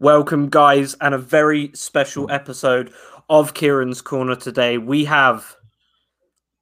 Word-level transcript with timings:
Welcome, 0.00 0.48
guys, 0.48 0.94
and 1.00 1.12
a 1.12 1.18
very 1.18 1.72
special 1.74 2.30
episode 2.30 2.92
of 3.28 3.54
Kieran's 3.54 4.00
Corner 4.00 4.36
today. 4.36 4.78
We 4.78 5.04
have 5.06 5.56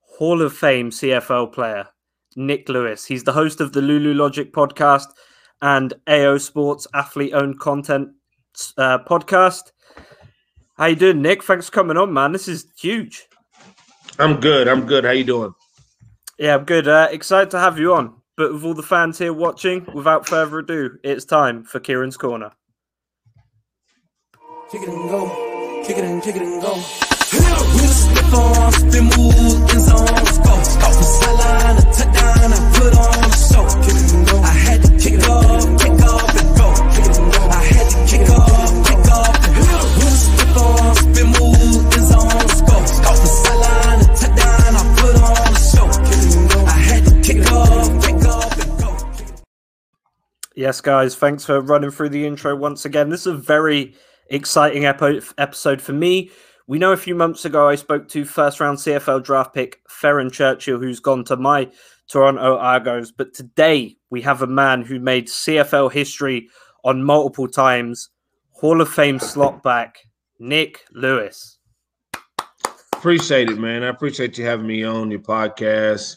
Hall 0.00 0.40
of 0.40 0.56
Fame 0.56 0.88
CFL 0.88 1.52
player 1.52 1.86
Nik 2.34 2.66
Lewis. 2.70 3.04
He's 3.04 3.24
the 3.24 3.34
host 3.34 3.60
of 3.60 3.74
the 3.74 3.82
Lulu 3.82 4.14
Logic 4.14 4.50
podcast 4.54 5.08
and 5.60 5.92
AO 6.06 6.38
Sports 6.38 6.86
athlete 6.94 7.34
owned 7.34 7.60
content 7.60 8.08
uh, 8.78 9.00
podcast. 9.00 9.72
How 10.78 10.86
you 10.86 10.96
doing, 10.96 11.20
Nik? 11.20 11.44
Thanks 11.44 11.66
for 11.66 11.72
coming 11.72 11.98
on, 11.98 12.14
man. 12.14 12.32
This 12.32 12.48
is 12.48 12.66
huge. 12.80 13.26
I'm 14.18 14.40
good. 14.40 14.66
I'm 14.66 14.86
good. 14.86 15.04
How 15.04 15.10
you 15.10 15.24
doing? 15.24 15.52
Yeah, 16.38 16.54
I'm 16.54 16.64
good. 16.64 16.88
Uh, 16.88 17.08
excited 17.10 17.50
to 17.50 17.58
have 17.58 17.78
you 17.78 17.92
on. 17.92 18.14
But 18.38 18.54
with 18.54 18.64
all 18.64 18.72
the 18.72 18.82
fans 18.82 19.18
here 19.18 19.34
watching, 19.34 19.86
without 19.92 20.26
further 20.26 20.60
ado, 20.60 20.98
it's 21.04 21.26
time 21.26 21.64
for 21.64 21.80
Kieran's 21.80 22.16
Corner. 22.16 22.52
Kick 24.68 24.82
it 24.82 24.88
and 24.88 25.08
go. 25.08 25.28
Kick 25.86 25.96
it 25.96 26.04
and 26.04 26.20
kick 26.20 26.34
it 26.34 26.42
and 26.42 26.60
go. 26.60 26.74
move, 26.74 26.82
in 29.70 29.78
zone, 29.78 30.10
let's 30.10 30.42
go. 30.42 30.50
Off 30.50 30.90
the 30.90 31.06
sideline, 31.06 31.78
a 31.78 31.86
touchdown, 31.94 32.50
I 32.50 32.58
put 32.74 32.90
on 32.98 33.30
show. 33.46 33.62
Kick 33.86 33.94
it 33.94 34.10
and 34.12 34.26
go. 34.26 34.42
I 34.42 34.50
had 34.50 34.82
to 34.82 34.90
kick 34.98 35.22
off, 35.28 35.62
kick 35.78 36.02
off 36.02 36.34
and 36.34 36.50
go. 36.58 36.74
Kick 36.90 37.06
it 37.06 37.14
and 37.14 37.30
go. 37.30 37.46
I 37.46 37.62
had 37.62 37.86
to 37.94 38.02
kick 38.10 38.26
off, 38.26 38.74
kick 38.90 39.06
off 39.06 39.38
and 39.46 39.54
go. 40.50 40.90
move, 41.30 41.86
in 41.94 42.02
zone, 42.10 42.26
let's 42.26 42.58
go. 42.66 42.74
Off 43.06 43.22
the 43.22 43.30
sideline, 43.38 44.02
a 44.02 44.10
touchdown, 44.18 44.74
I 44.74 44.82
put 44.98 45.14
on 45.14 45.54
show. 45.62 45.86
Kick 46.10 46.26
it 46.26 46.34
and 46.34 46.50
go. 46.50 46.66
I 46.66 46.74
had 46.74 47.06
to 47.06 47.14
kick 47.22 47.46
off, 47.52 47.86
kick 48.02 48.18
off 48.26 48.58
and 48.58 48.74
go. 48.82 48.90
Yes, 50.56 50.80
guys, 50.80 51.14
thanks 51.14 51.44
for 51.44 51.60
running 51.60 51.92
through 51.92 52.08
the 52.08 52.26
intro 52.26 52.56
once 52.56 52.84
again. 52.84 53.10
This 53.10 53.20
is 53.20 53.28
a 53.28 53.36
very 53.36 53.94
exciting 54.28 54.84
episode 54.84 55.80
for 55.80 55.92
me. 55.92 56.30
We 56.66 56.78
know 56.78 56.92
a 56.92 56.96
few 56.96 57.14
months 57.14 57.44
ago 57.44 57.68
I 57.68 57.76
spoke 57.76 58.08
to 58.08 58.24
first 58.24 58.58
round 58.60 58.78
CFL 58.78 59.22
draft 59.22 59.54
pick 59.54 59.80
Theron 59.88 60.30
Churchill, 60.30 60.78
who's 60.78 61.00
gone 61.00 61.24
to 61.24 61.36
my 61.36 61.70
Toronto 62.08 62.56
Argos. 62.56 63.12
But 63.12 63.34
today 63.34 63.96
we 64.10 64.22
have 64.22 64.42
a 64.42 64.46
man 64.46 64.82
who 64.82 64.98
made 64.98 65.28
CFL 65.28 65.92
history 65.92 66.48
on 66.84 67.02
multiple 67.02 67.48
times 67.48 68.10
Hall 68.50 68.80
of 68.80 68.88
Fame 68.88 69.18
slot 69.18 69.62
back, 69.62 69.98
Nik 70.38 70.84
Lewis. 70.92 71.58
Appreciate 72.92 73.50
it, 73.50 73.58
man. 73.58 73.82
I 73.82 73.88
appreciate 73.88 74.38
you 74.38 74.44
having 74.44 74.66
me 74.66 74.82
on 74.82 75.10
your 75.10 75.20
podcast. 75.20 76.16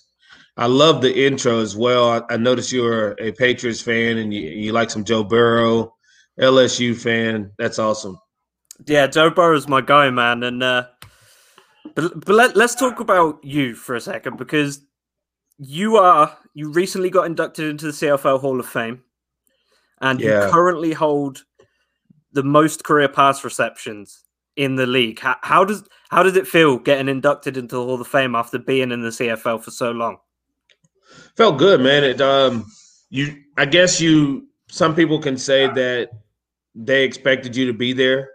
I 0.57 0.65
love 0.65 1.01
the 1.01 1.25
intro 1.25 1.59
as 1.59 1.75
well. 1.75 2.09
I, 2.09 2.33
I 2.33 2.37
noticed 2.37 2.71
you're 2.71 3.15
a 3.19 3.31
Patriots 3.31 3.81
fan 3.81 4.17
and 4.17 4.33
you, 4.33 4.41
you 4.41 4.71
like 4.71 4.89
some 4.89 5.03
Joe 5.03 5.23
Burrow. 5.23 5.93
LSU 6.39 6.95
fan. 6.95 7.51
That's 7.57 7.79
awesome. 7.79 8.17
Yeah, 8.85 9.07
Joe 9.07 9.29
Burrow's 9.29 9.67
my 9.67 9.81
guy, 9.81 10.09
man. 10.09 10.43
And 10.43 10.63
uh, 10.63 10.87
but 11.95 12.25
but 12.25 12.35
let, 12.35 12.55
let's 12.55 12.75
talk 12.75 12.99
about 12.99 13.43
you 13.43 13.75
for 13.75 13.95
a 13.95 14.01
second 14.01 14.37
because 14.37 14.81
you 15.57 15.97
are 15.97 16.37
you 16.53 16.71
recently 16.71 17.09
got 17.09 17.25
inducted 17.25 17.69
into 17.69 17.87
the 17.87 17.91
CFL 17.91 18.39
Hall 18.39 18.59
of 18.59 18.65
Fame, 18.65 19.03
and 20.01 20.19
yeah. 20.19 20.45
you 20.45 20.51
currently 20.51 20.93
hold 20.93 21.43
the 22.31 22.43
most 22.43 22.83
career 22.83 23.09
pass 23.09 23.43
receptions 23.43 24.23
in 24.55 24.75
the 24.75 24.85
league. 24.85 25.19
How, 25.19 25.35
how 25.41 25.65
does 25.65 25.83
how 26.09 26.23
does 26.23 26.37
it 26.37 26.47
feel 26.47 26.77
getting 26.77 27.09
inducted 27.09 27.57
into 27.57 27.75
the 27.75 27.83
Hall 27.83 27.99
of 27.99 28.07
Fame 28.07 28.35
after 28.35 28.57
being 28.57 28.91
in 28.91 29.01
the 29.01 29.09
CFL 29.09 29.61
for 29.61 29.71
so 29.71 29.91
long? 29.91 30.17
Felt 31.35 31.57
good, 31.57 31.81
man. 31.81 32.03
It 32.03 32.21
um, 32.21 32.65
you 33.09 33.41
I 33.57 33.65
guess 33.65 33.99
you 33.99 34.47
some 34.69 34.95
people 34.95 35.19
can 35.19 35.37
say 35.37 35.67
that 35.67 36.11
they 36.75 37.03
expected 37.03 37.55
you 37.55 37.67
to 37.67 37.73
be 37.73 37.93
there. 37.93 38.29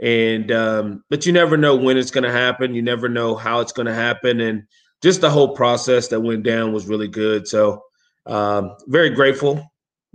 And 0.00 0.50
um, 0.50 1.04
but 1.10 1.26
you 1.26 1.32
never 1.32 1.56
know 1.56 1.76
when 1.76 1.96
it's 1.96 2.10
going 2.10 2.24
to 2.24 2.32
happen. 2.32 2.74
You 2.74 2.82
never 2.82 3.08
know 3.08 3.36
how 3.36 3.60
it's 3.60 3.72
going 3.72 3.86
to 3.86 3.94
happen. 3.94 4.40
And 4.40 4.64
just 5.02 5.20
the 5.20 5.30
whole 5.30 5.54
process 5.54 6.08
that 6.08 6.20
went 6.20 6.42
down 6.42 6.72
was 6.72 6.88
really 6.88 7.08
good. 7.08 7.46
So 7.46 7.82
um, 8.26 8.76
very 8.88 9.10
grateful 9.10 9.64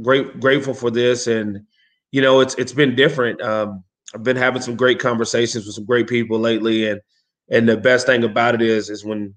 great 0.01 0.39
grateful 0.39 0.73
for 0.73 0.91
this. 0.91 1.27
And 1.27 1.65
you 2.11 2.21
know 2.21 2.39
it's 2.39 2.55
it's 2.55 2.73
been 2.73 2.95
different. 2.95 3.41
Um, 3.41 3.83
i've 4.15 4.23
been 4.23 4.37
having 4.37 4.61
some 4.61 4.75
great 4.75 4.99
conversations 4.99 5.65
with 5.65 5.75
some 5.75 5.85
great 5.85 6.07
people 6.07 6.39
lately. 6.39 6.87
And 6.87 7.01
and 7.49 7.67
the 7.67 7.77
best 7.77 8.05
thing 8.05 8.23
about 8.23 8.55
it 8.55 8.61
is 8.61 8.89
is 8.89 9.05
when 9.05 9.35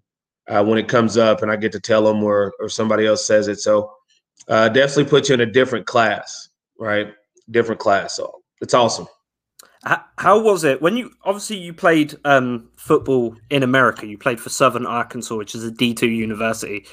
uh, 0.48 0.64
when 0.64 0.78
it 0.78 0.88
comes 0.88 1.16
up 1.16 1.42
and 1.42 1.50
i 1.50 1.56
get 1.56 1.72
to 1.72 1.80
tell 1.80 2.04
them 2.04 2.22
or 2.22 2.52
or 2.60 2.68
somebody 2.68 3.06
else 3.06 3.24
says 3.26 3.48
it. 3.48 3.60
So 3.60 3.92
uh, 4.48 4.68
definitely 4.68 5.10
put 5.10 5.28
you 5.28 5.34
in 5.34 5.40
a 5.40 5.46
different 5.46 5.86
class 5.86 6.48
right 6.78 7.12
different 7.50 7.80
class. 7.80 8.16
So 8.16 8.42
it's 8.60 8.74
awesome. 8.74 9.06
How 10.18 10.38
was 10.38 10.64
it 10.64 10.82
when 10.82 10.96
you 10.96 11.10
obviously 11.24 11.56
you 11.56 11.72
played 11.72 12.14
um, 12.26 12.68
football 12.76 13.34
in 13.48 13.62
America? 13.62 14.06
You 14.06 14.18
played 14.18 14.38
for 14.38 14.50
Southern 14.50 14.84
Arkansas, 14.84 15.34
which 15.36 15.54
is 15.54 15.64
a 15.64 15.70
D 15.70 15.94
two 15.94 16.10
university. 16.10 16.86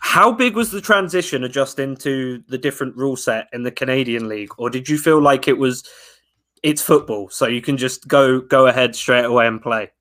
How 0.00 0.32
big 0.32 0.56
was 0.56 0.72
the 0.72 0.80
transition 0.80 1.44
adjusting 1.44 1.96
to 1.98 2.42
the 2.48 2.58
different 2.58 2.96
rule 2.96 3.16
set 3.16 3.46
in 3.52 3.62
the 3.62 3.70
Canadian 3.70 4.28
league, 4.28 4.50
or 4.58 4.70
did 4.70 4.88
you 4.88 4.98
feel 4.98 5.20
like 5.20 5.46
it 5.46 5.58
was 5.58 5.84
it's 6.64 6.82
football, 6.82 7.28
so 7.30 7.46
you 7.46 7.62
can 7.62 7.76
just 7.76 8.08
go 8.08 8.40
go 8.40 8.66
ahead 8.66 8.96
straight 8.96 9.24
away 9.24 9.46
and 9.46 9.62
play? 9.62 9.92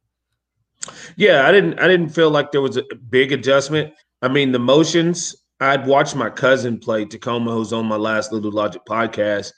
Yeah, 1.15 1.47
I 1.47 1.51
didn't 1.51 1.79
I 1.79 1.87
didn't 1.87 2.09
feel 2.09 2.31
like 2.31 2.51
there 2.51 2.61
was 2.61 2.77
a 2.77 2.83
big 3.09 3.33
adjustment. 3.33 3.93
I 4.23 4.29
mean, 4.29 4.51
the 4.51 4.59
motions. 4.59 5.35
I'd 5.59 5.85
watched 5.85 6.15
my 6.15 6.29
cousin 6.29 6.79
play 6.79 7.05
Tacoma, 7.05 7.51
who's 7.51 7.71
on 7.71 7.85
my 7.85 7.95
last 7.95 8.33
Little 8.33 8.51
Logic 8.51 8.81
podcast, 8.89 9.51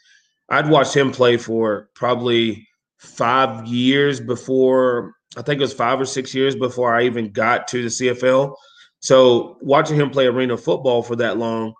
I'd 0.49 0.69
watched 0.69 0.95
him 0.95 1.11
play 1.11 1.37
for 1.37 1.89
probably 1.93 2.67
five 2.97 3.67
years 3.67 4.19
before 4.19 5.13
I 5.35 5.41
think 5.41 5.59
it 5.59 5.63
was 5.63 5.73
five 5.73 5.99
or 5.99 6.05
six 6.05 6.33
years 6.33 6.55
before 6.55 6.95
I 6.95 7.03
even 7.03 7.31
got 7.31 7.67
to 7.69 7.83
the 7.83 7.89
CFL. 7.89 8.55
So 8.99 9.57
watching 9.61 9.95
him 9.95 10.09
play 10.09 10.25
arena 10.25 10.57
football 10.57 11.03
for 11.03 11.15
that 11.17 11.37
long, 11.37 11.73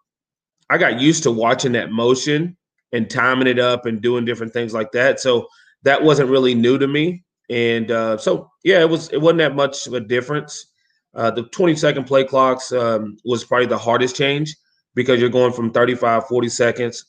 I 0.70 0.78
got 0.78 1.00
used 1.00 1.24
to 1.24 1.32
watching 1.32 1.72
that 1.72 1.92
motion 1.92 2.56
and 2.92 3.10
timing 3.10 3.48
it 3.48 3.58
up 3.58 3.86
and 3.86 4.02
doing 4.02 4.26
different 4.26 4.54
things 4.54 4.74
like 4.74 4.92
that. 4.92 5.20
So 5.20 5.48
that 5.84 6.04
wasn't 6.04 6.30
really 6.30 6.54
new 6.54 6.78
to 6.78 6.88
me. 6.88 7.24
And 7.50 7.90
uh, 7.90 8.18
so 8.18 8.52
yeah, 8.64 8.82
it 8.82 8.90
was 8.90 9.10
it 9.10 9.22
wasn't 9.22 9.40
that 9.40 9.56
much 9.56 9.88
of 9.88 9.94
a 9.94 10.02
difference. 10.02 10.68
Uh, 11.16 11.32
the 11.32 11.44
20 11.44 11.76
second 11.76 12.04
play 12.04 12.24
clocks 12.24 12.72
um, 12.72 13.18
was 13.26 13.44
probably 13.44 13.66
the 13.66 13.78
hardest 13.78 14.16
change 14.16 14.56
because 14.94 15.20
you're 15.20 15.30
going 15.30 15.54
from 15.54 15.72
35, 15.72 16.28
40 16.28 16.50
seconds 16.50 17.06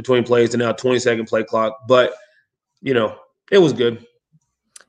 between 0.00 0.24
plays 0.24 0.54
and 0.54 0.62
now 0.62 0.72
20 0.72 0.98
second 0.98 1.26
play 1.26 1.44
clock. 1.44 1.86
But 1.86 2.14
you 2.80 2.94
know, 2.94 3.18
it 3.50 3.58
was 3.58 3.74
good. 3.74 4.06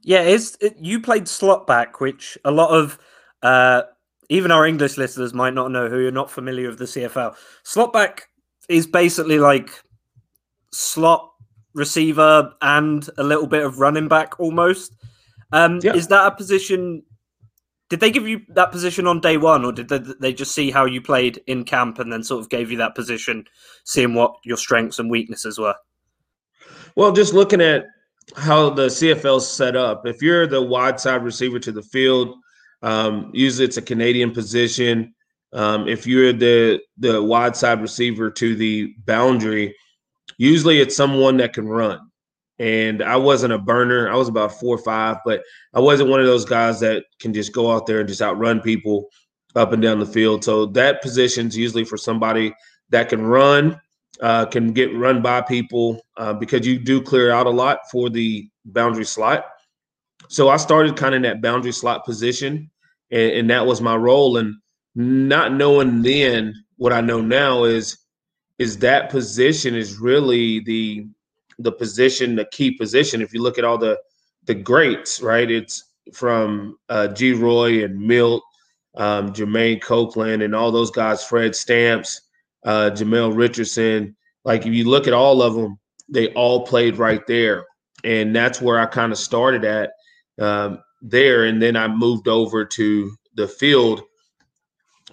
Yeah, 0.04 0.22
it's 0.22 0.58
it, 0.62 0.78
you 0.80 1.02
played 1.02 1.28
slot 1.28 1.68
back, 1.68 2.00
which 2.00 2.38
a 2.46 2.52
lot 2.52 2.70
of 2.70 2.98
uh, 3.44 3.84
even 4.30 4.52
our 4.52 4.66
English 4.66 4.98
listeners 4.98 5.34
might 5.34 5.54
not 5.54 5.72
know 5.72 5.90
who 5.90 6.00
you're 6.00 6.12
not 6.12 6.32
familiar 6.32 6.70
with 6.70 6.80
the 6.80 6.86
CFL. 6.86 7.36
Slot 7.64 7.92
back 7.92 8.30
is 8.70 8.88
basically 8.88 9.38
like 9.38 9.70
slot 10.72 11.30
receiver 11.74 12.54
and 12.62 13.10
a 13.18 13.24
little 13.24 13.48
bit 13.48 13.66
of 13.66 13.80
running 13.80 14.08
back 14.08 14.40
almost. 14.40 14.96
Um, 15.52 15.82
yeah. 15.84 15.94
Is 15.94 16.08
that 16.08 16.26
a 16.26 16.36
position 16.36 17.04
did 17.92 18.00
they 18.00 18.10
give 18.10 18.26
you 18.26 18.40
that 18.48 18.72
position 18.72 19.06
on 19.06 19.20
day 19.20 19.36
one, 19.36 19.66
or 19.66 19.74
did 19.74 19.90
they, 19.90 19.98
they 19.98 20.34
just 20.34 20.56
see 20.56 20.72
how 20.72 20.86
you 20.86 21.02
played 21.02 21.42
in 21.46 21.66
camp 21.66 22.00
and 22.00 22.10
then 22.10 22.24
sort 22.24 22.40
of 22.40 22.50
gave 22.50 22.72
you 22.72 22.78
that 22.78 22.96
position, 22.96 23.44
seeing 23.84 24.14
what 24.14 24.34
your 24.46 24.56
strengths 24.56 24.98
and 24.98 25.12
weaknesses 25.12 25.60
were? 25.60 25.76
Well, 26.96 27.12
just 27.12 27.34
looking 27.34 27.60
at 27.60 27.88
how 28.38 28.70
the 28.70 28.88
CFL 28.88 29.42
set 29.42 29.76
up, 29.76 30.08
if 30.08 30.22
you're 30.22 30.48
the 30.48 30.62
wide 30.62 31.02
side 31.02 31.22
receiver 31.22 31.60
to 31.60 31.74
the 31.74 31.82
field, 31.82 32.38
um, 32.82 33.30
usually 33.34 33.66
it's 33.66 33.76
a 33.76 33.82
Canadian 33.82 34.32
position. 34.32 35.14
Um, 35.52 35.90
if 35.90 36.08
you're 36.08 36.32
the 36.32 36.80
the 36.98 37.22
wide 37.22 37.58
side 37.58 37.82
receiver 37.82 38.32
to 38.32 38.56
the 38.56 38.96
boundary, 39.06 39.76
usually 40.38 40.80
it's 40.80 40.96
someone 40.96 41.36
that 41.38 41.52
can 41.52 41.68
run 41.68 42.00
and 42.62 43.02
I 43.02 43.16
wasn't 43.16 43.54
a 43.54 43.58
burner. 43.58 44.08
I 44.08 44.16
was 44.16 44.28
about 44.28 44.60
four 44.60 44.76
or 44.76 44.84
five, 44.84 45.18
but 45.26 45.42
I 45.74 45.80
wasn't 45.80 46.12
one 46.12 46.20
of 46.20 46.28
those 46.28 46.46
guys 46.46 46.80
that 46.82 47.06
can 47.20 47.34
just 47.34 47.54
go 47.54 47.72
out 47.72 47.88
there 47.88 48.02
and 48.02 48.08
just 48.08 48.22
outrun 48.22 48.62
people 48.62 49.10
up 49.56 49.74
and 49.74 49.82
down 49.82 50.00
the 50.00 50.06
field. 50.06 50.44
So 50.44 50.68
that 50.68 51.02
position's 51.02 51.58
usually 51.58 51.84
for 51.84 51.98
somebody 51.98 52.54
that 52.90 53.10
can 53.10 53.26
run, 53.26 53.82
uh, 54.22 54.46
can 54.46 54.74
get 54.74 54.96
run 54.96 55.24
by 55.24 55.42
people 55.42 56.02
uh, 56.18 56.34
because 56.34 56.68
you 56.68 56.78
do 56.78 57.02
clear 57.02 57.32
out 57.32 57.48
a 57.48 57.50
lot 57.50 57.80
for 57.92 58.12
the 58.12 58.48
boundary 58.66 59.06
slot. 59.06 59.46
So 60.30 60.50
I 60.50 60.58
started 60.58 60.96
kind 60.96 61.16
of 61.16 61.18
in 61.18 61.24
that 61.24 61.42
boundary 61.42 61.72
slot 61.72 62.06
position, 62.06 62.70
and, 63.10 63.32
and 63.32 63.50
that 63.50 63.66
was 63.66 63.82
my 63.82 63.96
role. 63.96 64.38
And 64.38 64.54
not 64.94 65.52
knowing 65.52 66.04
then 66.04 66.54
what 66.78 66.94
I 66.94 67.02
know 67.02 67.22
now 67.22 67.64
is 67.64 67.98
is 68.60 68.78
that 68.78 69.10
position 69.10 69.74
is 69.74 69.98
really 69.98 70.60
the 70.60 71.08
the 71.64 71.72
position, 71.72 72.36
the 72.36 72.46
key 72.46 72.72
position. 72.72 73.22
If 73.22 73.34
you 73.34 73.42
look 73.42 73.58
at 73.58 73.64
all 73.64 73.78
the 73.78 74.00
the 74.46 74.56
greats, 74.56 75.22
right? 75.22 75.50
It's 75.50 75.84
from 76.14 76.78
uh, 76.90 77.10
Geroy 77.12 77.86
and 77.86 78.00
Milt, 78.00 78.44
um, 78.96 79.34
Jeremaine 79.34 79.82
Copeland, 79.82 80.42
and 80.42 80.56
all 80.56 80.72
those 80.72 80.92
guys, 80.92 81.24
Fred 81.24 81.56
Stamps, 81.56 82.22
uh, 82.66 82.92
Jamel 82.94 83.36
Richardson. 83.36 84.16
Like 84.44 84.66
if 84.66 84.74
you 84.74 84.90
look 84.90 85.08
at 85.08 85.14
all 85.14 85.42
of 85.42 85.54
them, 85.54 85.80
they 86.10 86.34
all 86.34 86.66
played 86.66 86.98
right 86.98 87.26
there, 87.28 87.66
and 88.04 88.36
that's 88.36 88.62
where 88.62 88.80
I 88.80 88.86
kind 88.86 89.12
of 89.12 89.18
started 89.18 89.64
at 89.64 89.92
um, 90.40 90.80
there, 91.02 91.46
and 91.46 91.62
then 91.62 91.76
I 91.76 91.88
moved 91.88 92.28
over 92.28 92.66
to 92.66 93.12
the 93.36 93.48
field 93.48 94.02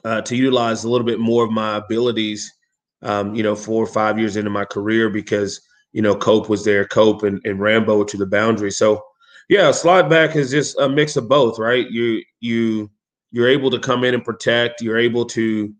uh, 0.05 0.23
to 0.23 0.37
utilize 0.37 0.85
a 0.85 0.91
little 0.91 1.07
bit 1.07 1.21
more 1.21 1.45
of 1.45 1.51
my 1.51 1.77
abilities. 1.77 2.53
Um, 3.01 3.33
you 3.37 3.45
know, 3.45 3.55
four 3.55 3.85
or 3.85 3.87
five 3.87 4.19
years 4.19 4.37
into 4.37 4.51
my 4.51 4.65
career 4.65 5.09
because 5.09 5.61
you 5.93 6.03
know 6.03 6.15
Cope 6.15 6.49
was 6.49 6.65
there, 6.65 6.85
Cope 6.85 7.23
and, 7.23 7.41
and 7.45 7.61
Rambo 7.61 8.05
to 8.05 8.17
the 8.17 8.27
boundary. 8.27 8.71
So 8.71 9.03
yeah, 9.49 9.71
slot 9.71 10.11
back 10.11 10.37
is 10.37 10.51
just 10.51 10.79
a 10.79 10.89
mix 10.89 11.17
of 11.17 11.29
both, 11.29 11.59
right? 11.59 11.91
You 11.91 12.23
you 12.41 12.91
you're 13.31 13.49
able 13.49 13.71
to 13.71 13.79
come 13.79 14.05
in 14.05 14.15
and 14.15 14.25
protect. 14.25 14.81
You're 14.81 14.99
able 14.99 15.25
to 15.27 15.73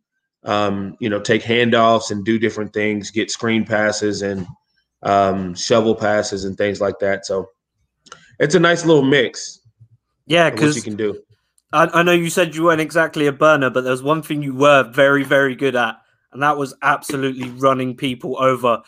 um, 0.45 0.97
you 1.01 1.09
know 1.09 1.21
take 1.21 1.43
handoffs 1.43 2.11
and 2.11 2.25
do 2.25 2.39
different 2.39 2.73
things, 2.73 3.11
get 3.11 3.31
screen 3.31 3.65
passes 3.65 4.23
and 4.23 4.47
um, 5.03 5.55
shovel 5.55 5.95
passes 5.95 6.45
and 6.45 6.57
things 6.57 6.81
like 6.81 6.99
that. 7.01 7.27
So 7.27 7.49
it's 8.39 8.55
a 8.55 8.61
nice 8.61 8.85
little 8.85 9.03
mix. 9.03 9.61
Yeah, 10.27 10.51
because 10.51 10.77
you 10.77 10.83
can 10.83 10.97
do. 10.97 11.21
I, 11.73 11.87
I 11.93 12.03
know 12.03 12.13
you 12.13 12.31
said 12.31 12.55
you 12.55 12.65
weren't 12.65 12.81
exactly 12.81 13.27
a 13.27 13.33
burner, 13.33 13.71
but 13.71 13.85
there's 13.85 14.03
one 14.03 14.23
thing 14.23 14.43
you 14.43 14.55
were 14.55 14.91
very, 14.91 15.25
very 15.25 15.55
good 15.55 15.77
at, 15.77 15.97
and 16.33 16.43
that 16.43 16.57
was 16.57 16.75
absolutely 16.83 17.51
running 17.51 17.97
people 17.97 18.37
over. 18.39 18.83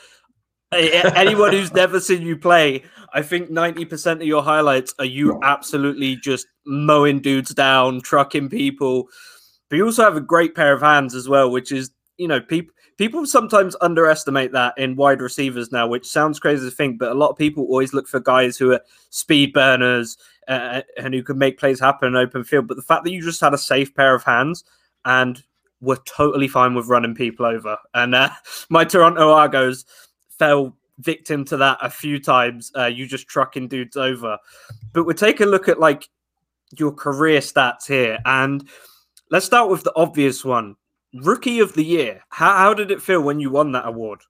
Anyone 0.73 1.53
who's 1.53 1.73
never 1.73 1.99
seen 1.99 2.23
you 2.23 2.37
play, 2.37 2.85
I 3.13 3.23
think 3.23 3.51
90% 3.51 4.13
of 4.13 4.23
your 4.23 4.43
highlights 4.43 4.95
are 4.99 5.05
you 5.05 5.39
absolutely 5.43 6.17
just 6.17 6.47
mowing 6.65 7.21
dudes 7.21 7.53
down, 7.53 8.01
trucking 8.03 8.51
people. 8.51 9.09
But 9.69 9.77
you 9.77 9.87
also 9.87 10.05
have 10.05 10.17
a 10.17 10.21
great 10.21 10.55
pair 10.55 10.73
of 10.73 10.81
hands 10.81 11.15
as 11.15 11.29
well, 11.29 11.51
which 11.51 11.73
is, 11.73 11.91
you 12.19 12.29
know, 12.29 12.41
people 12.41 12.73
people 13.01 13.25
sometimes 13.25 13.75
underestimate 13.81 14.53
that 14.53 14.75
in 14.77 14.95
wide 14.95 15.23
receivers 15.23 15.73
now, 15.73 15.87
which 15.87 16.07
sounds 16.07 16.39
crazy 16.39 16.69
to 16.69 16.71
think, 16.71 16.99
but 16.99 17.11
a 17.11 17.15
lot 17.15 17.31
of 17.31 17.39
people 17.39 17.65
always 17.65 17.95
look 17.95 18.07
for 18.07 18.21
guys 18.21 18.59
who 18.59 18.73
are 18.73 18.81
speed 19.09 19.55
burners 19.55 20.19
uh, 20.49 20.83
and 20.99 21.15
who 21.15 21.23
can 21.23 21.39
make 21.39 21.59
plays 21.59 21.81
happen 21.81 22.09
in 22.09 22.17
open 22.17 22.45
field. 22.45 22.69
But 22.69 22.77
the 22.77 22.83
fact 22.83 23.05
that 23.05 23.13
you 23.13 23.23
just 23.23 23.41
had 23.41 23.55
a 23.55 23.59
safe 23.59 23.95
pair 23.95 24.15
of 24.15 24.23
hands 24.23 24.65
and 25.07 25.43
were 25.81 25.97
totally 26.05 26.47
fine 26.47 26.75
with 26.75 26.89
running 26.89 27.15
people 27.15 27.47
over, 27.47 27.79
and 27.95 28.15
uh, 28.15 28.29
my 28.69 28.85
Toronto 28.85 29.33
Argos 29.33 29.87
fell 30.41 30.75
victim 30.99 31.45
to 31.45 31.57
that 31.59 31.79
a 31.83 31.91
few 31.91 32.19
times. 32.19 32.73
Uh, 32.77 32.87
you 32.87 33.07
just 33.07 33.29
trucking 33.29 33.69
dudes 33.69 33.97
over. 33.97 34.39
But 34.93 35.05
we'll 35.05 35.15
take 35.15 35.41
a 35.41 35.47
look 35.47 35.69
at 35.69 35.79
like 35.79 36.09
your 36.79 36.93
career 36.93 37.41
stats 37.41 37.87
here, 37.87 38.19
and 38.25 38.67
let's 39.31 39.47
start 39.47 39.71
with 39.71 39.85
the 39.85 39.93
obvious 39.95 40.45
one. 40.45 40.77
Rookie 41.13 41.61
of 41.61 41.75
the 41.75 41.85
Year. 41.85 42.23
How, 42.31 42.57
how 42.57 42.75
did 42.75 42.91
it 42.91 43.03
feel 43.03 43.21
when 43.21 43.41
you 43.41 43.51
won 43.51 43.73
that 43.73 43.87
award? 43.87 44.21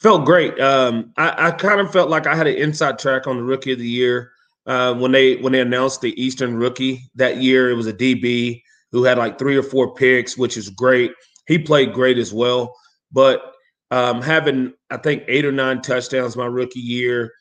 Felt 0.00 0.24
great. 0.24 0.58
Um, 0.58 1.12
I, 1.18 1.48
I 1.48 1.50
kind 1.50 1.80
of 1.80 1.92
felt 1.92 2.08
like 2.08 2.26
I 2.26 2.34
had 2.34 2.46
an 2.46 2.56
inside 2.56 2.98
track 2.98 3.26
on 3.26 3.36
the 3.36 3.42
Rookie 3.42 3.72
of 3.72 3.78
the 3.78 3.88
Year 3.88 4.32
uh, 4.66 4.94
when 4.94 5.12
they 5.12 5.36
when 5.36 5.52
they 5.52 5.60
announced 5.60 6.00
the 6.00 6.20
Eastern 6.20 6.56
Rookie 6.56 7.02
that 7.14 7.36
year. 7.36 7.70
It 7.70 7.74
was 7.74 7.86
a 7.86 7.92
DB 7.92 8.62
who 8.90 9.04
had 9.04 9.18
like 9.18 9.38
three 9.38 9.56
or 9.56 9.62
four 9.62 9.94
picks, 9.94 10.36
which 10.36 10.56
is 10.56 10.70
great. 10.70 11.12
He 11.46 11.58
played 11.58 11.92
great 11.92 12.16
as 12.18 12.32
well, 12.32 12.74
but 13.12 13.54
um, 13.90 14.22
having 14.22 14.72
I 14.90 14.96
think 14.96 15.24
eight 15.28 15.44
or 15.44 15.52
nine 15.52 15.82
touchdowns 15.82 16.36
my 16.36 16.46
rookie 16.46 16.80
year 16.80 17.32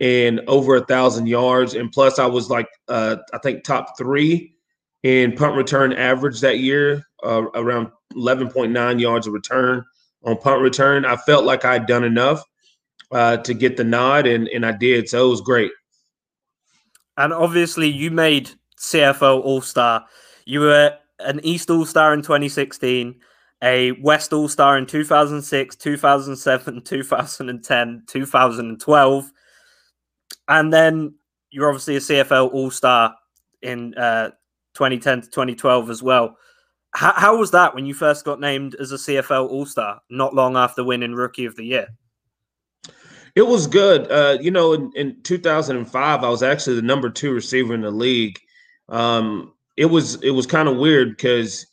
and 0.00 0.40
over 0.48 0.76
a 0.76 0.84
thousand 0.84 1.26
yards, 1.28 1.74
and 1.74 1.90
plus 1.92 2.18
I 2.18 2.26
was 2.26 2.50
like 2.50 2.68
uh, 2.88 3.16
I 3.32 3.38
think 3.38 3.64
top 3.64 3.96
three 3.96 4.54
in 5.02 5.32
punt 5.32 5.54
return 5.56 5.92
average 5.92 6.40
that 6.40 6.60
year, 6.60 7.06
uh, 7.22 7.42
around 7.54 7.88
11.9 8.14 9.00
yards 9.00 9.26
of 9.26 9.32
return 9.32 9.84
on 10.24 10.36
punt 10.38 10.62
return. 10.62 11.04
I 11.04 11.16
felt 11.16 11.44
like 11.44 11.64
I'd 11.64 11.86
done 11.86 12.04
enough 12.04 12.42
uh, 13.12 13.36
to 13.38 13.54
get 13.54 13.76
the 13.76 13.84
nod, 13.84 14.26
and, 14.26 14.48
and 14.48 14.64
I 14.64 14.72
did. 14.72 15.08
So 15.08 15.26
it 15.26 15.30
was 15.30 15.40
great. 15.42 15.70
And 17.16 17.32
obviously, 17.32 17.88
you 17.88 18.10
made 18.10 18.50
CFL 18.80 19.42
All 19.42 19.60
Star. 19.60 20.06
You 20.46 20.60
were 20.60 20.96
an 21.20 21.40
East 21.44 21.70
All 21.70 21.84
Star 21.84 22.12
in 22.14 22.22
2016, 22.22 23.14
a 23.62 23.92
West 23.92 24.32
All 24.32 24.48
Star 24.48 24.76
in 24.78 24.86
2006, 24.86 25.76
2007, 25.76 26.82
2010, 26.82 28.02
2012. 28.06 29.32
And 30.48 30.72
then 30.72 31.14
you're 31.50 31.68
obviously 31.68 31.96
a 31.96 32.00
CFL 32.00 32.52
All 32.52 32.70
Star 32.70 33.14
in 33.62 33.94
uh, 33.94 34.30
2010 34.74 35.22
to 35.22 35.28
2012 35.28 35.90
as 35.90 36.02
well. 36.02 36.36
How, 36.94 37.12
how 37.12 37.36
was 37.36 37.50
that 37.52 37.74
when 37.74 37.86
you 37.86 37.94
first 37.94 38.24
got 38.24 38.40
named 38.40 38.76
as 38.76 38.92
a 38.92 38.96
CFL 38.96 39.48
All 39.48 39.66
Star 39.66 40.00
not 40.10 40.34
long 40.34 40.56
after 40.56 40.84
winning 40.84 41.14
Rookie 41.14 41.46
of 41.46 41.56
the 41.56 41.64
Year? 41.64 41.88
It 43.34 43.46
was 43.46 43.66
good. 43.66 44.10
Uh, 44.12 44.38
you 44.40 44.50
know, 44.50 44.74
in, 44.74 44.92
in, 44.94 45.20
2005, 45.22 46.22
I 46.22 46.28
was 46.28 46.42
actually 46.42 46.76
the 46.76 46.82
number 46.82 47.10
two 47.10 47.32
receiver 47.32 47.74
in 47.74 47.80
the 47.80 47.90
league. 47.90 48.38
Um, 48.88 49.54
it 49.76 49.86
was 49.86 50.22
it 50.22 50.30
was 50.30 50.46
kind 50.46 50.68
of 50.68 50.76
weird 50.76 51.16
because 51.16 51.66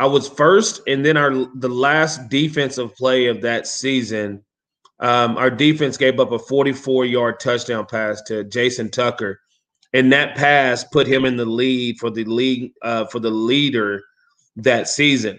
I 0.00 0.06
was 0.06 0.30
first, 0.30 0.80
and 0.86 1.04
then 1.04 1.18
our 1.18 1.30
the 1.56 1.68
last 1.68 2.30
defensive 2.30 2.96
play 2.96 3.26
of 3.26 3.42
that 3.42 3.66
season, 3.66 4.42
um, 4.98 5.36
our 5.36 5.50
defense 5.50 5.98
gave 5.98 6.18
up 6.18 6.32
a 6.32 6.38
44 6.38 7.04
yard 7.04 7.38
touchdown 7.38 7.84
pass 7.84 8.22
to 8.22 8.44
Jason 8.44 8.90
Tucker, 8.90 9.38
and 9.92 10.10
that 10.10 10.36
pass 10.36 10.84
put 10.84 11.06
him 11.06 11.26
in 11.26 11.36
the 11.36 11.44
lead 11.44 11.98
for 11.98 12.08
the 12.08 12.24
league 12.24 12.72
uh, 12.80 13.04
for 13.06 13.20
the 13.20 13.30
leader 13.30 14.02
that 14.56 14.88
season. 14.88 15.38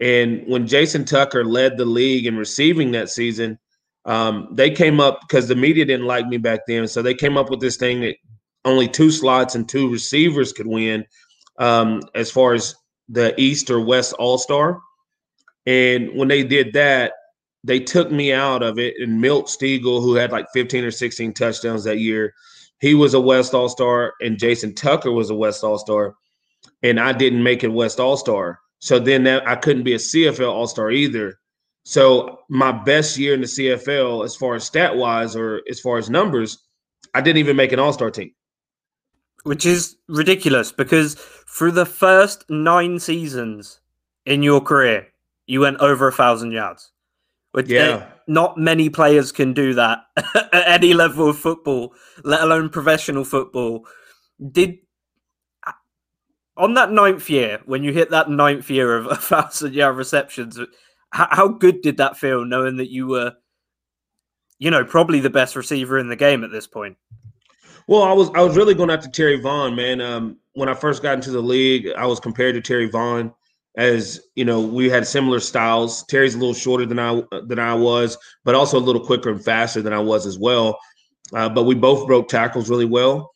And 0.00 0.42
when 0.46 0.66
Jason 0.66 1.04
Tucker 1.04 1.44
led 1.44 1.76
the 1.76 1.84
league 1.84 2.24
in 2.24 2.38
receiving 2.38 2.92
that 2.92 3.10
season, 3.10 3.58
um, 4.06 4.48
they 4.52 4.70
came 4.70 5.00
up 5.00 5.20
because 5.28 5.48
the 5.48 5.54
media 5.54 5.84
didn't 5.84 6.06
like 6.06 6.26
me 6.26 6.38
back 6.38 6.60
then, 6.66 6.88
so 6.88 7.02
they 7.02 7.14
came 7.14 7.36
up 7.36 7.50
with 7.50 7.60
this 7.60 7.76
thing 7.76 8.00
that 8.00 8.16
only 8.64 8.88
two 8.88 9.10
slots 9.10 9.54
and 9.54 9.68
two 9.68 9.90
receivers 9.90 10.54
could 10.54 10.66
win, 10.66 11.04
um, 11.58 12.00
as 12.14 12.30
far 12.30 12.54
as 12.54 12.74
the 13.08 13.38
East 13.40 13.70
or 13.70 13.80
West 13.80 14.12
All 14.14 14.38
Star. 14.38 14.80
And 15.66 16.14
when 16.14 16.28
they 16.28 16.44
did 16.44 16.72
that, 16.74 17.12
they 17.64 17.80
took 17.80 18.10
me 18.10 18.32
out 18.32 18.62
of 18.62 18.78
it. 18.78 18.94
And 19.00 19.20
Milt 19.20 19.46
Stegall, 19.46 20.00
who 20.00 20.14
had 20.14 20.32
like 20.32 20.46
15 20.54 20.84
or 20.84 20.90
16 20.90 21.34
touchdowns 21.34 21.84
that 21.84 21.98
year, 21.98 22.34
he 22.80 22.94
was 22.94 23.14
a 23.14 23.20
West 23.20 23.54
All 23.54 23.68
Star, 23.68 24.14
and 24.20 24.38
Jason 24.38 24.74
Tucker 24.74 25.12
was 25.12 25.30
a 25.30 25.34
West 25.34 25.64
All 25.64 25.78
Star, 25.78 26.14
and 26.82 27.00
I 27.00 27.12
didn't 27.12 27.42
make 27.42 27.64
it 27.64 27.68
West 27.72 27.98
All 27.98 28.16
Star. 28.16 28.60
So 28.78 28.98
then 28.98 29.24
that, 29.24 29.46
I 29.48 29.56
couldn't 29.56 29.82
be 29.82 29.94
a 29.94 29.98
CFL 29.98 30.52
All 30.52 30.68
Star 30.68 30.90
either. 30.90 31.38
So 31.84 32.40
my 32.48 32.70
best 32.70 33.18
year 33.18 33.34
in 33.34 33.40
the 33.40 33.46
CFL, 33.46 34.24
as 34.24 34.36
far 34.36 34.54
as 34.54 34.64
stat 34.64 34.94
wise 34.96 35.34
or 35.34 35.62
as 35.68 35.80
far 35.80 35.98
as 35.98 36.08
numbers, 36.08 36.58
I 37.14 37.20
didn't 37.20 37.38
even 37.38 37.56
make 37.56 37.72
an 37.72 37.80
All 37.80 37.92
Star 37.92 38.10
team. 38.10 38.32
Which 39.44 39.64
is 39.64 39.96
ridiculous 40.08 40.72
because 40.72 41.14
through 41.14 41.72
the 41.72 41.86
first 41.86 42.44
nine 42.50 42.98
seasons 42.98 43.80
in 44.26 44.42
your 44.42 44.60
career, 44.60 45.08
you 45.46 45.60
went 45.60 45.80
over 45.80 46.08
a 46.08 46.12
thousand 46.12 46.52
yards. 46.52 46.90
Which, 47.52 47.68
yeah 47.68 48.08
not 48.28 48.58
many 48.58 48.90
players 48.90 49.32
can 49.32 49.54
do 49.54 49.74
that 49.74 50.00
at 50.16 50.68
any 50.68 50.92
level 50.92 51.28
of 51.28 51.38
football, 51.38 51.94
let 52.22 52.42
alone 52.42 52.68
professional 52.68 53.24
football. 53.24 53.86
Did 54.52 54.78
uh, 55.66 55.72
on 56.56 56.74
that 56.74 56.92
ninth 56.92 57.28
year, 57.30 57.60
when 57.64 57.82
you 57.82 57.92
hit 57.92 58.10
that 58.10 58.30
ninth 58.30 58.70
year 58.70 58.96
of 58.96 59.06
a 59.10 59.16
thousand 59.16 59.74
yard 59.74 59.96
receptions, 59.96 60.60
how 61.10 61.48
good 61.48 61.80
did 61.80 61.96
that 61.96 62.18
feel 62.18 62.44
knowing 62.44 62.76
that 62.76 62.90
you 62.90 63.06
were, 63.06 63.32
you 64.58 64.70
know, 64.70 64.84
probably 64.84 65.20
the 65.20 65.30
best 65.30 65.56
receiver 65.56 65.98
in 65.98 66.08
the 66.08 66.16
game 66.16 66.44
at 66.44 66.52
this 66.52 66.66
point? 66.66 66.98
Well, 67.88 68.02
I 68.02 68.12
was 68.12 68.30
I 68.34 68.42
was 68.42 68.54
really 68.54 68.74
going 68.74 68.90
after 68.90 69.08
Terry 69.08 69.40
Vaughn, 69.40 69.74
man. 69.74 70.00
Um, 70.00 70.36
when 70.52 70.68
I 70.68 70.74
first 70.74 71.02
got 71.02 71.14
into 71.14 71.30
the 71.30 71.40
league, 71.40 71.88
I 71.96 72.06
was 72.06 72.20
compared 72.20 72.54
to 72.54 72.60
Terry 72.60 72.86
Vaughn 72.88 73.32
as 73.78 74.20
you 74.34 74.44
know 74.44 74.60
we 74.60 74.90
had 74.90 75.06
similar 75.06 75.40
styles. 75.40 76.04
Terry's 76.04 76.34
a 76.34 76.38
little 76.38 76.52
shorter 76.52 76.84
than 76.84 76.98
i 76.98 77.22
than 77.46 77.58
i 77.58 77.74
was 77.74 78.18
but 78.44 78.54
also 78.54 78.78
a 78.78 78.80
little 78.80 79.04
quicker 79.04 79.30
and 79.30 79.42
faster 79.42 79.80
than 79.80 79.94
i 79.94 79.98
was 79.98 80.26
as 80.26 80.38
well. 80.38 80.78
Uh, 81.32 81.48
but 81.48 81.64
we 81.64 81.74
both 81.74 82.06
broke 82.06 82.28
tackles 82.28 82.68
really 82.68 82.84
well. 82.84 83.30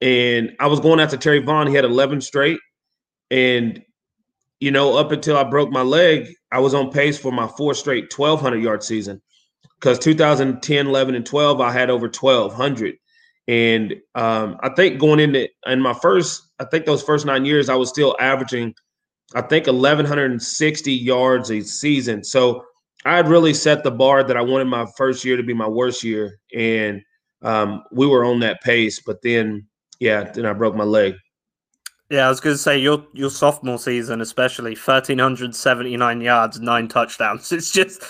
And 0.00 0.54
i 0.60 0.68
was 0.68 0.78
going 0.78 1.00
after 1.00 1.16
terry 1.16 1.40
vaughn. 1.40 1.66
He 1.66 1.74
had 1.74 1.84
11 1.84 2.20
straight. 2.20 2.60
And 3.30 3.82
you 4.60 4.70
know 4.70 4.96
up 4.96 5.10
until 5.10 5.36
i 5.36 5.42
broke 5.44 5.70
my 5.70 5.82
leg 5.82 6.28
i 6.52 6.60
was 6.60 6.74
on 6.74 6.92
pace 6.92 7.18
for 7.18 7.32
my 7.32 7.48
four 7.48 7.74
straight 7.74 8.12
1200 8.16 8.62
yard 8.62 8.84
season. 8.84 9.20
Because 9.80 9.98
2010 9.98 10.86
11 10.86 11.14
and 11.16 11.26
12 11.26 11.60
i 11.60 11.72
had 11.72 11.90
over 11.90 12.06
1200 12.06 12.96
and 13.50 13.94
um, 14.14 14.56
i 14.62 14.68
think 14.68 15.00
going 15.00 15.18
into 15.18 15.48
in 15.66 15.80
my 15.80 15.94
first 15.94 16.50
i 16.60 16.64
think 16.64 16.86
those 16.86 17.02
first 17.02 17.26
nine 17.26 17.44
years 17.44 17.68
i 17.68 17.74
was 17.74 17.88
still 17.88 18.16
averaging 18.20 18.74
I 19.34 19.42
think 19.42 19.66
1,160 19.66 20.92
yards 20.92 21.50
a 21.50 21.60
season. 21.60 22.24
So 22.24 22.64
I 23.04 23.16
had 23.16 23.28
really 23.28 23.54
set 23.54 23.84
the 23.84 23.90
bar 23.90 24.24
that 24.24 24.36
I 24.36 24.42
wanted 24.42 24.66
my 24.66 24.86
first 24.96 25.24
year 25.24 25.36
to 25.36 25.42
be 25.42 25.54
my 25.54 25.68
worst 25.68 26.02
year. 26.02 26.40
And 26.54 27.02
um, 27.42 27.84
we 27.92 28.06
were 28.06 28.24
on 28.24 28.40
that 28.40 28.60
pace. 28.62 29.00
But 29.00 29.22
then, 29.22 29.66
yeah, 30.00 30.24
then 30.24 30.46
I 30.46 30.52
broke 30.52 30.74
my 30.74 30.84
leg. 30.84 31.14
Yeah, 32.10 32.26
I 32.26 32.28
was 32.28 32.40
going 32.40 32.54
to 32.54 32.58
say 32.58 32.76
your 32.76 33.06
your 33.14 33.30
sophomore 33.30 33.78
season, 33.78 34.20
especially 34.20 34.74
thirteen 34.74 35.20
hundred 35.20 35.54
seventy 35.54 35.96
nine 35.96 36.20
yards, 36.20 36.58
nine 36.58 36.88
touchdowns. 36.88 37.52
It's 37.52 37.70
just 37.70 38.02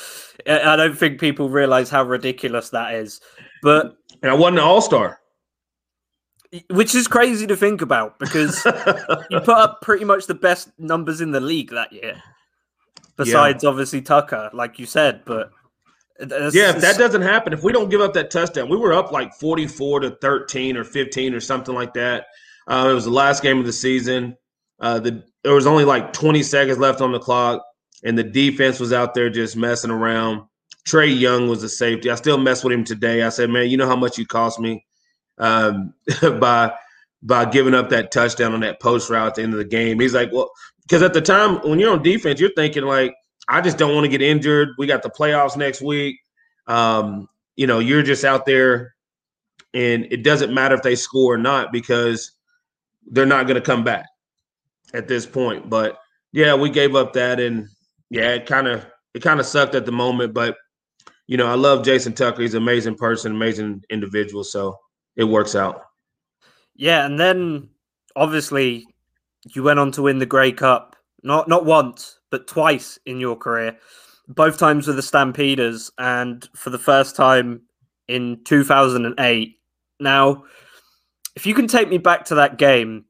I 0.46 0.74
don't 0.74 0.96
think 0.96 1.20
people 1.20 1.50
realize 1.50 1.90
how 1.90 2.04
ridiculous 2.04 2.70
that 2.70 2.94
is. 2.94 3.20
But 3.62 3.96
and 4.22 4.32
I 4.32 4.34
wasn't 4.34 4.60
an 4.60 4.64
all 4.64 4.80
star. 4.80 5.19
Which 6.68 6.94
is 6.96 7.06
crazy 7.06 7.46
to 7.46 7.56
think 7.56 7.80
about 7.80 8.18
because 8.18 8.64
you 9.30 9.40
put 9.40 9.56
up 9.56 9.80
pretty 9.82 10.04
much 10.04 10.26
the 10.26 10.34
best 10.34 10.70
numbers 10.78 11.20
in 11.20 11.30
the 11.30 11.40
league 11.40 11.70
that 11.70 11.92
year. 11.92 12.20
Besides, 13.16 13.62
yeah. 13.62 13.70
obviously, 13.70 14.02
Tucker, 14.02 14.50
like 14.52 14.78
you 14.78 14.86
said. 14.86 15.22
But 15.24 15.52
yeah, 16.18 16.70
if 16.70 16.80
that 16.80 16.96
doesn't 16.98 17.22
happen, 17.22 17.52
if 17.52 17.62
we 17.62 17.72
don't 17.72 17.88
give 17.88 18.00
up 18.00 18.14
that 18.14 18.30
touchdown, 18.30 18.68
we 18.68 18.76
were 18.76 18.92
up 18.92 19.12
like 19.12 19.32
44 19.34 20.00
to 20.00 20.10
13 20.20 20.76
or 20.76 20.84
15 20.84 21.34
or 21.34 21.40
something 21.40 21.74
like 21.74 21.94
that. 21.94 22.26
Uh, 22.66 22.88
it 22.90 22.94
was 22.94 23.04
the 23.04 23.10
last 23.10 23.42
game 23.42 23.58
of 23.58 23.66
the 23.66 23.72
season. 23.72 24.36
Uh, 24.80 24.98
the 24.98 25.22
there 25.44 25.54
was 25.54 25.66
only 25.66 25.84
like 25.84 26.12
20 26.12 26.42
seconds 26.42 26.78
left 26.78 27.00
on 27.00 27.12
the 27.12 27.20
clock, 27.20 27.62
and 28.04 28.18
the 28.18 28.24
defense 28.24 28.80
was 28.80 28.92
out 28.92 29.14
there 29.14 29.30
just 29.30 29.56
messing 29.56 29.90
around. 29.90 30.42
Trey 30.84 31.08
Young 31.08 31.48
was 31.48 31.62
a 31.62 31.68
safety. 31.68 32.10
I 32.10 32.16
still 32.16 32.38
mess 32.38 32.64
with 32.64 32.72
him 32.72 32.84
today. 32.84 33.22
I 33.22 33.28
said, 33.28 33.50
man, 33.50 33.68
you 33.68 33.76
know 33.76 33.86
how 33.86 33.96
much 33.96 34.18
you 34.18 34.26
cost 34.26 34.58
me 34.58 34.84
um, 35.40 35.94
by 36.38 36.72
by 37.22 37.44
giving 37.44 37.74
up 37.74 37.90
that 37.90 38.12
touchdown 38.12 38.54
on 38.54 38.60
that 38.60 38.80
post 38.80 39.10
route 39.10 39.28
at 39.28 39.34
the 39.34 39.42
end 39.42 39.52
of 39.52 39.58
the 39.58 39.64
game. 39.64 40.00
He's 40.00 40.14
like, 40.14 40.32
well, 40.32 40.50
because 40.82 41.02
at 41.02 41.12
the 41.12 41.20
time 41.20 41.56
when 41.68 41.78
you're 41.78 41.92
on 41.92 42.02
defense, 42.02 42.40
you're 42.40 42.52
thinking 42.56 42.84
like, 42.84 43.14
I 43.48 43.60
just 43.60 43.76
don't 43.76 43.94
want 43.94 44.04
to 44.04 44.08
get 44.08 44.22
injured. 44.22 44.70
We 44.78 44.86
got 44.86 45.02
the 45.02 45.10
playoffs 45.10 45.56
next 45.56 45.82
week. 45.82 46.18
Um, 46.66 47.28
you 47.56 47.66
know, 47.66 47.78
you're 47.78 48.02
just 48.02 48.24
out 48.24 48.46
there, 48.46 48.94
and 49.74 50.06
it 50.10 50.22
doesn't 50.22 50.54
matter 50.54 50.74
if 50.74 50.82
they 50.82 50.94
score 50.94 51.34
or 51.34 51.38
not 51.38 51.72
because 51.72 52.32
they're 53.10 53.26
not 53.26 53.46
going 53.46 53.56
to 53.56 53.60
come 53.60 53.82
back 53.82 54.06
at 54.94 55.08
this 55.08 55.26
point. 55.26 55.68
But 55.68 55.98
yeah, 56.32 56.54
we 56.54 56.70
gave 56.70 56.94
up 56.94 57.12
that, 57.14 57.40
and 57.40 57.68
yeah, 58.08 58.34
it 58.34 58.46
kind 58.46 58.68
of 58.68 58.86
it 59.14 59.22
kind 59.22 59.40
of 59.40 59.46
sucked 59.46 59.74
at 59.74 59.84
the 59.84 59.92
moment, 59.92 60.32
but 60.32 60.56
you 61.26 61.36
know, 61.36 61.46
I 61.46 61.54
love 61.54 61.84
Jason 61.84 62.12
Tucker. 62.12 62.42
He's 62.42 62.54
an 62.54 62.62
amazing 62.62 62.96
person, 62.96 63.32
amazing 63.32 63.84
individual. 63.88 64.42
So 64.42 64.76
it 65.16 65.24
works 65.24 65.54
out. 65.54 65.86
Yeah, 66.74 67.04
and 67.04 67.18
then 67.18 67.68
obviously 68.16 68.86
you 69.54 69.62
went 69.62 69.78
on 69.78 69.92
to 69.92 70.02
win 70.02 70.18
the 70.18 70.26
Grey 70.26 70.52
Cup, 70.52 70.96
not 71.22 71.48
not 71.48 71.64
once, 71.64 72.20
but 72.30 72.46
twice 72.46 72.98
in 73.06 73.20
your 73.20 73.36
career. 73.36 73.76
Both 74.28 74.58
times 74.58 74.86
with 74.86 74.96
the 74.96 75.02
Stampeders, 75.02 75.90
and 75.98 76.48
for 76.54 76.70
the 76.70 76.78
first 76.78 77.16
time 77.16 77.62
in 78.08 78.42
2008. 78.44 79.58
Now, 79.98 80.44
if 81.36 81.46
you 81.46 81.54
can 81.54 81.66
take 81.66 81.88
me 81.88 81.98
back 81.98 82.24
to 82.26 82.36
that 82.36 82.58
game, 82.58 83.04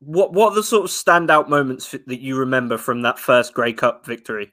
what 0.00 0.32
what 0.32 0.52
are 0.52 0.54
the 0.54 0.62
sort 0.62 0.84
of 0.84 0.90
standout 0.90 1.48
moments 1.48 1.94
that 2.06 2.20
you 2.20 2.36
remember 2.36 2.78
from 2.78 3.02
that 3.02 3.18
first 3.18 3.54
Grey 3.54 3.72
Cup 3.72 4.06
victory? 4.06 4.52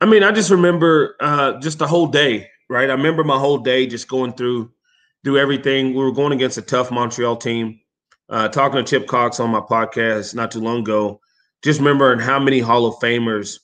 I 0.00 0.06
mean, 0.06 0.22
I 0.22 0.30
just 0.30 0.50
remember 0.50 1.16
uh, 1.20 1.58
just 1.58 1.78
the 1.78 1.86
whole 1.86 2.06
day, 2.06 2.48
right? 2.68 2.88
I 2.88 2.92
remember 2.92 3.24
my 3.24 3.38
whole 3.38 3.58
day 3.58 3.86
just 3.86 4.08
going 4.08 4.32
through 4.34 4.70
through 5.24 5.38
everything. 5.38 5.94
We 5.94 6.02
were 6.02 6.12
going 6.12 6.32
against 6.32 6.58
a 6.58 6.62
tough 6.62 6.90
Montreal 6.90 7.36
team. 7.36 7.80
Uh, 8.30 8.48
talking 8.48 8.76
to 8.76 8.88
Chip 8.88 9.06
Cox 9.06 9.40
on 9.40 9.50
my 9.50 9.60
podcast 9.60 10.34
not 10.34 10.50
too 10.50 10.60
long 10.60 10.80
ago, 10.80 11.18
just 11.62 11.80
remembering 11.80 12.18
how 12.18 12.38
many 12.38 12.60
Hall 12.60 12.84
of 12.84 12.96
Famers 12.96 13.58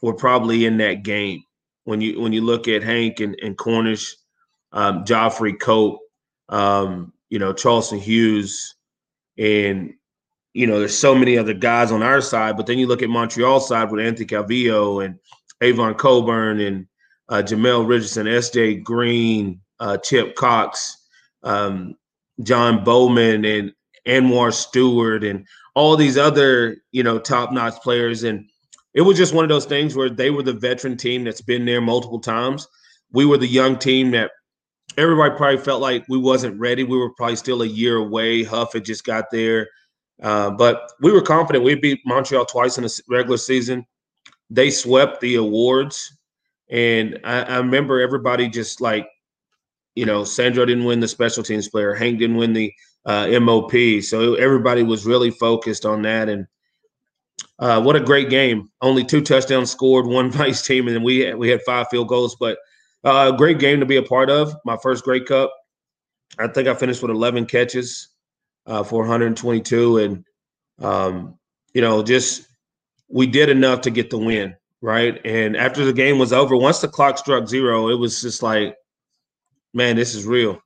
were 0.00 0.14
probably 0.14 0.64
in 0.64 0.78
that 0.78 1.02
game. 1.02 1.42
When 1.84 2.00
you 2.00 2.20
when 2.20 2.32
you 2.32 2.40
look 2.40 2.68
at 2.68 2.82
Hank 2.82 3.20
and, 3.20 3.36
and 3.42 3.58
Cornish, 3.58 4.16
um, 4.72 5.04
Geoffrey 5.04 5.52
Cope, 5.52 6.00
um, 6.48 7.12
you 7.28 7.38
know 7.38 7.52
Charleston 7.52 7.98
Hughes, 7.98 8.74
and 9.36 9.92
you 10.54 10.66
know 10.66 10.78
there's 10.78 10.98
so 10.98 11.14
many 11.14 11.36
other 11.36 11.54
guys 11.54 11.92
on 11.92 12.02
our 12.02 12.20
side. 12.20 12.56
But 12.56 12.66
then 12.66 12.78
you 12.78 12.86
look 12.86 13.02
at 13.02 13.10
Montreal 13.10 13.60
side 13.60 13.90
with 13.90 14.04
Anthony 14.04 14.26
Calvillo 14.26 15.04
and 15.04 15.18
Avon 15.60 15.94
Cobourne 15.94 16.60
and 16.60 16.86
uh, 17.28 17.42
Jamel 17.44 17.86
Richardson, 17.86 18.26
S.J. 18.26 18.76
Green, 18.76 19.60
uh, 19.80 19.96
Chip 19.98 20.34
Cox, 20.36 20.96
um, 21.42 21.96
John 22.42 22.84
Bowman, 22.84 23.44
and 23.44 23.72
Anwar 24.06 24.52
Stewart, 24.52 25.24
and 25.24 25.46
all 25.74 25.96
these 25.96 26.16
other 26.16 26.76
you 26.92 27.02
know 27.02 27.18
top 27.18 27.52
notch 27.52 27.80
players. 27.82 28.22
And 28.22 28.48
it 28.94 29.02
was 29.02 29.16
just 29.16 29.34
one 29.34 29.44
of 29.44 29.48
those 29.48 29.66
things 29.66 29.96
where 29.96 30.10
they 30.10 30.30
were 30.30 30.42
the 30.42 30.52
veteran 30.52 30.96
team 30.96 31.24
that's 31.24 31.42
been 31.42 31.64
there 31.64 31.80
multiple 31.80 32.20
times. 32.20 32.68
We 33.12 33.26
were 33.26 33.38
the 33.38 33.46
young 33.46 33.78
team 33.78 34.12
that 34.12 34.30
everybody 34.96 35.34
probably 35.36 35.58
felt 35.58 35.80
like 35.80 36.04
we 36.08 36.18
wasn't 36.18 36.58
ready. 36.58 36.84
We 36.84 36.98
were 36.98 37.12
probably 37.14 37.36
still 37.36 37.62
a 37.62 37.66
year 37.66 37.96
away. 37.96 38.44
Huff 38.44 38.72
had 38.72 38.84
just 38.84 39.04
got 39.04 39.30
there. 39.30 39.68
Uh, 40.22 40.50
but 40.50 40.92
we 41.00 41.10
were 41.12 41.22
confident 41.22 41.64
we 41.64 41.74
beat 41.74 42.00
Montreal 42.04 42.44
twice 42.44 42.76
in 42.76 42.84
the 42.84 43.02
regular 43.08 43.38
season 43.38 43.86
they 44.50 44.70
swept 44.70 45.20
the 45.20 45.36
awards. 45.36 46.18
And 46.68 47.18
I, 47.24 47.42
I 47.42 47.58
remember 47.58 48.00
everybody 48.00 48.48
just 48.48 48.80
like, 48.80 49.08
you 49.94 50.06
know, 50.06 50.24
Sandro 50.24 50.64
didn't 50.64 50.84
win 50.84 51.00
the 51.00 51.08
special 51.08 51.42
teams 51.42 51.68
player, 51.68 51.94
Hank 51.94 52.18
didn't 52.18 52.36
win 52.36 52.52
the 52.52 52.72
uh, 53.06 53.28
MOP. 53.40 54.02
So 54.02 54.34
everybody 54.34 54.82
was 54.82 55.06
really 55.06 55.30
focused 55.30 55.84
on 55.84 56.02
that. 56.02 56.28
And 56.28 56.46
uh, 57.58 57.82
what 57.82 57.96
a 57.96 58.00
great 58.00 58.30
game! 58.30 58.70
Only 58.80 59.04
two 59.04 59.20
touchdowns 59.20 59.70
scored, 59.70 60.06
one 60.06 60.30
vice 60.32 60.66
team, 60.66 60.86
and 60.86 60.96
then 60.96 61.02
we 61.02 61.32
we 61.34 61.48
had 61.48 61.60
five 61.62 61.88
field 61.90 62.08
goals. 62.08 62.36
But 62.38 62.58
uh, 63.04 63.32
great 63.32 63.58
game 63.58 63.80
to 63.80 63.86
be 63.86 63.96
a 63.96 64.02
part 64.02 64.30
of. 64.30 64.54
My 64.64 64.76
first 64.82 65.04
Grey 65.04 65.20
Cup. 65.20 65.52
I 66.38 66.46
think 66.46 66.68
I 66.68 66.74
finished 66.74 67.02
with 67.02 67.10
11 67.10 67.46
catches 67.46 68.08
uh, 68.66 68.84
for 68.84 69.00
122, 69.00 69.98
and 69.98 70.24
um, 70.80 71.38
you 71.74 71.80
know, 71.80 72.02
just 72.02 72.46
we 73.08 73.26
did 73.26 73.48
enough 73.48 73.82
to 73.82 73.90
get 73.90 74.10
the 74.10 74.18
win, 74.18 74.54
right? 74.80 75.20
And 75.24 75.56
after 75.56 75.84
the 75.84 75.92
game 75.92 76.18
was 76.18 76.32
over, 76.32 76.56
once 76.56 76.80
the 76.80 76.88
clock 76.88 77.18
struck 77.18 77.48
zero, 77.48 77.88
it 77.88 77.98
was 77.98 78.22
just 78.22 78.42
like, 78.42 78.76
man, 79.74 79.96
this 79.96 80.14
is 80.14 80.26
real. 80.26 80.60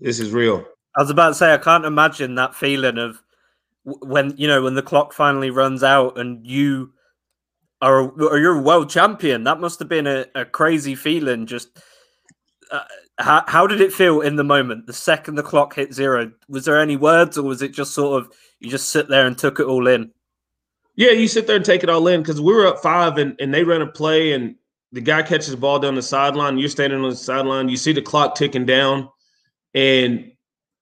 This 0.00 0.20
is 0.20 0.30
real. 0.30 0.64
I 0.96 1.02
was 1.02 1.10
about 1.10 1.28
to 1.28 1.34
say, 1.34 1.52
I 1.52 1.58
can't 1.58 1.84
imagine 1.84 2.34
that 2.36 2.54
feeling 2.54 2.98
of 2.98 3.22
when 3.84 4.34
you 4.36 4.46
know 4.46 4.62
when 4.62 4.74
the 4.74 4.82
clock 4.82 5.12
finally 5.12 5.50
runs 5.50 5.82
out 5.82 6.18
and 6.18 6.46
you 6.46 6.92
are 7.80 8.10
or 8.10 8.38
you're 8.38 8.58
a 8.58 8.62
world 8.62 8.90
champion. 8.90 9.44
That 9.44 9.60
must 9.60 9.78
have 9.78 9.88
been 9.88 10.06
a, 10.06 10.26
a 10.34 10.44
crazy 10.44 10.94
feeling. 10.94 11.46
Just 11.46 11.78
uh, 12.70 12.84
how 13.18 13.44
how 13.46 13.66
did 13.66 13.80
it 13.80 13.92
feel 13.92 14.20
in 14.20 14.36
the 14.36 14.44
moment? 14.44 14.86
The 14.86 14.92
second 14.92 15.36
the 15.36 15.42
clock 15.42 15.74
hit 15.74 15.94
zero, 15.94 16.32
was 16.48 16.64
there 16.64 16.80
any 16.80 16.96
words, 16.96 17.38
or 17.38 17.44
was 17.44 17.62
it 17.62 17.72
just 17.72 17.94
sort 17.94 18.22
of 18.22 18.32
you 18.60 18.70
just 18.70 18.90
sit 18.90 19.08
there 19.08 19.26
and 19.26 19.36
took 19.36 19.60
it 19.60 19.66
all 19.66 19.86
in? 19.86 20.10
Yeah, 20.96 21.12
you 21.12 21.28
sit 21.28 21.46
there 21.46 21.56
and 21.56 21.64
take 21.64 21.84
it 21.84 21.90
all 21.90 22.08
in 22.08 22.22
because 22.22 22.40
we 22.40 22.52
were 22.52 22.66
up 22.66 22.80
five 22.80 23.18
and, 23.18 23.36
and 23.38 23.54
they 23.54 23.62
ran 23.62 23.82
a 23.82 23.86
play 23.86 24.32
and 24.32 24.56
the 24.92 25.00
guy 25.00 25.22
catches 25.22 25.50
the 25.50 25.56
ball 25.56 25.78
down 25.78 25.94
the 25.94 26.02
sideline. 26.02 26.58
You're 26.58 26.68
standing 26.68 27.02
on 27.02 27.10
the 27.10 27.16
sideline. 27.16 27.68
You 27.68 27.76
see 27.76 27.92
the 27.92 28.02
clock 28.02 28.34
ticking 28.34 28.66
down. 28.66 29.08
And 29.74 30.32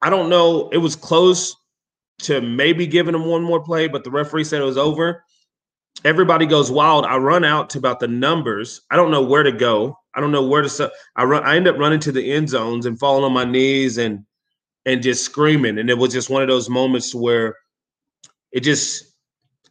I 0.02 0.10
don't 0.10 0.30
know, 0.30 0.68
it 0.70 0.78
was 0.78 0.94
close 0.94 1.56
to 2.20 2.40
maybe 2.40 2.86
giving 2.86 3.14
him 3.14 3.26
one 3.26 3.42
more 3.42 3.62
play, 3.62 3.88
but 3.88 4.04
the 4.04 4.10
referee 4.10 4.44
said 4.44 4.62
it 4.62 4.64
was 4.66 4.78
over. 4.78 5.24
Everybody 6.04 6.46
goes 6.46 6.70
wild. 6.70 7.04
I 7.04 7.16
run 7.16 7.44
out 7.44 7.70
to 7.70 7.78
about 7.78 8.00
the 8.00 8.08
numbers. 8.08 8.82
I 8.90 8.96
don't 8.96 9.10
know 9.10 9.22
where 9.22 9.42
to 9.42 9.52
go. 9.52 9.98
I 10.14 10.20
don't 10.20 10.32
know 10.32 10.46
where 10.46 10.62
to. 10.62 10.92
I 11.16 11.24
run. 11.24 11.42
I 11.42 11.56
end 11.56 11.66
up 11.66 11.78
running 11.78 12.00
to 12.00 12.12
the 12.12 12.32
end 12.32 12.48
zones 12.48 12.86
and 12.86 12.98
falling 12.98 13.24
on 13.24 13.32
my 13.32 13.44
knees 13.44 13.98
and 13.98 14.24
and 14.84 15.02
just 15.02 15.24
screaming. 15.24 15.78
And 15.78 15.90
it 15.90 15.98
was 15.98 16.12
just 16.12 16.30
one 16.30 16.42
of 16.42 16.48
those 16.48 16.70
moments 16.70 17.14
where 17.14 17.56
it 18.52 18.60
just 18.60 19.14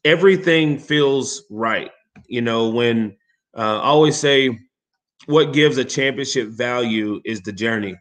everything 0.04 0.78
feels 0.78 1.44
right. 1.50 1.92
You 2.28 2.42
know, 2.42 2.70
when 2.70 3.16
uh, 3.56 3.80
I 3.80 3.86
always 3.86 4.18
say 4.18 4.60
what 5.28 5.54
gives 5.54 5.78
a 5.78 5.86
championship 5.86 6.50
value 6.50 7.22
is 7.26 7.42
the 7.42 7.52
journey. 7.52 7.96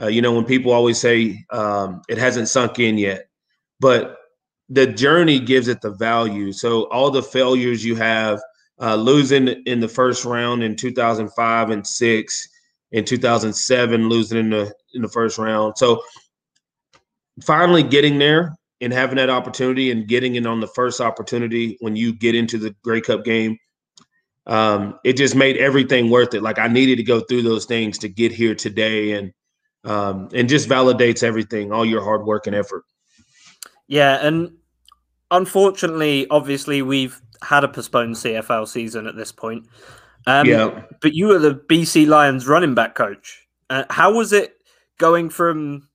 Uh, 0.00 0.08
you 0.08 0.20
know, 0.20 0.32
when 0.32 0.44
people 0.44 0.72
always 0.72 0.98
say 1.00 1.44
um, 1.50 2.02
it 2.08 2.18
hasn't 2.18 2.48
sunk 2.48 2.78
in 2.78 2.98
yet, 2.98 3.28
but 3.80 4.18
the 4.68 4.86
journey 4.86 5.38
gives 5.38 5.68
it 5.68 5.80
the 5.80 5.90
value. 5.90 6.52
So 6.52 6.84
all 6.84 7.10
the 7.10 7.22
failures 7.22 7.84
you 7.84 7.94
have, 7.96 8.40
uh, 8.80 8.96
losing 8.96 9.48
in 9.48 9.80
the 9.80 9.88
first 9.88 10.24
round 10.24 10.62
in 10.62 10.76
2005 10.76 11.70
and 11.70 11.86
six, 11.86 12.48
in 12.92 13.04
2007, 13.04 14.08
losing 14.08 14.38
in 14.38 14.50
the 14.50 14.74
in 14.94 15.02
the 15.02 15.08
first 15.08 15.38
round. 15.38 15.78
So 15.78 16.02
finally 17.42 17.82
getting 17.82 18.18
there 18.18 18.56
and 18.80 18.92
having 18.92 19.16
that 19.16 19.30
opportunity 19.30 19.90
and 19.90 20.06
getting 20.06 20.34
in 20.34 20.46
on 20.46 20.60
the 20.60 20.66
first 20.68 21.00
opportunity 21.00 21.76
when 21.80 21.96
you 21.96 22.12
get 22.12 22.34
into 22.34 22.58
the 22.58 22.74
Grey 22.82 23.00
Cup 23.00 23.24
game, 23.24 23.56
um, 24.46 24.98
it 25.04 25.16
just 25.16 25.34
made 25.34 25.56
everything 25.56 26.10
worth 26.10 26.34
it. 26.34 26.42
Like 26.42 26.58
I 26.58 26.68
needed 26.68 26.96
to 26.96 27.02
go 27.02 27.20
through 27.20 27.42
those 27.42 27.64
things 27.64 27.98
to 27.98 28.08
get 28.08 28.32
here 28.32 28.54
today, 28.54 29.12
and 29.12 29.32
um, 29.84 30.28
and 30.34 30.48
just 30.48 30.68
validates 30.68 31.22
everything, 31.22 31.72
all 31.72 31.84
your 31.84 32.02
hard 32.02 32.24
work 32.24 32.46
and 32.46 32.54
effort. 32.54 32.84
Yeah, 33.88 34.18
and 34.26 34.52
unfortunately, 35.30 36.26
obviously, 36.30 36.82
we've 36.82 37.20
had 37.42 37.64
a 37.64 37.68
postponed 37.68 38.14
CFL 38.16 38.68
season 38.68 39.06
at 39.06 39.16
this 39.16 39.32
point. 39.32 39.66
Um, 40.26 40.46
yeah, 40.46 40.82
but 41.00 41.14
you 41.14 41.26
were 41.28 41.38
the 41.38 41.54
BC 41.54 42.06
Lions 42.06 42.46
running 42.46 42.74
back 42.74 42.94
coach. 42.94 43.46
Uh, 43.70 43.84
how 43.90 44.12
was 44.12 44.32
it 44.32 44.54
going 44.98 45.28
from 45.28 45.88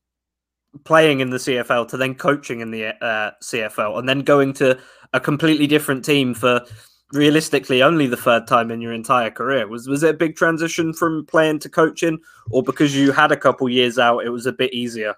playing 0.86 1.20
in 1.20 1.30
the 1.30 1.38
CFL 1.38 1.88
to 1.90 1.98
then 1.98 2.16
coaching 2.16 2.62
in 2.62 2.72
the 2.72 2.96
uh, 3.04 3.32
CFL 3.44 4.00
and 4.00 4.08
then 4.08 4.22
going 4.22 4.54
to 4.54 4.80
a 5.14 5.20
completely 5.20 5.68
different 5.68 6.06
team 6.06 6.34
for 6.34 6.66
realistically 7.14 7.84
only 7.84 8.08
the 8.08 8.18
third 8.18 8.48
time 8.48 8.72
in 8.72 8.82
your 8.82 8.94
entire 8.94 9.32
career. 9.32 9.68
Was 9.68 9.88
was 9.88 10.04
it 10.04 10.16
a 10.16 10.18
big 10.18 10.36
transition 10.36 10.94
from 10.94 11.26
playing 11.26 11.60
to 11.60 11.70
coaching, 11.70 12.20
or 12.50 12.64
because 12.64 12.96
you 12.96 13.12
had 13.12 13.32
a 13.32 13.38
couple 13.38 13.70
years 13.70 14.00
out, 14.00 14.26
it 14.26 14.30
was 14.30 14.46
a 14.46 14.52
bit 14.52 14.74
easier? 14.74 15.16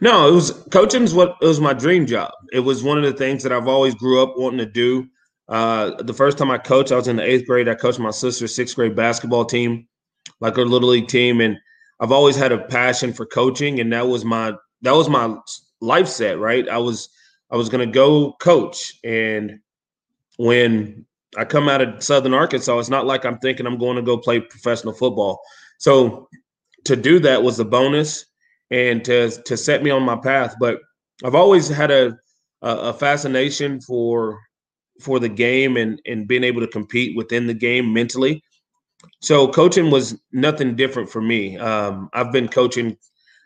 No, 0.00 0.28
it 0.28 0.32
was 0.32 0.50
coaching 0.70 1.06
what 1.10 1.36
it 1.40 1.46
was 1.46 1.60
my 1.60 1.72
dream 1.72 2.06
job. 2.06 2.32
It 2.52 2.60
was 2.60 2.82
one 2.82 2.98
of 2.98 3.04
the 3.04 3.12
things 3.12 3.42
that 3.42 3.52
I've 3.52 3.68
always 3.68 3.94
grew 3.94 4.22
up 4.22 4.34
wanting 4.36 4.58
to 4.58 4.66
do. 4.66 5.06
Uh, 5.48 6.02
the 6.02 6.14
first 6.14 6.38
time 6.38 6.50
I 6.50 6.58
coached, 6.58 6.92
I 6.92 6.96
was 6.96 7.08
in 7.08 7.16
the 7.16 7.22
eighth 7.22 7.46
grade. 7.46 7.68
I 7.68 7.74
coached 7.74 7.98
my 7.98 8.10
sister's 8.10 8.54
sixth 8.54 8.76
grade 8.76 8.96
basketball 8.96 9.44
team, 9.44 9.86
like 10.40 10.56
her 10.56 10.64
little 10.64 10.88
league 10.88 11.08
team, 11.08 11.40
and 11.40 11.58
I've 12.00 12.12
always 12.12 12.36
had 12.36 12.52
a 12.52 12.58
passion 12.58 13.12
for 13.12 13.26
coaching, 13.26 13.80
and 13.80 13.92
that 13.92 14.06
was 14.06 14.24
my 14.24 14.54
that 14.82 14.92
was 14.92 15.08
my 15.08 15.36
life 15.80 16.08
set. 16.08 16.38
Right, 16.38 16.68
I 16.68 16.78
was 16.78 17.08
I 17.50 17.56
was 17.56 17.68
going 17.68 17.86
to 17.86 17.92
go 17.92 18.32
coach, 18.40 18.94
and 19.04 19.60
when 20.42 21.06
I 21.38 21.44
come 21.44 21.68
out 21.68 21.80
of 21.80 22.02
Southern 22.02 22.34
Arkansas, 22.34 22.76
it's 22.76 22.88
not 22.88 23.06
like 23.06 23.24
I'm 23.24 23.38
thinking 23.38 23.64
I'm 23.64 23.78
going 23.78 23.94
to 23.94 24.02
go 24.02 24.18
play 24.18 24.40
professional 24.40 24.92
football. 24.92 25.40
So 25.78 26.28
to 26.84 26.96
do 26.96 27.20
that 27.20 27.44
was 27.44 27.60
a 27.60 27.64
bonus 27.64 28.26
and 28.72 29.04
to 29.04 29.30
to 29.30 29.56
set 29.56 29.84
me 29.84 29.90
on 29.90 30.02
my 30.02 30.16
path. 30.16 30.56
But 30.58 30.80
I've 31.24 31.36
always 31.36 31.68
had 31.68 31.92
a 31.92 32.18
a 32.60 32.92
fascination 32.92 33.80
for 33.80 34.40
for 35.00 35.20
the 35.20 35.28
game 35.28 35.76
and 35.76 36.02
and 36.06 36.26
being 36.26 36.42
able 36.42 36.60
to 36.60 36.66
compete 36.66 37.16
within 37.16 37.46
the 37.46 37.54
game 37.54 37.92
mentally. 37.92 38.42
So 39.20 39.46
coaching 39.46 39.92
was 39.92 40.20
nothing 40.32 40.74
different 40.74 41.08
for 41.08 41.22
me. 41.22 41.56
Um, 41.56 42.10
I've 42.14 42.32
been 42.32 42.48
coaching. 42.48 42.96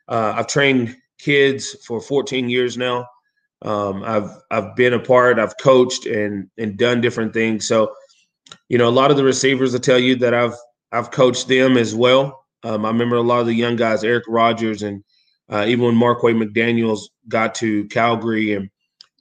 Uh, 0.09 0.33
I've 0.37 0.47
trained 0.47 0.97
kids 1.19 1.77
for 1.87 2.01
14 2.01 2.49
years 2.49 2.79
now. 2.79 3.07
Um, 3.63 4.03
I've 4.05 4.31
I've 4.51 4.77
been 4.77 4.93
a 4.93 4.99
part. 4.99 5.39
I've 5.39 5.57
coached 5.59 6.07
and 6.07 6.49
and 6.59 6.77
done 6.77 7.01
different 7.01 7.33
things. 7.33 7.67
So, 7.67 7.95
you 8.69 8.79
know, 8.79 8.89
a 8.89 8.91
lot 8.91 9.11
of 9.11 9.17
the 9.17 9.25
receivers 9.25 9.73
will 9.73 9.81
tell 9.81 9.99
you 9.99 10.17
that 10.17 10.35
I've 10.35 10.55
I've 10.93 11.11
coached 11.11 11.49
them 11.49 11.77
as 11.77 11.95
well. 11.95 12.45
Um, 12.63 12.85
I 12.85 12.89
remember 12.89 13.17
a 13.17 13.23
lot 13.23 13.41
of 13.41 13.47
the 13.47 13.55
young 13.55 13.77
guys, 13.77 14.05
Eric 14.05 14.25
Rogers, 14.29 14.83
and 14.83 15.03
uh, 15.51 15.65
even 15.67 15.85
when 15.87 15.97
Marquay 15.97 16.33
McDaniel's 16.33 17.11
got 17.29 17.55
to 17.57 17.87
Calgary 17.89 18.55
and 18.55 18.71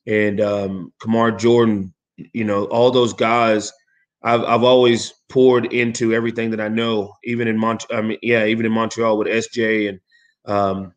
and 0.08 0.42
um, 0.42 0.94
Kamar 1.02 1.32
Jordan, 1.32 1.94
you 2.18 2.44
know, 2.44 2.66
all 2.66 2.92
those 2.92 3.14
guys. 3.14 3.72
I've 4.24 4.44
I've 4.44 4.64
always 4.64 5.14
poured 5.30 5.72
into 5.72 6.14
everything 6.14 6.50
that 6.52 6.60
I 6.60 6.68
know, 6.68 7.14
even 7.24 7.48
in 7.48 7.58
Mont. 7.60 7.86
I 7.92 8.02
mean, 8.02 8.18
yeah, 8.24 8.46
even 8.46 8.66
in 8.66 8.72
Montreal 8.72 9.18
with 9.18 9.28
SJ 9.28 9.90
and 9.90 10.00
um, 10.46 10.94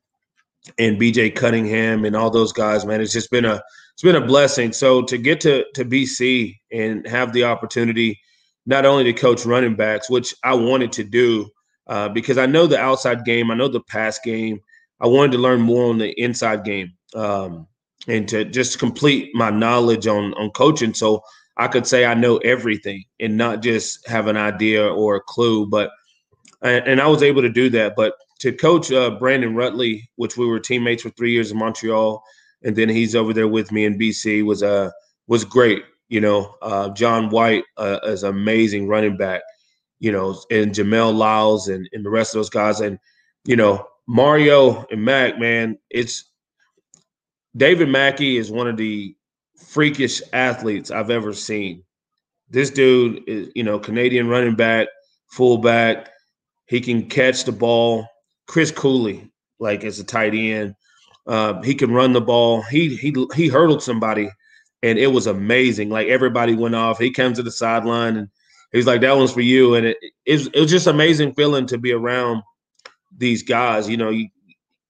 and 0.78 1.00
BJ 1.00 1.34
Cunningham 1.34 2.04
and 2.04 2.14
all 2.16 2.30
those 2.30 2.52
guys, 2.52 2.84
man, 2.84 3.00
it's 3.00 3.12
just 3.12 3.30
been 3.30 3.44
a 3.44 3.62
it's 3.92 4.02
been 4.02 4.16
a 4.16 4.26
blessing. 4.26 4.72
So 4.72 5.02
to 5.02 5.18
get 5.18 5.40
to 5.42 5.64
to 5.74 5.84
BC 5.84 6.56
and 6.72 7.06
have 7.06 7.32
the 7.32 7.44
opportunity 7.44 8.20
not 8.66 8.84
only 8.84 9.04
to 9.04 9.12
coach 9.12 9.46
running 9.46 9.74
backs, 9.74 10.10
which 10.10 10.34
I 10.44 10.54
wanted 10.54 10.92
to 10.92 11.04
do 11.04 11.48
uh, 11.86 12.08
because 12.08 12.36
I 12.36 12.46
know 12.46 12.66
the 12.66 12.78
outside 12.78 13.24
game, 13.24 13.50
I 13.50 13.54
know 13.54 13.68
the 13.68 13.80
pass 13.80 14.18
game. 14.22 14.60
I 15.00 15.06
wanted 15.06 15.32
to 15.32 15.38
learn 15.38 15.60
more 15.60 15.88
on 15.88 15.98
the 15.98 16.10
inside 16.20 16.64
game 16.64 16.92
um, 17.14 17.66
and 18.06 18.28
to 18.28 18.44
just 18.44 18.78
complete 18.78 19.30
my 19.34 19.50
knowledge 19.50 20.06
on 20.06 20.34
on 20.34 20.50
coaching, 20.50 20.92
so 20.92 21.22
I 21.56 21.66
could 21.68 21.86
say 21.86 22.04
I 22.04 22.14
know 22.14 22.36
everything 22.38 23.04
and 23.20 23.36
not 23.36 23.62
just 23.62 24.06
have 24.06 24.26
an 24.26 24.36
idea 24.36 24.86
or 24.86 25.16
a 25.16 25.20
clue. 25.20 25.66
But 25.66 25.90
and 26.62 27.00
I 27.00 27.06
was 27.06 27.22
able 27.22 27.42
to 27.42 27.48
do 27.48 27.70
that. 27.70 27.94
But 27.96 28.14
to 28.38 28.52
coach 28.52 28.92
uh, 28.92 29.10
Brandon 29.10 29.54
Rutley, 29.54 30.08
which 30.16 30.36
we 30.36 30.46
were 30.46 30.60
teammates 30.60 31.02
for 31.02 31.10
three 31.10 31.32
years 31.32 31.50
in 31.50 31.58
Montreal, 31.58 32.22
and 32.62 32.76
then 32.76 32.88
he's 32.88 33.14
over 33.14 33.32
there 33.32 33.48
with 33.48 33.72
me 33.72 33.84
in 33.84 33.98
BC, 33.98 34.44
was 34.44 34.62
uh 34.62 34.90
was 35.26 35.44
great. 35.44 35.82
You 36.08 36.20
know, 36.20 36.54
uh, 36.62 36.88
John 36.90 37.28
White 37.28 37.64
uh, 37.76 37.98
is 38.04 38.22
amazing 38.22 38.88
running 38.88 39.16
back. 39.16 39.42
You 40.00 40.12
know, 40.12 40.40
and 40.50 40.72
Jamel 40.72 41.14
Lyles 41.14 41.68
and, 41.68 41.88
and 41.92 42.04
the 42.04 42.10
rest 42.10 42.34
of 42.34 42.38
those 42.38 42.50
guys, 42.50 42.80
and 42.80 42.98
you 43.44 43.56
know 43.56 43.86
Mario 44.06 44.86
and 44.90 45.04
Mac, 45.04 45.38
man, 45.38 45.78
it's 45.90 46.24
David 47.56 47.88
Mackey 47.88 48.36
is 48.36 48.50
one 48.50 48.68
of 48.68 48.76
the 48.76 49.14
freakish 49.56 50.22
athletes 50.32 50.90
I've 50.90 51.10
ever 51.10 51.32
seen. 51.34 51.84
This 52.48 52.70
dude 52.70 53.22
is, 53.28 53.50
you 53.54 53.64
know, 53.64 53.78
Canadian 53.78 54.28
running 54.28 54.54
back, 54.54 54.88
fullback. 55.30 56.10
He 56.66 56.80
can 56.80 57.08
catch 57.08 57.44
the 57.44 57.52
ball. 57.52 58.06
Chris 58.48 58.72
Cooley, 58.72 59.30
like 59.60 59.84
as 59.84 60.00
a 60.00 60.04
tight 60.04 60.34
end. 60.34 60.74
Uh, 61.26 61.60
he 61.62 61.74
can 61.74 61.92
run 61.92 62.14
the 62.14 62.20
ball. 62.20 62.62
He 62.62 62.96
he 62.96 63.14
he 63.34 63.48
hurdled 63.48 63.82
somebody, 63.82 64.30
and 64.82 64.98
it 64.98 65.08
was 65.08 65.26
amazing. 65.26 65.90
Like 65.90 66.08
everybody 66.08 66.54
went 66.54 66.74
off. 66.74 66.98
He 66.98 67.10
comes 67.10 67.36
to 67.36 67.42
the 67.42 67.52
sideline 67.52 68.16
and 68.16 68.28
he's 68.72 68.86
like, 68.86 69.02
"That 69.02 69.16
one's 69.16 69.32
for 69.32 69.42
you." 69.42 69.74
And 69.74 69.86
it 69.86 69.98
it 70.24 70.48
it 70.54 70.60
was 70.60 70.70
just 70.70 70.86
amazing 70.86 71.34
feeling 71.34 71.66
to 71.66 71.76
be 71.78 71.92
around 71.92 72.42
these 73.16 73.42
guys. 73.42 73.88
You 73.88 73.98
know, 73.98 74.08
you 74.08 74.28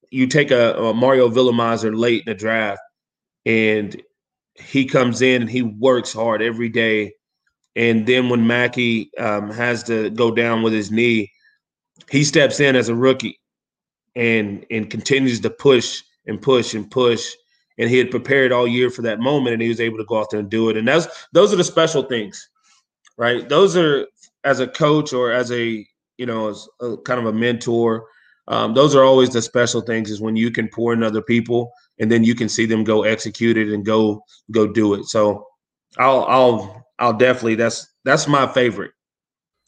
you 0.09 0.25
take 0.27 0.51
a, 0.51 0.73
a 0.75 0.93
Mario 0.93 1.29
Villamizar 1.29 1.95
late 1.95 2.23
in 2.25 2.31
the 2.31 2.35
draft, 2.35 2.79
and 3.45 4.01
he 4.55 4.85
comes 4.85 5.21
in 5.21 5.41
and 5.41 5.51
he 5.51 5.61
works 5.61 6.13
hard 6.13 6.41
every 6.41 6.69
day. 6.69 7.13
And 7.75 8.07
then 8.07 8.29
when 8.29 8.47
Mackey 8.47 9.11
um, 9.17 9.51
has 9.51 9.83
to 9.83 10.09
go 10.09 10.31
down 10.31 10.63
with 10.63 10.73
his 10.73 10.91
knee, 10.91 11.31
he 12.09 12.23
steps 12.23 12.61
in 12.61 12.75
as 12.77 12.89
a 12.89 12.95
rookie 12.95 13.39
and 14.19 14.65
and 14.69 14.89
continues 14.89 15.39
to 15.39 15.49
push 15.49 16.03
and 16.27 16.39
push 16.41 16.75
and 16.75 16.91
push. 16.91 17.31
And 17.77 17.89
he 17.89 17.97
had 17.97 18.11
prepared 18.11 18.51
all 18.51 18.67
year 18.67 18.89
for 18.89 19.01
that 19.03 19.21
moment, 19.21 19.53
and 19.53 19.61
he 19.61 19.69
was 19.69 19.79
able 19.79 19.97
to 19.97 20.03
go 20.03 20.19
out 20.19 20.29
there 20.29 20.41
and 20.41 20.49
do 20.49 20.69
it. 20.69 20.75
And 20.75 20.85
that's 20.87 21.07
those 21.31 21.53
are 21.53 21.55
the 21.55 21.63
special 21.63 22.03
things, 22.03 22.49
right? 23.17 23.47
Those 23.47 23.77
are 23.77 24.05
as 24.43 24.59
a 24.59 24.67
coach 24.67 25.13
or 25.13 25.31
as 25.31 25.51
a 25.51 25.87
you 26.17 26.25
know 26.25 26.49
as 26.49 26.67
a, 26.81 26.97
kind 26.97 27.19
of 27.19 27.25
a 27.25 27.33
mentor. 27.33 28.05
Um, 28.49 28.73
those 28.73 28.95
are 28.95 29.03
always 29.03 29.29
the 29.29 29.41
special 29.41 29.79
things 29.79 30.09
is 30.09 30.19
when 30.19 30.35
you 30.35 30.51
can 30.51 30.67
pour 30.69 30.91
in 30.91 31.03
other 31.03 31.21
people 31.21 31.71
and 31.99 32.11
then 32.11 32.23
you 32.23 32.33
can 32.33 32.49
see 32.49 32.65
them 32.65 32.83
go 32.83 33.03
execute 33.03 33.57
it 33.57 33.71
and 33.71 33.85
go 33.85 34.23
go 34.51 34.67
do 34.67 34.95
it. 34.95 35.05
So 35.05 35.47
I'll 35.97 36.25
I'll 36.25 36.85
I'll 36.99 37.13
definitely 37.13 37.55
that's 37.55 37.87
that's 38.03 38.27
my 38.27 38.51
favorite. 38.51 38.91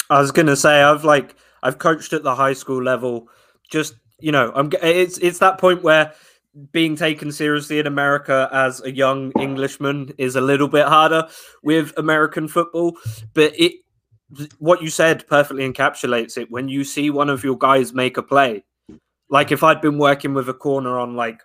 I 0.10 0.20
was 0.20 0.34
gonna 0.34 0.58
say 0.58 0.82
I've 0.82 1.06
like 1.06 1.36
I've 1.64 1.78
coached 1.78 2.12
at 2.12 2.24
the 2.24 2.36
high 2.36 2.54
school 2.54 2.84
level 2.84 3.30
just 3.70 3.94
you 4.22 4.32
know, 4.32 4.52
I'm 4.56 4.72
it's 4.82 5.18
it's 5.18 5.40
that 5.40 5.58
point 5.58 5.84
where 5.84 6.14
being 6.72 6.96
taken 6.96 7.32
seriously 7.32 7.80
in 7.80 7.88
America 7.88 8.50
as 8.52 8.82
a 8.84 8.92
young 8.92 9.32
Englishman 9.40 10.14
is 10.18 10.36
a 10.36 10.42
little 10.42 10.68
bit 10.68 10.86
harder 10.86 11.28
with 11.64 11.94
American 11.98 12.48
football, 12.48 12.98
but 13.34 13.54
it 13.58 13.74
what 14.60 14.82
you 14.82 14.90
said 14.90 15.28
perfectly 15.28 15.70
encapsulates 15.70 16.38
it. 16.38 16.52
When 16.52 16.70
you 16.70 16.84
see 16.84 17.10
one 17.10 17.30
of 17.30 17.44
your 17.44 17.58
guys 17.58 17.94
make 17.94 18.18
a 18.18 18.24
play, 18.24 18.64
like 19.30 19.52
if 19.52 19.64
I'd 19.64 19.82
been 19.82 19.98
working 19.98 20.34
with 20.34 20.50
a 20.50 20.54
corner 20.54 21.00
on 21.00 21.16
like, 21.16 21.42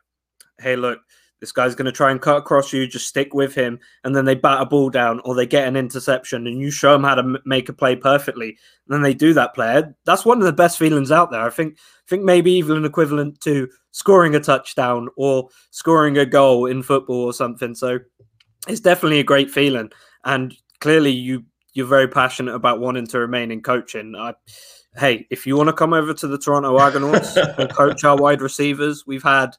hey, 0.58 0.76
look, 0.76 1.00
this 1.40 1.52
guy's 1.52 1.74
going 1.74 1.86
to 1.86 1.92
try 1.92 2.10
and 2.10 2.20
cut 2.20 2.38
across 2.38 2.72
you, 2.72 2.86
just 2.86 3.06
stick 3.06 3.34
with 3.34 3.54
him, 3.54 3.78
and 4.04 4.14
then 4.14 4.24
they 4.24 4.34
bat 4.34 4.62
a 4.62 4.66
ball 4.66 4.90
down 4.90 5.20
or 5.24 5.34
they 5.34 5.46
get 5.46 5.68
an 5.68 5.76
interception, 5.76 6.46
and 6.46 6.60
you 6.60 6.70
show 6.70 6.92
them 6.92 7.04
how 7.04 7.14
to 7.14 7.22
m- 7.22 7.38
make 7.44 7.68
a 7.68 7.72
play 7.72 7.96
perfectly, 7.96 8.48
and 8.48 8.94
then 8.94 9.02
they 9.02 9.14
do 9.14 9.34
that 9.34 9.54
play. 9.54 9.82
That's 10.04 10.24
one 10.24 10.38
of 10.38 10.44
the 10.44 10.52
best 10.52 10.78
feelings 10.78 11.12
out 11.12 11.30
there. 11.30 11.42
I 11.42 11.50
think, 11.50 11.74
I 11.78 12.08
think 12.08 12.22
maybe 12.22 12.52
even 12.52 12.76
an 12.76 12.84
equivalent 12.84 13.40
to 13.42 13.68
scoring 13.90 14.34
a 14.34 14.40
touchdown 14.40 15.08
or 15.16 15.48
scoring 15.70 16.18
a 16.18 16.26
goal 16.26 16.66
in 16.66 16.82
football 16.82 17.24
or 17.24 17.32
something. 17.32 17.74
So 17.74 17.98
it's 18.68 18.80
definitely 18.80 19.20
a 19.20 19.24
great 19.24 19.50
feeling, 19.50 19.90
and 20.24 20.54
clearly 20.80 21.10
you 21.10 21.44
you're 21.76 21.86
very 21.86 22.08
passionate 22.08 22.54
about 22.54 22.80
wanting 22.80 23.06
to 23.06 23.18
remain 23.18 23.50
in 23.50 23.60
coaching. 23.60 24.14
I, 24.16 24.32
hey, 24.96 25.26
if 25.30 25.46
you 25.46 25.56
want 25.56 25.68
to 25.68 25.74
come 25.74 25.92
over 25.92 26.14
to 26.14 26.26
the 26.26 26.38
Toronto 26.38 26.78
Argonauts 26.78 27.36
and 27.58 27.70
coach 27.70 28.02
our 28.02 28.16
wide 28.16 28.40
receivers, 28.40 29.04
we've 29.06 29.22
had 29.22 29.54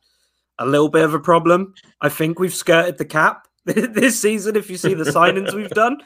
a 0.60 0.66
little 0.66 0.90
bit 0.90 1.04
of 1.04 1.14
a 1.14 1.20
problem. 1.20 1.74
I 2.02 2.10
think 2.10 2.40
we've 2.40 2.54
skirted 2.54 2.98
the 2.98 3.06
cap 3.06 3.48
this 3.66 4.20
season. 4.20 4.56
If 4.56 4.70
you 4.70 4.78
see 4.78 4.94
the 4.94 5.04
signings 5.06 5.54
we've 5.54 5.70
done, 5.70 5.98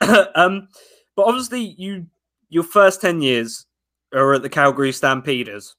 um, 0.34 0.68
but 1.16 1.24
obviously 1.24 1.74
you 1.78 2.06
your 2.48 2.64
first 2.64 3.00
ten 3.00 3.20
years 3.20 3.66
are 4.14 4.34
at 4.34 4.42
the 4.42 4.48
Calgary 4.48 4.92
Stampeders, 4.92 5.76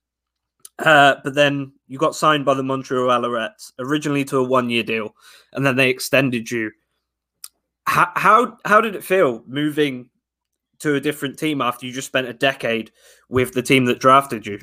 uh, 0.79 1.15
but 1.23 1.35
then 1.35 1.73
you 1.87 1.97
got 1.97 2.15
signed 2.15 2.45
by 2.45 2.53
the 2.53 2.63
Montreal 2.63 3.07
Alouettes 3.07 3.71
originally 3.79 4.23
to 4.25 4.37
a 4.37 4.43
one 4.43 4.69
year 4.69 4.83
deal, 4.83 5.13
and 5.53 5.65
then 5.65 5.75
they 5.75 5.89
extended 5.89 6.49
you. 6.49 6.71
How, 7.87 8.11
how 8.15 8.57
how 8.65 8.81
did 8.81 8.95
it 8.95 9.03
feel 9.03 9.43
moving 9.47 10.09
to 10.79 10.95
a 10.95 11.01
different 11.01 11.37
team 11.37 11.61
after 11.61 11.85
you 11.85 11.91
just 11.91 12.07
spent 12.07 12.27
a 12.27 12.33
decade 12.33 12.91
with 13.27 13.53
the 13.53 13.61
team 13.61 13.85
that 13.85 13.99
drafted 13.99 14.45
you? 14.45 14.59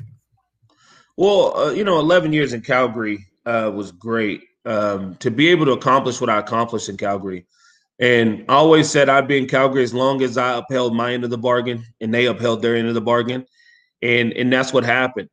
Well, 1.17 1.57
uh, 1.57 1.71
you 1.71 1.83
know, 1.83 1.99
11 1.99 2.31
years 2.31 2.53
in 2.53 2.61
Calgary 2.61 3.25
uh, 3.45 3.71
was 3.73 3.91
great. 3.91 4.43
Um, 4.65 5.15
to 5.15 5.31
be 5.31 5.47
able 5.47 5.65
to 5.65 5.71
accomplish 5.71 6.19
what 6.19 6.29
I 6.29 6.39
accomplished 6.39 6.89
in 6.89 6.97
Calgary. 6.97 7.45
And 7.99 8.45
I 8.49 8.55
always 8.55 8.89
said 8.89 9.09
I'd 9.09 9.27
be 9.27 9.37
in 9.37 9.47
Calgary 9.47 9.83
as 9.83 9.93
long 9.93 10.21
as 10.21 10.37
I 10.37 10.57
upheld 10.57 10.93
my 10.93 11.13
end 11.13 11.23
of 11.23 11.29
the 11.29 11.37
bargain 11.37 11.83
and 12.01 12.13
they 12.13 12.25
upheld 12.25 12.61
their 12.61 12.75
end 12.75 12.87
of 12.87 12.93
the 12.93 13.01
bargain. 13.01 13.45
And 14.01 14.33
and 14.33 14.51
that's 14.51 14.73
what 14.73 14.83
happened. 14.83 15.29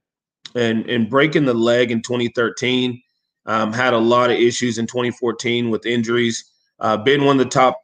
And 0.54 0.88
and 0.88 1.10
breaking 1.10 1.44
the 1.44 1.52
leg 1.54 1.90
in 1.90 2.00
2013, 2.00 3.02
um, 3.46 3.72
had 3.72 3.92
a 3.92 3.98
lot 3.98 4.30
of 4.30 4.38
issues 4.38 4.78
in 4.78 4.86
2014 4.86 5.68
with 5.68 5.84
injuries. 5.84 6.44
Uh, 6.78 6.96
been 6.96 7.24
one 7.24 7.38
of 7.38 7.44
the 7.44 7.50
top 7.50 7.78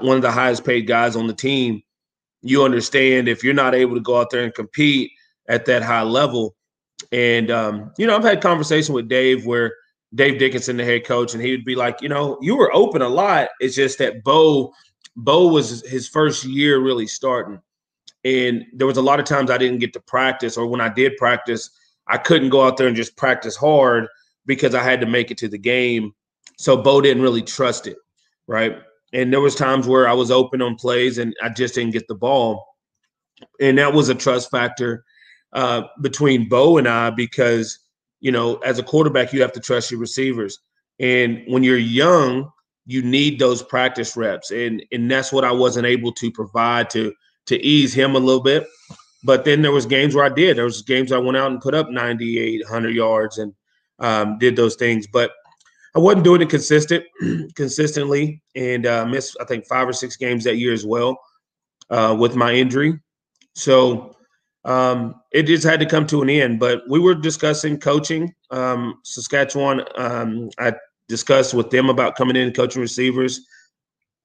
one 0.00 0.16
of 0.16 0.22
the 0.22 0.30
highest 0.30 0.64
paid 0.64 0.86
guys 0.86 1.16
on 1.16 1.26
the 1.26 1.34
team, 1.34 1.82
you 2.42 2.62
understand 2.62 3.26
if 3.26 3.42
you're 3.42 3.54
not 3.54 3.74
able 3.74 3.94
to 3.94 4.00
go 4.00 4.20
out 4.20 4.30
there 4.30 4.44
and 4.44 4.54
compete 4.54 5.10
at 5.48 5.64
that 5.64 5.82
high 5.82 6.02
level. 6.02 6.54
And 7.12 7.50
um, 7.50 7.92
you 7.98 8.06
know, 8.06 8.16
I've 8.16 8.24
had 8.24 8.40
conversation 8.40 8.94
with 8.94 9.08
Dave 9.08 9.46
where 9.46 9.74
Dave 10.14 10.38
Dickenson, 10.38 10.76
the 10.76 10.84
head 10.84 11.04
coach, 11.04 11.34
and 11.34 11.42
he 11.42 11.50
would 11.50 11.64
be 11.64 11.74
like, 11.74 12.00
you 12.00 12.08
know, 12.08 12.38
you 12.40 12.56
were 12.56 12.74
open 12.74 13.02
a 13.02 13.08
lot. 13.08 13.48
It's 13.60 13.74
just 13.74 13.98
that 13.98 14.22
Bo, 14.22 14.72
Bo 15.16 15.48
was 15.48 15.86
his 15.88 16.08
first 16.08 16.44
year 16.44 16.78
really 16.78 17.06
starting. 17.06 17.60
And 18.24 18.64
there 18.72 18.86
was 18.86 18.96
a 18.96 19.02
lot 19.02 19.20
of 19.20 19.26
times 19.26 19.50
I 19.50 19.58
didn't 19.58 19.80
get 19.80 19.92
to 19.94 20.00
practice, 20.00 20.56
or 20.56 20.66
when 20.66 20.80
I 20.80 20.88
did 20.88 21.16
practice, 21.16 21.70
I 22.06 22.16
couldn't 22.16 22.50
go 22.50 22.62
out 22.62 22.76
there 22.76 22.86
and 22.86 22.96
just 22.96 23.16
practice 23.16 23.56
hard 23.56 24.06
because 24.46 24.74
I 24.74 24.82
had 24.82 25.00
to 25.00 25.06
make 25.06 25.30
it 25.30 25.38
to 25.38 25.48
the 25.48 25.58
game. 25.58 26.14
So 26.58 26.76
Bo 26.76 27.00
didn't 27.00 27.22
really 27.22 27.42
trust 27.42 27.86
it, 27.86 27.96
right? 28.46 28.78
And 29.12 29.32
there 29.32 29.40
was 29.40 29.54
times 29.54 29.86
where 29.86 30.08
I 30.08 30.12
was 30.12 30.30
open 30.30 30.62
on 30.62 30.76
plays 30.76 31.18
and 31.18 31.34
I 31.42 31.48
just 31.48 31.74
didn't 31.74 31.92
get 31.92 32.08
the 32.08 32.14
ball, 32.14 32.64
and 33.60 33.78
that 33.78 33.92
was 33.92 34.08
a 34.08 34.14
trust 34.14 34.50
factor 34.50 35.04
uh, 35.54 35.82
between 36.00 36.48
Bo 36.48 36.78
and 36.78 36.88
I 36.88 37.10
because 37.10 37.78
you 38.20 38.32
know 38.32 38.56
as 38.58 38.78
a 38.78 38.82
quarterback 38.82 39.32
you 39.32 39.40
have 39.42 39.52
to 39.52 39.60
trust 39.60 39.90
your 39.90 40.00
receivers, 40.00 40.58
and 41.00 41.42
when 41.46 41.62
you're 41.62 41.78
young 41.78 42.50
you 42.86 43.02
need 43.02 43.38
those 43.38 43.62
practice 43.62 44.16
reps, 44.16 44.50
and 44.50 44.84
and 44.92 45.10
that's 45.10 45.32
what 45.32 45.44
I 45.44 45.52
wasn't 45.52 45.86
able 45.86 46.12
to 46.12 46.30
provide 46.30 46.90
to 46.90 47.12
to 47.46 47.60
ease 47.62 47.94
him 47.94 48.14
a 48.14 48.18
little 48.18 48.42
bit. 48.42 48.66
But 49.22 49.44
then 49.44 49.62
there 49.62 49.72
was 49.72 49.86
games 49.86 50.14
where 50.14 50.24
I 50.24 50.28
did. 50.28 50.56
There 50.56 50.64
was 50.64 50.82
games 50.82 51.10
I 51.10 51.18
went 51.18 51.36
out 51.36 51.50
and 51.50 51.60
put 51.60 51.74
up 51.74 51.88
98, 51.88 52.62
100 52.62 52.90
yards 52.90 53.38
and 53.38 53.54
um, 53.98 54.36
did 54.38 54.54
those 54.54 54.76
things. 54.76 55.06
But 55.06 55.32
I 55.96 55.98
wasn't 55.98 56.24
doing 56.24 56.42
it 56.42 56.50
consistent, 56.50 57.04
consistently, 57.54 58.42
and 58.54 58.86
uh, 58.86 59.06
missed 59.06 59.36
I 59.40 59.44
think 59.44 59.66
five 59.66 59.88
or 59.88 59.94
six 59.94 60.16
games 60.16 60.44
that 60.44 60.58
year 60.58 60.72
as 60.74 60.84
well 60.84 61.18
uh, 61.88 62.14
with 62.18 62.36
my 62.36 62.52
injury. 62.52 63.00
So 63.54 64.16
um, 64.64 65.14
it 65.34 65.42
just 65.46 65.64
had 65.64 65.80
to 65.80 65.86
come 65.86 66.06
to 66.06 66.22
an 66.22 66.30
end. 66.30 66.60
But 66.60 66.84
we 66.88 67.00
were 67.00 67.14
discussing 67.14 67.78
coaching. 67.78 68.32
Um, 68.52 69.00
Saskatchewan, 69.02 69.82
um, 69.96 70.48
I 70.60 70.74
discussed 71.08 71.52
with 71.52 71.70
them 71.70 71.90
about 71.90 72.14
coming 72.14 72.36
in 72.36 72.46
and 72.46 72.56
coaching 72.56 72.80
receivers. 72.80 73.40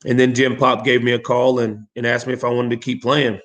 And 0.05 0.19
then 0.19 0.35
Jim 0.35 0.55
Popp 0.55 0.85
gave 0.85 1.03
me 1.03 1.11
a 1.11 1.19
call 1.19 1.59
and, 1.59 1.87
and 1.95 2.05
asked 2.05 2.27
me 2.27 2.33
if 2.33 2.43
I 2.43 2.49
wanted 2.49 2.69
to 2.69 2.77
keep 2.77 3.01
playing. 3.01 3.39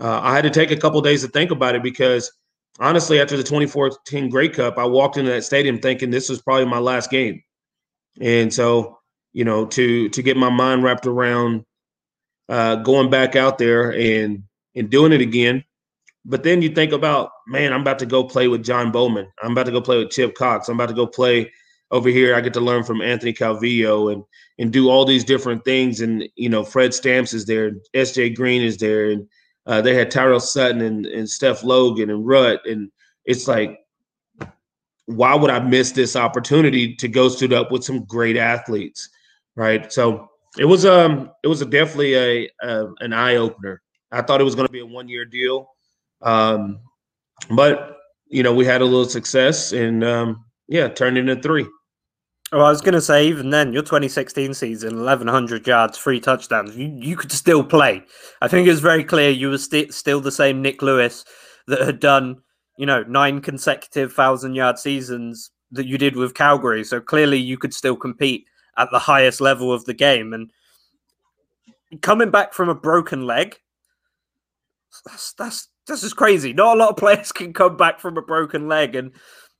Uh, 0.00 0.20
I 0.22 0.34
had 0.34 0.42
to 0.44 0.50
take 0.50 0.70
a 0.70 0.76
couple 0.76 1.00
days 1.02 1.20
to 1.20 1.28
think 1.28 1.50
about 1.50 1.74
it 1.74 1.82
because 1.82 2.32
honestly, 2.80 3.20
after 3.20 3.36
the 3.36 3.42
2014 3.42 4.30
Grey 4.30 4.48
Cup, 4.48 4.78
I 4.78 4.86
walked 4.86 5.18
into 5.18 5.30
that 5.30 5.44
stadium 5.44 5.78
thinking 5.78 6.10
this 6.10 6.30
was 6.30 6.40
probably 6.40 6.64
my 6.64 6.78
last 6.78 7.10
game. 7.10 7.42
And 8.20 8.52
so, 8.52 8.98
you 9.34 9.44
know, 9.44 9.66
to 9.66 10.08
to 10.08 10.22
get 10.22 10.38
my 10.38 10.48
mind 10.48 10.82
wrapped 10.82 11.06
around 11.06 11.66
uh, 12.48 12.76
going 12.76 13.10
back 13.10 13.36
out 13.36 13.58
there 13.58 13.92
and 13.92 14.44
and 14.74 14.88
doing 14.88 15.12
it 15.12 15.20
again. 15.20 15.62
But 16.28 16.42
then 16.42 16.60
you 16.60 16.70
think 16.70 16.92
about, 16.92 17.30
man, 17.46 17.72
I'm 17.72 17.82
about 17.82 18.00
to 18.00 18.06
go 18.06 18.24
play 18.24 18.48
with 18.48 18.64
John 18.64 18.90
Bowman. 18.90 19.28
I'm 19.42 19.52
about 19.52 19.66
to 19.66 19.72
go 19.72 19.80
play 19.80 19.98
with 19.98 20.10
Chip 20.10 20.34
Cox. 20.34 20.68
I'm 20.68 20.74
about 20.74 20.88
to 20.88 20.94
go 20.94 21.06
play 21.06 21.52
over 21.92 22.08
here. 22.08 22.34
I 22.34 22.40
get 22.40 22.52
to 22.54 22.60
learn 22.60 22.82
from 22.82 23.00
Anthony 23.00 23.32
Calvillo 23.32 24.12
and 24.12 24.24
and 24.58 24.72
do 24.72 24.88
all 24.88 25.04
these 25.04 25.24
different 25.24 25.64
things. 25.64 26.00
And 26.00 26.28
you 26.34 26.48
know, 26.48 26.64
Fred 26.64 26.92
Stamps 26.94 27.32
is 27.32 27.46
there, 27.46 27.72
S.J. 27.94 28.30
Green 28.30 28.62
is 28.62 28.76
there, 28.78 29.10
and 29.10 29.28
uh, 29.66 29.80
they 29.80 29.94
had 29.94 30.10
Tyrell 30.10 30.40
Sutton 30.40 30.80
and, 30.80 31.06
and 31.06 31.28
Steph 31.28 31.62
Logan 31.62 32.10
and 32.10 32.26
Rutt, 32.26 32.58
and 32.64 32.90
it's 33.24 33.46
like, 33.46 33.78
why 35.06 35.34
would 35.34 35.50
I 35.50 35.60
miss 35.60 35.92
this 35.92 36.16
opportunity 36.16 36.96
to 36.96 37.06
go 37.06 37.28
stood 37.28 37.52
up 37.52 37.70
with 37.70 37.84
some 37.84 38.04
great 38.04 38.36
athletes, 38.36 39.08
right? 39.54 39.92
So 39.92 40.28
it 40.58 40.64
was 40.64 40.84
um 40.84 41.30
it 41.44 41.48
was 41.48 41.62
a 41.62 41.66
definitely 41.66 42.14
a, 42.14 42.50
a 42.62 42.86
an 42.98 43.12
eye 43.12 43.36
opener. 43.36 43.82
I 44.10 44.22
thought 44.22 44.40
it 44.40 44.44
was 44.44 44.54
going 44.54 44.66
to 44.66 44.72
be 44.72 44.80
a 44.80 44.86
one 44.86 45.08
year 45.08 45.24
deal, 45.24 45.68
um, 46.22 46.80
but 47.50 47.98
you 48.28 48.42
know 48.42 48.54
we 48.54 48.64
had 48.64 48.80
a 48.80 48.84
little 48.84 49.08
success 49.08 49.72
and 49.72 50.04
um, 50.04 50.44
yeah, 50.68 50.88
turned 50.88 51.18
into 51.18 51.36
three. 51.36 51.66
Well, 52.52 52.64
I 52.64 52.70
was 52.70 52.80
going 52.80 52.94
to 52.94 53.00
say, 53.00 53.26
even 53.26 53.50
then, 53.50 53.72
your 53.72 53.82
2016 53.82 54.54
season, 54.54 54.96
1,100 54.96 55.66
yards, 55.66 55.98
three 55.98 56.20
touchdowns, 56.20 56.76
you, 56.76 56.96
you 56.96 57.16
could 57.16 57.32
still 57.32 57.64
play. 57.64 58.04
I 58.40 58.46
think 58.46 58.68
it 58.68 58.70
was 58.70 58.78
very 58.78 59.02
clear 59.02 59.30
you 59.30 59.50
were 59.50 59.58
st- 59.58 59.92
still 59.92 60.20
the 60.20 60.30
same 60.30 60.62
Nik 60.62 60.80
Lewis 60.80 61.24
that 61.66 61.80
had 61.80 61.98
done, 61.98 62.36
you 62.78 62.86
know, 62.86 63.02
nine 63.02 63.40
consecutive 63.40 64.10
1,000 64.10 64.54
yard 64.54 64.78
seasons 64.78 65.50
that 65.72 65.86
you 65.86 65.98
did 65.98 66.14
with 66.14 66.34
Calgary. 66.34 66.84
So 66.84 67.00
clearly 67.00 67.38
you 67.38 67.58
could 67.58 67.74
still 67.74 67.96
compete 67.96 68.46
at 68.78 68.90
the 68.92 69.00
highest 69.00 69.40
level 69.40 69.72
of 69.72 69.84
the 69.84 69.94
game. 69.94 70.32
And 70.32 70.52
coming 72.00 72.30
back 72.30 72.52
from 72.52 72.68
a 72.68 72.76
broken 72.76 73.26
leg, 73.26 73.58
that's, 75.04 75.32
that's, 75.32 75.68
that's 75.86 76.02
is 76.02 76.12
crazy. 76.12 76.52
Not 76.52 76.76
a 76.76 76.78
lot 76.78 76.90
of 76.90 76.96
players 76.98 77.32
can 77.32 77.52
come 77.52 77.76
back 77.76 78.00
from 78.00 78.16
a 78.16 78.22
broken 78.22 78.68
leg. 78.68 78.94
And 78.94 79.12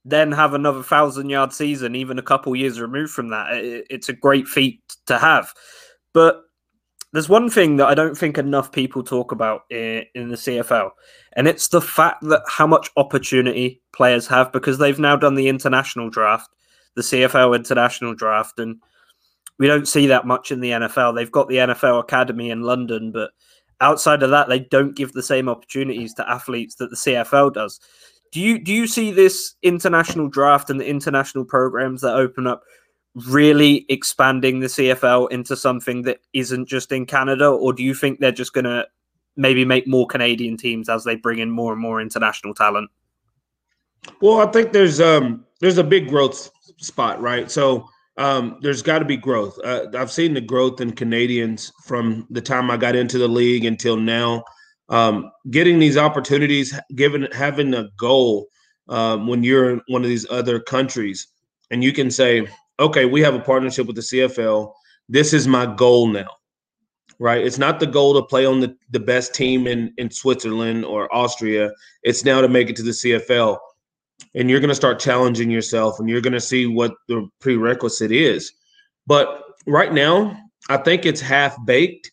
then 0.06 0.30
have 0.30 0.54
another 0.54 0.84
thousand 0.84 1.28
yard 1.28 1.52
season, 1.52 1.96
even 1.96 2.18
a 2.18 2.22
couple 2.22 2.54
years 2.54 2.80
removed 2.80 3.10
from 3.10 3.28
that. 3.30 3.48
It's 3.90 4.08
a 4.08 4.12
great 4.12 4.46
feat 4.46 4.80
to 5.06 5.18
have. 5.18 5.52
But 6.14 6.42
there's 7.12 7.28
one 7.28 7.50
thing 7.50 7.76
that 7.76 7.88
I 7.88 7.94
don't 7.94 8.16
think 8.16 8.38
enough 8.38 8.70
people 8.70 9.02
talk 9.02 9.32
about 9.32 9.62
in, 9.68 10.04
the 10.14 10.36
CFL, 10.36 10.90
and 11.34 11.48
it's 11.48 11.68
the 11.68 11.80
fact 11.80 12.22
that 12.22 12.42
how 12.46 12.66
much 12.66 12.90
opportunity 12.96 13.82
players 13.92 14.26
have 14.28 14.52
because 14.52 14.78
they've 14.78 14.98
now 14.98 15.16
done 15.16 15.34
the 15.34 15.48
international 15.48 16.08
draft, 16.08 16.50
the 16.94 17.02
CFL 17.02 17.56
international 17.56 18.14
draft, 18.14 18.58
and 18.60 18.76
we 19.58 19.66
don't 19.66 19.88
see 19.88 20.06
that 20.06 20.26
much 20.26 20.52
in 20.52 20.60
the 20.60 20.70
NFL. 20.70 21.16
They've 21.16 21.32
got 21.32 21.48
the 21.48 21.56
NFL 21.56 22.00
Academy 22.00 22.50
in 22.50 22.62
London, 22.62 23.10
but 23.10 23.30
outside 23.80 24.22
of 24.22 24.30
that, 24.30 24.48
they 24.48 24.60
don't 24.60 24.96
give 24.96 25.12
the 25.12 25.22
same 25.22 25.48
opportunities 25.48 26.14
to 26.14 26.28
athletes 26.28 26.76
that 26.76 26.90
the 26.90 26.96
CFL 26.96 27.52
does. 27.52 27.80
Do 28.32 28.40
you 28.40 28.58
do 28.58 28.72
you 28.72 28.86
see 28.86 29.12
this 29.12 29.54
international 29.62 30.28
draft 30.28 30.68
and 30.70 30.80
the 30.80 30.86
international 30.86 31.44
programs 31.44 32.02
that 32.02 32.14
open 32.14 32.46
up 32.46 32.62
really 33.14 33.86
expanding 33.88 34.60
the 34.60 34.66
CFL 34.66 35.30
into 35.30 35.56
something 35.56 36.02
that 36.02 36.18
isn't 36.34 36.68
just 36.68 36.92
in 36.92 37.06
Canada, 37.06 37.48
or 37.48 37.72
do 37.72 37.82
you 37.82 37.94
think 37.94 38.20
they're 38.20 38.32
just 38.32 38.52
going 38.52 38.64
to 38.64 38.86
maybe 39.36 39.64
make 39.64 39.86
more 39.86 40.06
Canadian 40.06 40.56
teams 40.56 40.88
as 40.88 41.04
they 41.04 41.16
bring 41.16 41.38
in 41.38 41.50
more 41.50 41.72
and 41.72 41.80
more 41.80 42.00
international 42.00 42.54
talent? 42.54 42.90
Well, 44.20 44.40
I 44.40 44.50
think 44.50 44.72
there's 44.72 45.00
um 45.00 45.44
there's 45.60 45.78
a 45.78 45.84
big 45.84 46.08
growth 46.08 46.50
spot, 46.78 47.20
right? 47.20 47.50
So 47.50 47.88
um, 48.18 48.58
there's 48.62 48.82
got 48.82 49.00
to 49.00 49.04
be 49.04 49.16
growth. 49.16 49.58
Uh, 49.64 49.86
I've 49.94 50.12
seen 50.12 50.34
the 50.34 50.40
growth 50.40 50.80
in 50.80 50.92
Canadians 50.92 51.72
from 51.84 52.26
the 52.30 52.40
time 52.40 52.70
I 52.70 52.76
got 52.76 52.96
into 52.96 53.18
the 53.18 53.28
league 53.28 53.64
until 53.64 53.96
now 53.96 54.44
um, 54.88 55.30
getting 55.50 55.78
these 55.78 55.96
opportunities, 55.96 56.78
given 56.94 57.28
having 57.32 57.74
a 57.74 57.88
goal 57.96 58.48
um, 58.88 59.26
when 59.26 59.42
you're 59.42 59.70
in 59.70 59.80
one 59.88 60.02
of 60.02 60.08
these 60.08 60.28
other 60.30 60.60
countries, 60.60 61.28
and 61.70 61.82
you 61.82 61.92
can 61.92 62.10
say, 62.10 62.46
okay, 62.78 63.04
we 63.04 63.20
have 63.20 63.34
a 63.34 63.40
partnership 63.40 63.86
with 63.86 63.96
the 63.96 64.02
CFL. 64.02 64.72
This 65.08 65.32
is 65.32 65.48
my 65.48 65.66
goal 65.66 66.06
now, 66.06 66.28
right? 67.18 67.44
It's 67.44 67.58
not 67.58 67.80
the 67.80 67.86
goal 67.86 68.14
to 68.14 68.22
play 68.22 68.46
on 68.46 68.60
the, 68.60 68.76
the 68.90 69.00
best 69.00 69.34
team 69.34 69.66
in, 69.66 69.92
in 69.98 70.10
Switzerland 70.10 70.84
or 70.84 71.12
Austria. 71.14 71.72
It's 72.02 72.24
now 72.24 72.40
to 72.40 72.48
make 72.48 72.70
it 72.70 72.76
to 72.76 72.82
the 72.82 72.90
CFL. 72.90 73.58
And 74.36 74.48
you're 74.48 74.60
going 74.60 74.68
to 74.68 74.74
start 74.74 75.00
challenging 75.00 75.50
yourself 75.50 75.98
and 75.98 76.08
you're 76.08 76.20
going 76.20 76.32
to 76.34 76.40
see 76.40 76.66
what 76.66 76.94
the 77.08 77.28
prerequisite 77.40 78.12
is. 78.12 78.52
But 79.06 79.42
right 79.66 79.92
now, 79.92 80.38
I 80.68 80.76
think 80.76 81.06
it's 81.06 81.20
half 81.20 81.56
baked, 81.64 82.12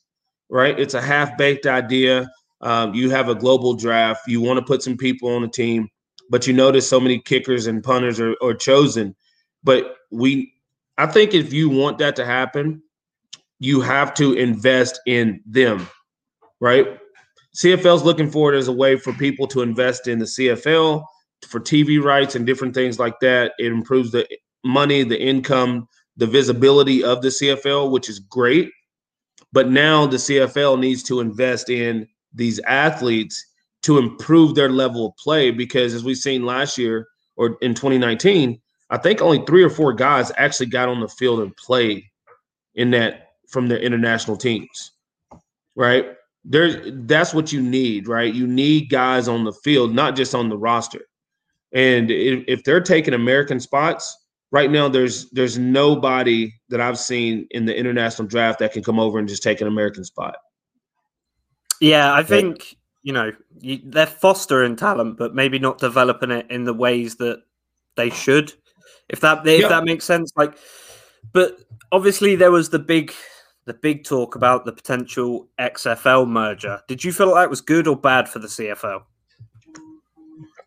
right? 0.50 0.80
It's 0.80 0.96
a 0.96 1.02
half 1.02 1.38
baked 1.38 1.68
idea 1.68 2.28
um, 2.64 2.94
you 2.94 3.10
have 3.10 3.28
a 3.28 3.36
global 3.36 3.74
draft. 3.74 4.22
You 4.26 4.40
want 4.40 4.58
to 4.58 4.66
put 4.66 4.82
some 4.82 4.96
people 4.96 5.30
on 5.36 5.42
the 5.42 5.50
team, 5.50 5.90
but 6.30 6.48
you 6.48 6.54
notice 6.54 6.90
so 6.90 7.00
many 7.00 7.20
kickers 7.20 7.68
and 7.68 7.84
punters 7.84 8.22
are, 8.22 8.36
are 8.42 8.54
chosen. 8.54 9.16
But 9.64 9.98
we, 10.12 10.54
I 10.98 11.06
think 11.08 11.34
if 11.34 11.52
you 11.52 11.70
want 11.70 11.98
that 11.98 12.16
to 12.16 12.26
happen, 12.26 12.82
you 13.60 13.82
have 13.82 14.14
to 14.16 14.34
invest 14.34 15.00
in 15.06 15.42
them, 15.46 15.88
right? 16.62 16.98
CFL 17.58 17.98
is 17.98 18.04
looking 18.04 18.32
for 18.32 18.54
it 18.54 18.58
as 18.58 18.70
a 18.70 18.74
way 18.74 18.96
for 18.96 19.12
people 19.14 19.46
to 19.48 19.62
invest 19.62 20.08
in 20.08 20.20
the 20.20 20.26
CFL 20.26 21.04
for 21.44 21.60
TV 21.60 22.02
rights 22.02 22.36
and 22.36 22.46
different 22.46 22.74
things 22.74 23.00
like 23.00 23.20
that. 23.22 23.54
It 23.60 23.72
improves 23.72 24.12
the 24.12 24.28
money, 24.64 25.04
the 25.04 25.22
income, 25.22 25.88
the 26.18 26.28
visibility 26.28 27.04
of 27.04 27.22
the 27.22 27.30
CFL, 27.30 27.92
which 27.92 28.10
is 28.10 28.20
great. 28.20 28.72
But 29.52 29.70
now 29.70 30.06
the 30.06 30.18
CFL 30.18 30.80
needs 30.80 31.04
to 31.04 31.20
invest 31.20 31.70
in 31.70 32.08
these 32.34 32.60
athletes 32.62 33.46
to 33.84 33.98
improve 33.98 34.56
their 34.56 34.70
level 34.70 35.08
of 35.08 35.18
play 35.18 35.52
because 35.52 35.94
as 35.94 36.04
we've 36.04 36.18
seen 36.18 36.46
last 36.46 36.78
year 36.78 37.08
or 37.36 37.58
in 37.62 37.74
2019 37.74 38.60
i 38.90 38.98
think 38.98 39.22
only 39.22 39.44
three 39.46 39.64
or 39.64 39.70
four 39.70 39.94
guys 39.94 40.32
actually 40.38 40.66
got 40.66 40.90
on 40.90 41.00
the 41.00 41.08
field 41.08 41.42
and 41.42 41.56
played 41.58 42.04
in 42.76 42.92
that 42.92 43.28
from 43.48 43.68
their 43.68 43.80
international 43.80 44.38
teams 44.38 44.92
right 45.76 46.08
there 46.46 46.92
that's 47.02 47.34
what 47.34 47.52
you 47.52 47.62
need 47.62 48.08
right 48.08 48.34
you 48.34 48.48
need 48.48 48.90
guys 48.90 49.28
on 49.28 49.44
the 49.44 49.54
field 49.64 49.94
not 49.94 50.16
just 50.16 50.34
on 50.34 50.50
the 50.50 50.58
roster 50.58 51.02
and 51.74 52.12
if, 52.12 52.44
if 52.48 52.64
they're 52.64 52.82
taking 52.82 53.14
american 53.14 53.60
spots 53.60 54.18
right 54.54 54.72
now 54.72 54.88
there's 54.88 55.30
there's 55.32 55.58
nobody 55.58 56.54
that 56.70 56.80
I've 56.80 57.00
seen 57.00 57.46
in 57.52 57.66
the 57.66 57.78
international 57.78 58.28
draft 58.28 58.60
that 58.60 58.72
can 58.72 58.84
come 58.84 59.00
over 59.00 59.20
and 59.20 59.28
just 59.28 59.44
take 59.44 59.60
an 59.60 59.68
American 59.68 60.06
spot. 60.06 60.38
Yeah, 61.82 62.14
I 62.14 62.24
think 62.24 62.78
you 63.02 63.12
know 63.12 63.34
you, 63.60 63.82
they're 63.84 64.06
fostering 64.06 64.78
talent, 64.78 65.18
but 65.18 65.36
maybe 65.36 65.60
not 65.60 65.80
developing 65.80 66.32
it 66.32 66.50
in 66.50 66.64
the 66.64 66.74
ways 66.74 67.18
that 67.18 67.44
they 67.98 68.10
should. 68.10 68.54
If 69.10 69.20
that 69.20 69.46
if 69.46 69.68
that 69.68 69.84
makes 69.84 70.06
sense, 70.06 70.32
like, 70.38 70.58
but 71.34 71.58
obviously 71.92 72.36
there 72.36 72.52
was 72.52 72.70
the 72.70 72.80
big 72.80 73.12
the 73.66 73.74
big 73.74 74.04
talk 74.04 74.36
about 74.36 74.66
the 74.66 74.72
potential 74.72 75.50
XFL 75.60 76.28
merger. 76.28 76.82
Did 76.88 77.04
you 77.04 77.12
feel 77.12 77.28
like 77.28 77.46
that 77.46 77.50
was 77.50 77.62
good 77.62 77.88
or 77.88 77.98
bad 77.98 78.30
for 78.30 78.40
the 78.40 78.48
CFL? 78.48 79.04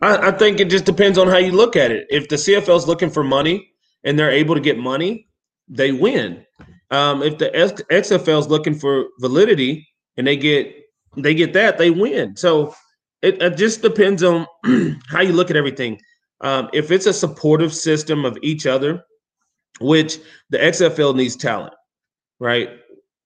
I, 0.00 0.28
I 0.28 0.30
think 0.32 0.60
it 0.60 0.70
just 0.70 0.84
depends 0.84 1.18
on 1.18 1.28
how 1.28 1.38
you 1.38 1.52
look 1.52 1.76
at 1.76 1.90
it. 1.90 2.06
If 2.10 2.28
the 2.28 2.36
CFL 2.36 2.76
is 2.76 2.86
looking 2.86 3.10
for 3.10 3.24
money 3.24 3.70
and 4.04 4.18
they're 4.18 4.30
able 4.30 4.54
to 4.54 4.60
get 4.60 4.78
money, 4.78 5.28
they 5.68 5.92
win. 5.92 6.44
Um, 6.90 7.22
if 7.22 7.38
the 7.38 7.50
XFL 7.50 8.40
is 8.40 8.48
looking 8.48 8.74
for 8.74 9.06
validity 9.20 9.88
and 10.16 10.26
they 10.26 10.36
get 10.36 10.72
they 11.16 11.34
get 11.34 11.52
that, 11.54 11.78
they 11.78 11.90
win. 11.90 12.36
So 12.36 12.74
it, 13.22 13.40
it 13.42 13.56
just 13.56 13.82
depends 13.82 14.22
on 14.22 14.46
how 15.08 15.20
you 15.20 15.32
look 15.32 15.50
at 15.50 15.56
everything. 15.56 16.00
Um, 16.42 16.68
if 16.72 16.90
it's 16.90 17.06
a 17.06 17.12
supportive 17.12 17.74
system 17.74 18.24
of 18.24 18.38
each 18.42 18.66
other, 18.66 19.02
which 19.80 20.18
the 20.50 20.58
XFL 20.58 21.16
needs 21.16 21.36
talent, 21.36 21.74
right? 22.38 22.70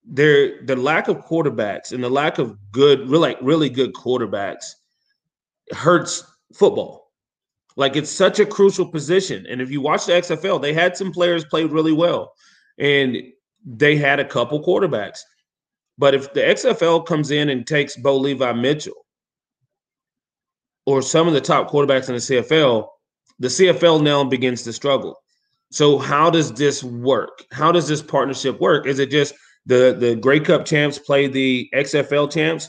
There, 0.04 0.64
the 0.64 0.76
lack 0.76 1.08
of 1.08 1.26
quarterbacks 1.26 1.92
and 1.92 2.02
the 2.02 2.08
lack 2.08 2.38
of 2.38 2.56
good, 2.70 3.00
really, 3.10 3.18
like 3.18 3.38
really 3.42 3.68
good 3.68 3.92
quarterbacks 3.92 4.74
hurts 5.72 6.24
football. 6.52 7.10
Like 7.76 7.96
it's 7.96 8.10
such 8.10 8.40
a 8.40 8.46
crucial 8.46 8.86
position. 8.86 9.46
And 9.48 9.60
if 9.60 9.70
you 9.70 9.80
watch 9.80 10.06
the 10.06 10.12
XFL, 10.12 10.60
they 10.60 10.72
had 10.72 10.96
some 10.96 11.12
players 11.12 11.44
played 11.44 11.70
really 11.70 11.92
well, 11.92 12.32
and 12.78 13.16
they 13.64 13.96
had 13.96 14.20
a 14.20 14.24
couple 14.24 14.62
quarterbacks. 14.64 15.20
But 15.98 16.14
if 16.14 16.32
the 16.32 16.40
XFL 16.40 17.06
comes 17.06 17.30
in 17.30 17.50
and 17.50 17.66
takes 17.66 17.96
Bo 17.96 18.16
Levi 18.16 18.52
Mitchell 18.54 19.06
or 20.86 21.02
some 21.02 21.28
of 21.28 21.34
the 21.34 21.40
top 21.40 21.70
quarterbacks 21.70 22.08
in 22.08 22.14
the 22.14 22.20
CFL, 22.20 22.88
the 23.38 23.48
CFL 23.48 24.02
now 24.02 24.24
begins 24.24 24.62
to 24.62 24.72
struggle. 24.72 25.16
So 25.70 25.98
how 25.98 26.30
does 26.30 26.52
this 26.52 26.82
work? 26.82 27.44
How 27.52 27.70
does 27.70 27.86
this 27.86 28.02
partnership 28.02 28.60
work? 28.60 28.86
Is 28.86 28.98
it 28.98 29.10
just 29.10 29.34
the 29.66 29.96
the 29.98 30.16
Grey 30.16 30.40
Cup 30.40 30.64
champs 30.64 30.98
play 30.98 31.28
the 31.28 31.70
XFL 31.74 32.30
champs? 32.30 32.68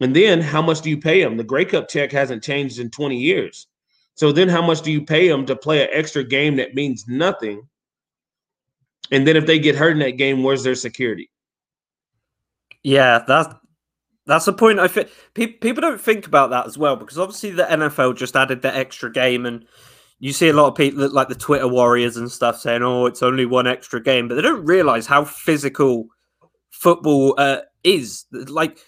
And 0.00 0.14
then 0.14 0.40
how 0.40 0.62
much 0.62 0.80
do 0.80 0.90
you 0.90 0.98
pay 0.98 1.22
them? 1.22 1.36
The 1.36 1.44
Grey 1.44 1.64
Cup 1.64 1.88
check 1.88 2.12
hasn't 2.12 2.42
changed 2.42 2.78
in 2.78 2.90
20 2.90 3.16
years. 3.16 3.66
So 4.14 4.32
then 4.32 4.48
how 4.48 4.62
much 4.62 4.82
do 4.82 4.92
you 4.92 5.04
pay 5.04 5.28
them 5.28 5.46
to 5.46 5.56
play 5.56 5.82
an 5.82 5.88
extra 5.92 6.24
game 6.24 6.56
that 6.56 6.74
means 6.74 7.06
nothing? 7.08 7.62
And 9.10 9.26
then 9.26 9.36
if 9.36 9.46
they 9.46 9.58
get 9.58 9.76
hurt 9.76 9.92
in 9.92 10.00
that 10.00 10.18
game, 10.18 10.42
where's 10.42 10.62
their 10.62 10.74
security? 10.74 11.30
Yeah, 12.82 13.22
that's 13.26 13.54
that's 14.26 14.44
the 14.44 14.52
point. 14.52 14.78
I 14.78 14.88
think 14.88 15.08
people 15.34 15.80
don't 15.80 16.00
think 16.00 16.26
about 16.26 16.50
that 16.50 16.66
as 16.66 16.76
well 16.76 16.96
because 16.96 17.18
obviously 17.18 17.50
the 17.50 17.64
NFL 17.64 18.16
just 18.16 18.36
added 18.36 18.60
the 18.60 18.74
extra 18.74 19.10
game, 19.10 19.46
and 19.46 19.66
you 20.18 20.32
see 20.32 20.48
a 20.48 20.52
lot 20.52 20.68
of 20.68 20.74
people 20.74 21.08
like 21.10 21.28
the 21.28 21.34
Twitter 21.34 21.66
warriors 21.66 22.16
and 22.16 22.30
stuff 22.30 22.60
saying, 22.60 22.82
"Oh, 22.82 23.06
it's 23.06 23.22
only 23.22 23.46
one 23.46 23.66
extra 23.66 24.02
game," 24.02 24.28
but 24.28 24.34
they 24.34 24.42
don't 24.42 24.64
realize 24.66 25.06
how 25.06 25.24
physical 25.24 26.08
football 26.70 27.34
uh, 27.38 27.60
is. 27.84 28.26
Like, 28.32 28.78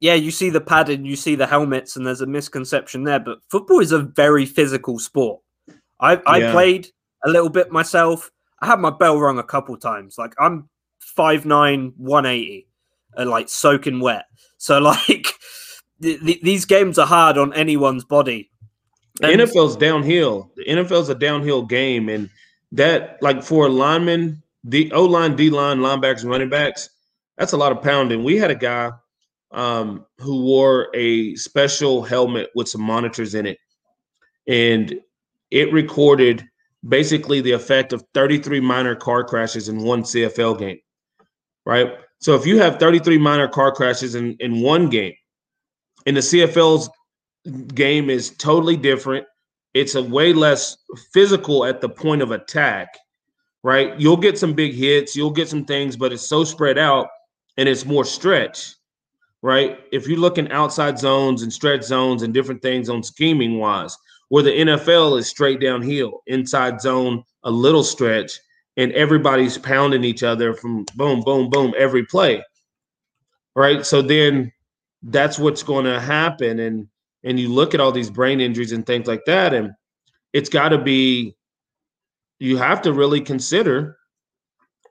yeah, 0.00 0.14
you 0.14 0.30
see 0.30 0.50
the 0.50 0.60
padding, 0.60 1.04
you 1.04 1.16
see 1.16 1.34
the 1.34 1.46
helmets, 1.46 1.96
and 1.96 2.06
there's 2.06 2.20
a 2.20 2.26
misconception 2.26 3.04
there, 3.04 3.20
but 3.20 3.38
football 3.50 3.80
is 3.80 3.92
a 3.92 4.00
very 4.00 4.44
physical 4.44 4.98
sport. 4.98 5.40
I 6.00 6.20
I 6.26 6.38
yeah. 6.38 6.52
played 6.52 6.88
a 7.24 7.30
little 7.30 7.48
bit 7.48 7.72
myself. 7.72 8.30
I 8.60 8.66
had 8.66 8.80
my 8.80 8.90
bell 8.90 9.18
rung 9.18 9.38
a 9.38 9.42
couple 9.42 9.76
times. 9.76 10.16
Like 10.18 10.34
I'm 10.38 10.68
5'9", 11.16 11.94
180 11.96 12.68
are 13.16 13.22
uh, 13.22 13.26
like 13.26 13.48
soaking 13.48 14.00
wet. 14.00 14.26
So 14.58 14.78
like 14.80 15.28
th- 16.02 16.20
th- 16.20 16.42
these 16.42 16.64
games 16.64 16.98
are 16.98 17.06
hard 17.06 17.38
on 17.38 17.54
anyone's 17.54 18.04
body. 18.04 18.50
The 19.20 19.28
NFL's 19.28 19.76
downhill. 19.76 20.50
The 20.56 20.64
NFL's 20.66 21.08
a 21.08 21.14
downhill 21.14 21.64
game, 21.64 22.10
and 22.10 22.28
that 22.72 23.16
like 23.22 23.42
for 23.42 23.70
linemen, 23.70 24.42
the 24.62 24.92
O 24.92 25.04
line, 25.04 25.36
D 25.36 25.48
line, 25.48 25.78
linebackers, 25.78 26.28
running 26.28 26.50
backs, 26.50 26.90
that's 27.38 27.52
a 27.52 27.56
lot 27.56 27.72
of 27.72 27.82
pounding. 27.82 28.24
We 28.24 28.36
had 28.36 28.50
a 28.50 28.54
guy 28.54 28.92
um, 29.56 30.06
who 30.18 30.42
wore 30.42 30.88
a 30.94 31.34
special 31.34 32.02
helmet 32.02 32.50
with 32.54 32.68
some 32.68 32.82
monitors 32.82 33.34
in 33.34 33.46
it, 33.46 33.58
and 34.46 35.00
it 35.50 35.72
recorded 35.72 36.46
basically 36.88 37.40
the 37.40 37.52
effect 37.52 37.92
of 37.92 38.04
33 38.14 38.60
minor 38.60 38.94
car 38.94 39.24
crashes 39.24 39.68
in 39.68 39.82
one 39.82 40.02
CFL 40.02 40.58
game. 40.58 40.78
Right. 41.64 41.94
So 42.20 42.34
if 42.34 42.46
you 42.46 42.58
have 42.58 42.78
33 42.78 43.18
minor 43.18 43.48
car 43.48 43.72
crashes 43.72 44.14
in, 44.14 44.36
in 44.38 44.60
one 44.60 44.88
game, 44.88 45.14
and 46.06 46.16
the 46.16 46.20
CFL's 46.20 46.88
game 47.74 48.10
is 48.10 48.30
totally 48.36 48.76
different, 48.76 49.26
it's 49.74 49.94
a 49.94 50.02
way 50.02 50.32
less 50.32 50.76
physical 51.12 51.64
at 51.64 51.80
the 51.80 51.88
point 51.88 52.22
of 52.22 52.30
attack, 52.30 52.96
right? 53.62 53.98
You'll 54.00 54.16
get 54.16 54.38
some 54.38 54.54
big 54.54 54.74
hits, 54.74 55.16
you'll 55.16 55.30
get 55.30 55.48
some 55.48 55.64
things, 55.64 55.96
but 55.96 56.12
it's 56.12 56.26
so 56.26 56.44
spread 56.44 56.78
out 56.78 57.08
and 57.56 57.68
it's 57.68 57.84
more 57.84 58.04
stretch, 58.04 58.75
right? 59.46 59.78
If 59.92 60.08
you're 60.08 60.18
looking 60.18 60.50
outside 60.50 60.98
zones 60.98 61.42
and 61.42 61.52
stretch 61.52 61.84
zones 61.84 62.24
and 62.24 62.34
different 62.34 62.62
things 62.62 62.88
on 62.88 63.04
scheming 63.04 63.60
wise, 63.60 63.96
where 64.28 64.42
the 64.42 64.50
NFL 64.50 65.20
is 65.20 65.28
straight 65.28 65.60
downhill, 65.60 66.24
inside 66.26 66.80
zone, 66.80 67.22
a 67.44 67.50
little 67.52 67.84
stretch, 67.84 68.40
and 68.76 68.90
everybody's 68.90 69.56
pounding 69.56 70.02
each 70.02 70.24
other 70.24 70.52
from 70.52 70.84
boom, 70.96 71.20
boom, 71.20 71.48
boom 71.48 71.72
every 71.78 72.04
play. 72.04 72.42
Right. 73.54 73.86
So 73.86 74.02
then 74.02 74.52
that's 75.04 75.38
what's 75.38 75.62
going 75.62 75.84
to 75.84 76.00
happen. 76.00 76.58
And 76.58 76.88
and 77.22 77.38
you 77.38 77.48
look 77.48 77.72
at 77.72 77.78
all 77.80 77.92
these 77.92 78.10
brain 78.10 78.40
injuries 78.40 78.72
and 78.72 78.84
things 78.84 79.06
like 79.06 79.26
that, 79.26 79.54
and 79.54 79.70
it's 80.32 80.48
got 80.48 80.70
to 80.70 80.78
be 80.78 81.36
you 82.40 82.56
have 82.56 82.82
to 82.82 82.92
really 82.92 83.20
consider, 83.20 83.96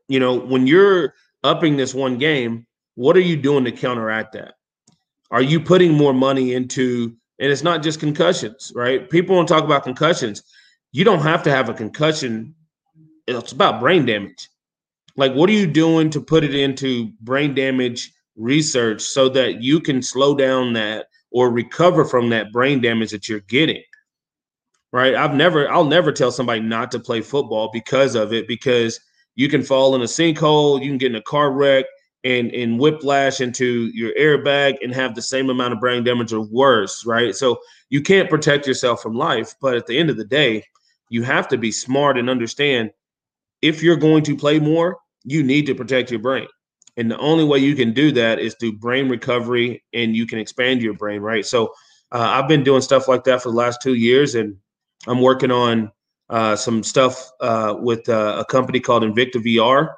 you 0.08 0.22
know, 0.22 0.34
when 0.34 0.66
you're 0.66 1.14
upping 1.44 1.76
this 1.76 1.94
one 1.94 2.18
game, 2.18 2.66
what 2.96 3.16
are 3.16 3.22
you 3.22 3.38
doing 3.38 3.64
to 3.66 3.72
counteract 3.72 4.34
that? 4.34 4.56
Are 5.32 5.42
you 5.42 5.60
putting 5.60 5.94
more 5.94 6.14
money 6.14 6.54
into 6.54 7.16
and 7.40 7.52
it's 7.52 7.64
not 7.64 7.84
just 7.84 8.00
concussions, 8.00 8.72
right? 8.76 9.10
People 9.10 9.36
don't 9.36 9.48
talk 9.48 9.66
about 9.66 9.84
concussions. 9.84 10.44
You 10.94 11.04
don't 11.04 11.20
have 11.20 11.44
to 11.44 11.52
have 11.52 11.68
a 11.68 11.74
concussion 11.74 12.56
it's 13.28 13.52
about 13.52 13.80
brain 13.80 14.06
damage. 14.06 14.50
Like, 15.18 15.34
what 15.34 15.50
are 15.50 15.54
you 15.54 15.68
doing 15.68 16.10
to 16.12 16.22
put 16.22 16.44
it 16.44 16.54
into 16.54 17.12
brain 17.22 17.56
damage 17.56 18.12
research 18.36 19.02
so 19.02 19.30
that 19.30 19.62
you 19.62 19.80
can 19.80 20.02
slow 20.02 20.36
down 20.36 20.74
that 20.74 21.08
or 21.32 21.50
recover 21.50 22.06
from 22.06 22.30
that 22.30 22.52
brain 22.52 22.82
damage 22.82 23.12
that 23.12 23.30
you're 23.30 23.40
getting? 23.42 23.82
Right. 24.92 25.16
I've 25.16 25.34
never, 25.34 25.70
I'll 25.70 25.86
never 25.86 26.12
tell 26.12 26.32
somebody 26.32 26.62
not 26.62 26.92
to 26.92 27.00
play 27.00 27.22
football 27.22 27.70
because 27.74 28.16
of 28.16 28.32
it, 28.32 28.48
because 28.48 29.00
you 29.36 29.50
can 29.50 29.62
fall 29.62 29.96
in 29.96 30.02
a 30.02 30.06
sinkhole, 30.06 30.82
you 30.82 30.90
can 30.90 30.98
get 30.98 31.12
in 31.12 31.18
a 31.18 31.22
car 31.24 31.52
wreck 31.52 31.86
and, 32.26 32.52
and 32.54 32.80
whiplash 32.80 33.40
into 33.40 33.92
your 33.94 34.12
airbag 34.16 34.78
and 34.82 34.94
have 34.94 35.14
the 35.14 35.22
same 35.22 35.50
amount 35.50 35.74
of 35.74 35.80
brain 35.80 36.04
damage 36.04 36.34
or 36.34 36.42
worse. 36.42 37.06
Right. 37.06 37.36
So 37.36 37.60
you 37.90 38.02
can't 38.02 38.30
protect 38.30 38.68
yourself 38.68 39.02
from 39.02 39.14
life. 39.14 39.54
But 39.62 39.76
at 39.76 39.86
the 39.86 39.98
end 39.98 40.10
of 40.10 40.18
the 40.18 40.26
day, 40.26 40.66
you 41.10 41.22
have 41.22 41.48
to 41.50 41.58
be 41.58 41.72
smart 41.72 42.18
and 42.18 42.30
understand 42.30 42.92
if 43.62 43.84
you're 43.84 43.96
going 43.96 44.24
to 44.24 44.36
play 44.36 44.60
more, 44.60 44.98
you 45.24 45.44
need 45.44 45.68
to 45.68 45.76
protect 45.76 46.10
your 46.10 46.20
brain. 46.20 46.48
And 46.98 47.12
the 47.12 47.18
only 47.20 47.44
way 47.44 47.60
you 47.60 47.76
can 47.76 47.94
do 47.94 48.12
that 48.14 48.40
is 48.40 48.56
through 48.56 48.78
brain 48.80 49.08
recovery 49.08 49.84
and 49.94 50.16
you 50.16 50.26
can 50.26 50.40
expand 50.40 50.82
your 50.82 50.94
brain, 50.94 51.22
right? 51.22 51.46
So 51.46 51.68
uh, 52.12 52.28
I've 52.28 52.48
been 52.48 52.64
doing 52.64 52.82
stuff 52.82 53.08
like 53.08 53.24
that 53.26 53.44
for 53.44 53.50
the 53.50 53.56
last 53.56 53.82
two 53.84 53.94
years 53.94 54.34
and 54.34 54.58
I'm 55.06 55.22
working 55.22 55.52
on 55.52 55.92
uh, 56.30 56.56
some 56.56 56.82
stuff 56.82 57.30
uh, 57.40 57.76
with 57.78 58.10
uh, 58.10 58.38
a 58.40 58.46
company 58.46 58.80
called 58.80 59.04
Invicta 59.04 59.36
VR 59.36 59.94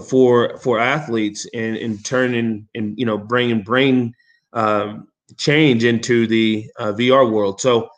for 0.00 0.56
for 0.58 0.78
athletes 0.78 1.46
and, 1.54 1.76
and 1.76 2.04
turning 2.04 2.66
and 2.74 2.98
you 2.98 3.06
know 3.06 3.18
bringing 3.18 3.62
brain 3.62 4.14
um, 4.52 5.08
change 5.36 5.84
into 5.84 6.26
the 6.26 6.70
uh, 6.78 6.92
VR 6.92 7.30
world. 7.30 7.60
So 7.60 7.88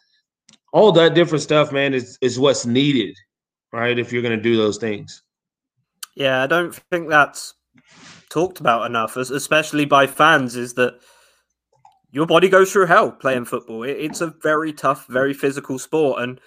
all 0.72 0.90
that 0.92 1.14
different 1.14 1.42
stuff, 1.42 1.72
man, 1.72 1.94
is 1.94 2.18
is 2.20 2.38
what's 2.38 2.66
needed 2.66 3.16
right? 3.74 3.98
If 3.98 4.12
you're 4.12 4.22
going 4.22 4.37
to 4.37 4.42
do 4.42 4.57
those 4.57 4.78
things. 4.78 5.22
Yeah, 6.14 6.42
I 6.42 6.46
don't 6.46 6.72
think 6.90 7.09
that's 7.09 7.54
talked 8.30 8.61
about 8.61 8.87
enough, 8.87 9.16
especially 9.16 9.85
by 9.85 10.07
fans, 10.07 10.54
is 10.54 10.74
that 10.74 11.00
your 12.12 12.24
body 12.24 12.48
goes 12.48 12.72
through 12.72 12.87
hell 12.87 13.11
playing 13.11 13.46
football. 13.46 13.83
It's 13.83 14.20
a 14.20 14.33
very 14.42 14.72
tough, 14.72 15.09
very 15.09 15.35
physical 15.35 15.80
sport. 15.80 16.22
And 16.22 16.40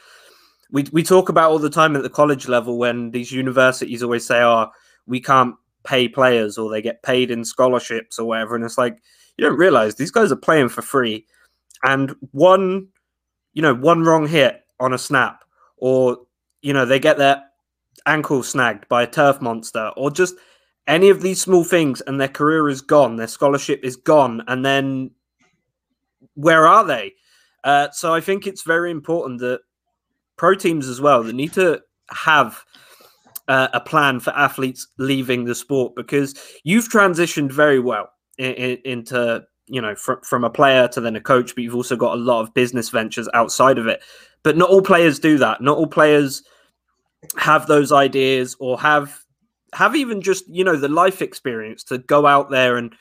we, 0.71 0.86
we 0.93 1.03
talk 1.03 1.27
about 1.27 1.51
all 1.51 1.60
the 1.60 1.69
time 1.69 1.97
at 1.97 2.03
the 2.03 2.10
college 2.10 2.47
level 2.47 2.77
when 2.77 3.12
these 3.12 3.33
universities 3.33 4.01
always 4.01 4.25
say, 4.25 4.41
oh, 4.41 4.69
we 5.08 5.22
can't 5.22 5.56
pay 5.84 6.08
players 6.08 6.58
or 6.58 6.70
they 6.70 6.82
get 6.82 7.04
paid 7.04 7.32
in 7.32 7.46
scholarships 7.46 8.20
or 8.20 8.28
whatever. 8.28 8.56
And 8.56 8.63
it's 8.63 8.78
like, 8.78 9.02
you 9.38 9.46
don't 9.46 9.58
realize 9.58 9.96
these 9.96 10.12
guys 10.12 10.32
are 10.32 10.36
playing 10.38 10.70
for 10.70 10.82
free. 10.82 11.26
And 11.84 12.15
one, 12.32 12.88
you 13.54 13.62
know, 13.62 13.74
one 13.74 14.04
wrong 14.04 14.28
hit 14.28 14.63
on 14.80 14.93
a 14.93 14.98
snap 14.98 15.43
or 15.78 16.17
you 16.62 16.74
know, 16.74 16.86
they 16.86 17.00
get 17.00 17.17
their 17.17 17.43
ankle 18.06 18.43
snagged 18.43 18.88
by 18.88 19.04
a 19.04 19.08
turf 19.08 19.41
monster 19.41 19.91
or 19.96 20.12
just 20.12 20.36
any 20.88 21.10
of 21.10 21.22
these 21.22 21.41
small 21.41 21.63
things 21.63 22.02
and 22.02 22.20
their 22.20 22.28
career 22.28 22.70
is 22.70 22.82
gone, 22.82 23.15
their 23.15 23.28
scholarship 23.28 23.82
is 23.84 23.96
gone, 23.96 24.43
and 24.48 24.65
then 24.65 25.12
where 26.36 26.65
are 26.65 26.86
they? 26.86 27.13
Uh, 27.63 27.89
so 27.91 28.13
I 28.13 28.22
think 28.22 28.48
it's 28.48 28.63
very 28.63 28.91
important 28.91 29.39
that 29.39 29.62
pro 30.38 30.56
teams 30.56 30.88
as 30.88 31.02
well, 31.02 31.24
they 31.24 31.34
need 31.34 31.54
to 31.54 31.82
have 32.10 32.63
uh, 33.47 33.69
a 33.73 33.79
plan 33.79 34.19
for 34.19 34.31
athletes 34.31 34.88
leaving 34.97 35.45
the 35.45 35.55
sport 35.55 35.93
because 35.95 36.36
you've 36.63 36.89
transitioned 36.89 37.51
very 37.51 37.79
well 37.79 38.10
in, 38.38 38.53
in, 38.53 38.77
into 38.86 39.43
you 39.67 39.81
know 39.81 39.95
from 39.95 40.21
from 40.21 40.43
a 40.43 40.49
player 40.49 40.88
to 40.89 41.01
then 41.01 41.15
a 41.15 41.21
coach, 41.21 41.55
but 41.55 41.63
you've 41.63 41.75
also 41.75 41.95
got 41.95 42.13
a 42.13 42.21
lot 42.21 42.41
of 42.41 42.53
business 42.53 42.89
ventures 42.89 43.29
outside 43.33 43.77
of 43.77 43.88
it. 43.88 44.01
But 44.43 44.57
not 44.57 44.69
all 44.69 44.81
players 44.81 45.19
do 45.19 45.38
that. 45.39 45.62
Not 45.62 45.77
all 45.77 45.88
players 45.88 46.43
have 47.38 47.67
those 47.67 47.91
ideas 47.91 48.55
or 48.60 48.79
have 48.79 49.19
have 49.73 49.95
even 49.95 50.21
just 50.21 50.47
you 50.47 50.63
know 50.63 50.75
the 50.75 50.88
life 50.88 51.21
experience 51.21 51.83
to 51.86 51.97
go 51.97 52.25
out 52.25 52.49
there 52.49 52.77
and 52.77 52.95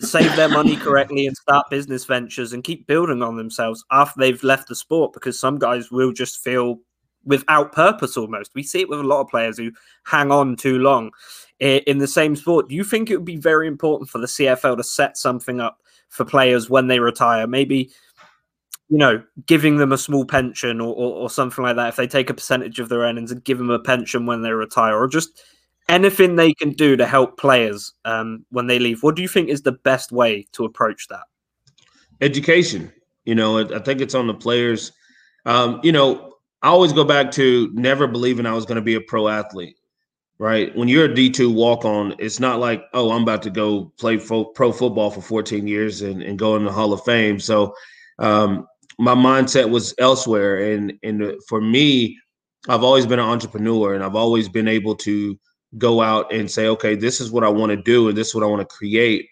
save 0.00 0.34
their 0.36 0.48
money 0.48 0.76
correctly 0.86 1.26
and 1.26 1.36
start 1.36 1.68
business 1.70 2.04
ventures 2.04 2.52
and 2.52 2.64
keep 2.64 2.86
building 2.86 3.22
on 3.22 3.36
themselves 3.36 3.84
after 3.90 4.18
they've 4.18 4.42
left 4.42 4.68
the 4.68 4.74
sport 4.74 5.12
because 5.12 5.38
some 5.38 5.58
guys 5.58 5.90
will 5.90 6.12
just 6.12 6.42
feel 6.42 6.78
without 7.26 7.72
purpose 7.72 8.16
almost. 8.16 8.52
We 8.54 8.62
see 8.62 8.80
it 8.80 8.88
with 8.88 9.00
a 9.00 9.04
lot 9.04 9.20
of 9.20 9.28
players 9.28 9.58
who 9.58 9.72
hang 10.04 10.30
on 10.30 10.56
too 10.56 10.78
long 10.78 11.10
in 11.58 11.98
the 11.98 12.06
same 12.06 12.36
sport. 12.36 12.68
Do 12.68 12.74
you 12.74 12.84
think 12.84 13.10
it 13.10 13.16
would 13.16 13.26
be 13.26 13.36
very 13.36 13.66
important 13.66 14.08
for 14.08 14.18
the 14.18 14.26
CFL 14.26 14.76
to 14.76 14.84
set 14.84 15.16
something 15.16 15.60
up 15.60 15.82
for 16.08 16.24
players 16.24 16.70
when 16.70 16.86
they 16.86 17.00
retire? 17.00 17.46
Maybe, 17.46 17.90
you 18.88 18.98
know, 18.98 19.22
giving 19.46 19.76
them 19.76 19.92
a 19.92 19.98
small 19.98 20.24
pension 20.24 20.80
or, 20.80 20.94
or, 20.94 21.14
or 21.14 21.30
something 21.30 21.64
like 21.64 21.76
that 21.76 21.88
if 21.88 21.96
they 21.96 22.06
take 22.06 22.30
a 22.30 22.34
percentage 22.34 22.78
of 22.78 22.88
their 22.88 23.00
earnings 23.00 23.32
and 23.32 23.44
give 23.44 23.58
them 23.58 23.70
a 23.70 23.78
pension 23.78 24.26
when 24.26 24.42
they 24.42 24.52
retire, 24.52 24.96
or 24.96 25.08
just 25.08 25.42
anything 25.88 26.36
they 26.36 26.52
can 26.54 26.70
do 26.70 26.96
to 26.96 27.06
help 27.06 27.38
players 27.38 27.92
um, 28.04 28.44
when 28.50 28.66
they 28.66 28.78
leave. 28.78 29.02
What 29.02 29.16
do 29.16 29.22
you 29.22 29.28
think 29.28 29.48
is 29.48 29.62
the 29.62 29.72
best 29.72 30.12
way 30.12 30.46
to 30.52 30.64
approach 30.64 31.08
that? 31.08 31.24
Education. 32.20 32.92
You 33.24 33.34
know, 33.34 33.58
I 33.58 33.80
think 33.80 34.00
it's 34.00 34.14
on 34.14 34.28
the 34.28 34.34
players. 34.34 34.92
Um, 35.46 35.80
you 35.82 35.92
know, 35.92 36.35
I 36.62 36.68
always 36.68 36.92
go 36.92 37.04
back 37.04 37.30
to 37.32 37.70
never 37.74 38.06
believing 38.06 38.46
I 38.46 38.52
was 38.52 38.66
going 38.66 38.76
to 38.76 38.82
be 38.82 38.94
a 38.94 39.00
pro 39.00 39.28
athlete, 39.28 39.76
right? 40.38 40.74
When 40.76 40.88
you're 40.88 41.04
a 41.06 41.14
D2 41.14 41.54
walk 41.54 41.84
on, 41.84 42.14
it's 42.18 42.40
not 42.40 42.58
like, 42.58 42.84
oh, 42.94 43.10
I'm 43.10 43.22
about 43.22 43.42
to 43.42 43.50
go 43.50 43.92
play 43.98 44.18
fo- 44.18 44.46
pro 44.46 44.72
football 44.72 45.10
for 45.10 45.20
14 45.20 45.66
years 45.66 46.02
and, 46.02 46.22
and 46.22 46.38
go 46.38 46.56
in 46.56 46.64
the 46.64 46.72
Hall 46.72 46.92
of 46.92 47.04
Fame. 47.04 47.38
So 47.38 47.74
um, 48.18 48.66
my 48.98 49.14
mindset 49.14 49.68
was 49.68 49.94
elsewhere. 49.98 50.72
And, 50.72 50.94
and 51.02 51.34
for 51.48 51.60
me, 51.60 52.18
I've 52.68 52.82
always 52.82 53.06
been 53.06 53.18
an 53.18 53.26
entrepreneur 53.26 53.94
and 53.94 54.02
I've 54.02 54.16
always 54.16 54.48
been 54.48 54.68
able 54.68 54.96
to 54.96 55.38
go 55.78 56.00
out 56.00 56.32
and 56.32 56.50
say, 56.50 56.68
okay, 56.68 56.94
this 56.94 57.20
is 57.20 57.30
what 57.30 57.44
I 57.44 57.48
want 57.48 57.70
to 57.70 57.76
do 57.76 58.08
and 58.08 58.16
this 58.16 58.28
is 58.28 58.34
what 58.34 58.44
I 58.44 58.48
want 58.48 58.68
to 58.68 58.76
create. 58.76 59.28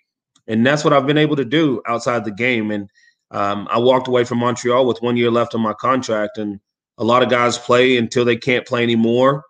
And 0.47 0.65
that's 0.67 0.85
what 0.85 0.93
I've 0.93 1.07
been 1.07 1.19
able 1.19 1.37
to 1.37 1.45
do 1.45 1.83
outside 1.87 2.25
the 2.25 2.31
game. 2.31 2.71
And 2.71 2.89
um, 3.31 3.67
I 3.71 3.79
walked 3.79 4.09
away 4.09 4.25
from 4.25 4.39
Montreal 4.39 4.87
with 4.87 5.01
one 5.01 5.17
year 5.17 5.31
left 5.31 5.55
on 5.55 5.63
my 5.63 5.73
contract. 5.75 6.39
And 6.39 6.61
a 6.99 7.05
lot 7.05 7.23
of 7.23 7.31
guys 7.31 7.59
play 7.59 7.97
until 7.97 8.25
they 8.25 8.37
can't 8.37 8.67
play 8.67 8.83
anymore 8.83 9.45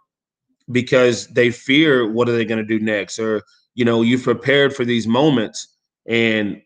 because 0.71 1.27
they 1.29 1.51
fear 1.51 2.11
what 2.11 2.29
are 2.29 2.33
they 2.37 2.45
going 2.45 2.65
to 2.65 2.79
do 2.79 2.83
next? 2.83 3.19
Or, 3.19 3.43
you 3.75 3.85
know, 3.85 4.03
you've 4.03 4.23
prepared 4.23 4.75
for 4.75 4.85
these 4.85 5.07
moments 5.07 5.69
and 6.07 6.61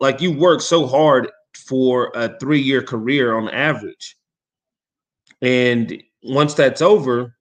like 0.00 0.20
you 0.20 0.32
work 0.32 0.60
so 0.60 0.86
hard 0.86 1.30
for 1.54 2.12
a 2.14 2.36
three 2.38 2.60
year 2.60 2.82
career 2.82 3.36
on 3.36 3.48
average. 3.50 4.16
And 5.40 6.02
once 6.22 6.54
that's 6.54 6.82
over, 6.82 7.34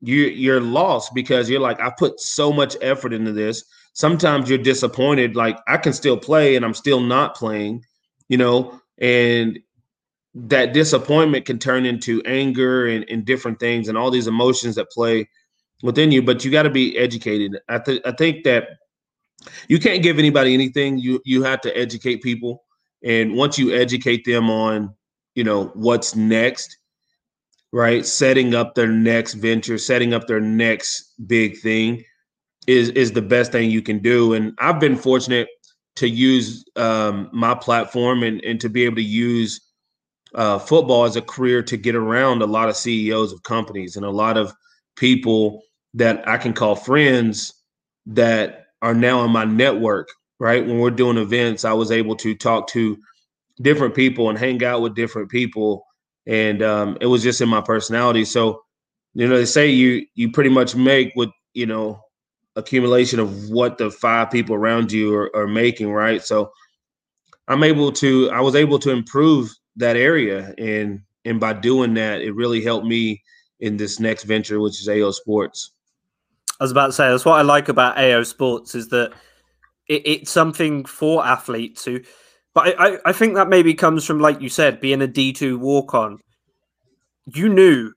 you 0.00 0.24
you're 0.24 0.60
lost 0.60 1.12
because 1.14 1.50
you're 1.50 1.60
like, 1.60 1.80
I 1.80 1.90
put 1.90 2.20
so 2.20 2.52
much 2.52 2.76
effort 2.80 3.12
into 3.12 3.32
this. 3.32 3.64
Sometimes 3.94 4.48
you're 4.48 4.58
disappointed, 4.58 5.34
like 5.34 5.58
I 5.66 5.76
can 5.76 5.92
still 5.92 6.16
play 6.16 6.54
and 6.54 6.64
I'm 6.64 6.74
still 6.74 7.00
not 7.00 7.34
playing, 7.34 7.84
you 8.28 8.36
know, 8.36 8.80
and 8.98 9.58
that 10.46 10.72
disappointment 10.72 11.44
can 11.44 11.58
turn 11.58 11.84
into 11.84 12.22
anger 12.24 12.86
and, 12.86 13.04
and 13.10 13.24
different 13.24 13.58
things 13.58 13.88
and 13.88 13.98
all 13.98 14.10
these 14.10 14.26
emotions 14.26 14.76
that 14.76 14.90
play 14.90 15.28
within 15.82 16.12
you. 16.12 16.22
But 16.22 16.44
you 16.44 16.50
got 16.50 16.62
to 16.62 16.70
be 16.70 16.96
educated. 16.96 17.58
I, 17.68 17.78
th- 17.78 18.02
I 18.04 18.12
think 18.12 18.44
that 18.44 18.68
you 19.68 19.78
can't 19.78 20.02
give 20.02 20.18
anybody 20.18 20.54
anything. 20.54 20.98
You 20.98 21.20
you 21.24 21.42
have 21.42 21.60
to 21.62 21.76
educate 21.76 22.22
people, 22.22 22.64
and 23.04 23.34
once 23.34 23.58
you 23.58 23.74
educate 23.74 24.24
them 24.24 24.50
on, 24.50 24.94
you 25.34 25.44
know, 25.44 25.66
what's 25.74 26.14
next, 26.14 26.76
right? 27.72 28.04
Setting 28.04 28.54
up 28.54 28.74
their 28.74 28.88
next 28.88 29.34
venture, 29.34 29.78
setting 29.78 30.12
up 30.14 30.26
their 30.26 30.40
next 30.40 31.14
big 31.26 31.58
thing 31.58 32.04
is 32.66 32.90
is 32.90 33.12
the 33.12 33.22
best 33.22 33.52
thing 33.52 33.70
you 33.70 33.82
can 33.82 33.98
do. 34.00 34.34
And 34.34 34.52
I've 34.58 34.80
been 34.80 34.96
fortunate 34.96 35.48
to 35.96 36.08
use 36.08 36.64
um, 36.76 37.28
my 37.32 37.54
platform 37.54 38.22
and 38.22 38.44
and 38.44 38.60
to 38.60 38.68
be 38.68 38.84
able 38.84 38.96
to 38.96 39.02
use 39.02 39.67
uh, 40.34 40.58
football 40.58 41.04
as 41.04 41.16
a 41.16 41.22
career 41.22 41.62
to 41.62 41.76
get 41.76 41.94
around 41.94 42.42
a 42.42 42.46
lot 42.46 42.68
of 42.68 42.76
CEOs 42.76 43.32
of 43.32 43.42
companies 43.42 43.96
and 43.96 44.04
a 44.04 44.10
lot 44.10 44.36
of 44.36 44.54
people 44.96 45.62
that 45.94 46.26
I 46.28 46.36
can 46.36 46.52
call 46.52 46.76
friends 46.76 47.52
that 48.06 48.66
are 48.82 48.94
now 48.94 49.24
in 49.24 49.30
my 49.30 49.44
network. 49.44 50.08
Right 50.40 50.64
when 50.64 50.78
we're 50.78 50.90
doing 50.90 51.16
events, 51.16 51.64
I 51.64 51.72
was 51.72 51.90
able 51.90 52.14
to 52.16 52.32
talk 52.32 52.68
to 52.68 52.96
different 53.60 53.94
people 53.94 54.30
and 54.30 54.38
hang 54.38 54.62
out 54.62 54.82
with 54.82 54.94
different 54.94 55.30
people 55.30 55.84
and 56.28 56.62
um, 56.62 56.98
it 57.00 57.06
was 57.06 57.22
just 57.22 57.40
in 57.40 57.48
my 57.48 57.62
personality. 57.62 58.24
So, 58.24 58.62
you 59.14 59.26
know, 59.26 59.36
they 59.36 59.46
say 59.46 59.68
you 59.68 60.06
you 60.14 60.30
pretty 60.30 60.50
much 60.50 60.76
make 60.76 61.10
what 61.14 61.30
you 61.54 61.66
know 61.66 62.00
accumulation 62.54 63.18
of 63.18 63.48
what 63.48 63.78
the 63.78 63.90
five 63.90 64.30
people 64.30 64.54
around 64.54 64.92
you 64.92 65.14
are, 65.14 65.34
are 65.34 65.48
making, 65.48 65.90
right? 65.90 66.22
So, 66.22 66.52
I'm 67.48 67.64
able 67.64 67.90
to 67.92 68.30
I 68.30 68.40
was 68.40 68.54
able 68.54 68.78
to 68.80 68.90
improve 68.90 69.50
that 69.78 69.96
area, 69.96 70.54
and 70.58 71.00
and 71.24 71.40
by 71.40 71.52
doing 71.52 71.94
that, 71.94 72.20
it 72.20 72.32
really 72.32 72.62
helped 72.62 72.86
me 72.86 73.22
in 73.60 73.76
this 73.76 73.98
next 73.98 74.24
venture, 74.24 74.60
which 74.60 74.80
is 74.80 74.88
AO 74.88 75.10
Sports. 75.10 75.72
I 76.60 76.64
was 76.64 76.70
about 76.70 76.86
to 76.86 76.92
say 76.92 77.08
that's 77.08 77.24
what 77.24 77.38
I 77.38 77.42
like 77.42 77.68
about 77.68 77.98
AO 77.98 78.22
Sports 78.22 78.74
is 78.74 78.88
that 78.88 79.12
it, 79.88 80.02
it's 80.04 80.30
something 80.30 80.84
for 80.84 81.24
athletes 81.24 81.84
who 81.84 82.00
but 82.54 82.74
I, 82.80 82.98
I 83.04 83.12
think 83.12 83.34
that 83.34 83.48
maybe 83.48 83.72
comes 83.72 84.04
from, 84.04 84.18
like 84.18 84.40
you 84.40 84.48
said, 84.48 84.80
being 84.80 85.00
a 85.00 85.06
D2 85.06 85.58
walk 85.58 85.94
on. 85.94 86.18
You 87.26 87.48
knew 87.48 87.92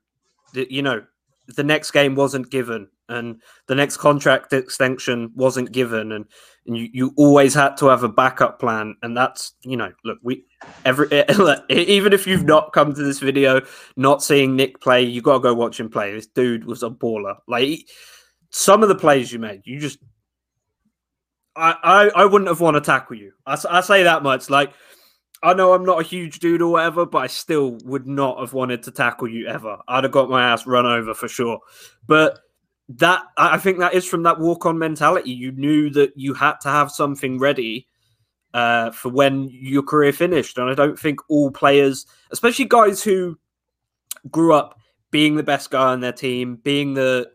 that, 0.54 0.70
you 0.70 0.84
know, 0.84 1.04
the 1.48 1.64
next 1.64 1.90
game 1.90 2.14
wasn't 2.14 2.52
given 2.52 2.88
and 3.12 3.42
the 3.68 3.76
next 3.76 3.98
contract 3.98 4.54
extension 4.54 5.32
wasn't 5.36 5.72
given 5.72 6.12
and, 6.12 6.26
and 6.66 6.78
you, 6.78 6.90
you 6.94 7.14
always 7.18 7.54
had 7.54 7.76
to 7.78 7.88
have 7.88 8.04
a 8.04 8.10
backup 8.10 8.60
plan 8.60 8.96
and 9.02 9.16
that's 9.16 9.54
you 9.62 9.78
know 9.78 9.92
look 10.04 10.18
we 10.24 10.44
every 10.86 11.08
even 11.70 12.14
if 12.14 12.26
you've 12.26 12.46
not 12.46 12.74
come 12.74 12.94
to 12.94 13.04
this 13.04 13.20
video 13.20 13.62
not 13.96 14.24
seeing 14.24 14.56
Nik 14.56 14.82
play 14.82 15.04
you 15.04 15.22
got 15.22 15.34
to 15.34 15.40
go 15.40 15.54
watch 15.54 15.80
him 15.80 15.90
play 15.90 16.14
this 16.14 16.28
dude 16.28 16.66
was 16.66 16.84
a 16.84 16.90
baller 16.90 17.38
like 17.48 17.88
some 18.50 18.84
of 18.84 18.90
the 18.90 18.96
plays 18.96 19.32
you 19.32 19.40
made 19.40 19.62
you 19.66 19.80
just 19.80 20.00
I, 21.56 21.76
I, 21.84 22.22
I 22.22 22.26
wouldn't 22.26 22.48
have 22.48 22.62
want 22.62 22.76
to 22.76 22.82
tackle 22.82 23.18
you. 23.18 23.34
I, 23.46 23.58
I 23.70 23.82
say 23.82 24.04
that 24.04 24.24
much. 24.24 24.50
Like, 24.50 24.74
I 25.44 25.54
know 25.54 25.74
I'm 25.74 25.86
not 25.86 26.00
a 26.00 26.04
huge 26.04 26.40
dude 26.40 26.62
or 26.62 26.72
whatever, 26.74 27.06
but 27.06 27.20
I 27.20 27.28
still 27.28 27.78
would 27.84 28.08
not 28.08 28.40
have 28.40 28.54
wanted 28.54 28.84
to 28.84 28.92
tackle 28.92 29.28
you 29.28 29.48
ever. 29.48 29.78
I'd 29.88 30.04
have 30.04 30.14
got 30.14 30.30
my 30.30 30.52
ass 30.52 30.68
run 30.68 30.86
over 30.86 31.14
for 31.14 31.28
sure. 31.28 31.60
But 32.08 32.40
that 32.98 33.24
I 33.38 33.58
think 33.58 33.80
that 33.80 33.94
is 33.94 34.06
from 34.06 34.24
that 34.24 34.40
walk 34.40 34.66
on 34.66 34.78
mentality. 34.78 35.32
You 35.32 35.52
knew 35.52 35.90
that 35.92 36.14
you 36.16 36.34
had 36.34 36.56
to 36.62 36.70
have 36.70 36.92
something 36.92 37.40
ready 37.40 37.88
uh, 38.54 38.92
for 38.92 39.10
when 39.10 39.50
your 39.52 39.84
career 39.84 40.12
finished. 40.12 40.58
And 40.58 40.70
I 40.70 40.74
don't 40.74 41.00
think 41.00 41.20
all 41.30 41.52
players, 41.52 42.06
especially 42.32 42.66
guys 42.66 43.04
who 43.04 43.38
grew 44.30 44.54
up 44.54 44.78
being 45.12 45.36
the 45.36 45.44
best 45.44 45.70
guy 45.70 45.92
on 45.92 46.00
their 46.00 46.12
team, 46.12 46.58
being 46.64 46.94
the 46.94 47.30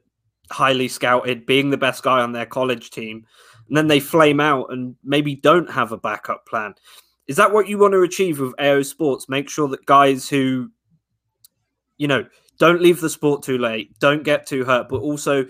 highly 0.50 0.88
scouted, 0.88 1.46
being 1.46 1.70
the 1.70 1.76
best 1.76 2.02
guy 2.02 2.20
on 2.20 2.32
their 2.32 2.46
college 2.46 2.90
team, 2.90 3.24
and 3.68 3.76
then 3.76 3.86
they 3.86 4.00
flame 4.00 4.40
out 4.40 4.72
and 4.72 4.96
maybe 5.04 5.34
don't 5.34 5.70
have 5.70 5.92
a 5.92 5.98
backup 5.98 6.46
plan. 6.46 6.74
Is 7.26 7.36
that 7.36 7.52
what 7.52 7.68
you 7.68 7.78
want 7.78 7.92
to 7.92 8.02
achieve 8.02 8.38
with 8.38 8.54
AO 8.60 8.82
Sports? 8.82 9.28
Make 9.28 9.50
sure 9.50 9.68
that 9.68 9.84
guys 9.86 10.28
who, 10.28 10.70
you 11.98 12.06
know, 12.06 12.24
don't 12.58 12.82
leave 12.82 13.00
the 13.00 13.10
sport 13.10 13.42
too 13.42 13.58
late, 13.58 13.98
don't 13.98 14.22
get 14.22 14.46
too 14.46 14.64
hurt, 14.64 14.88
but 14.88 15.00
also 15.00 15.46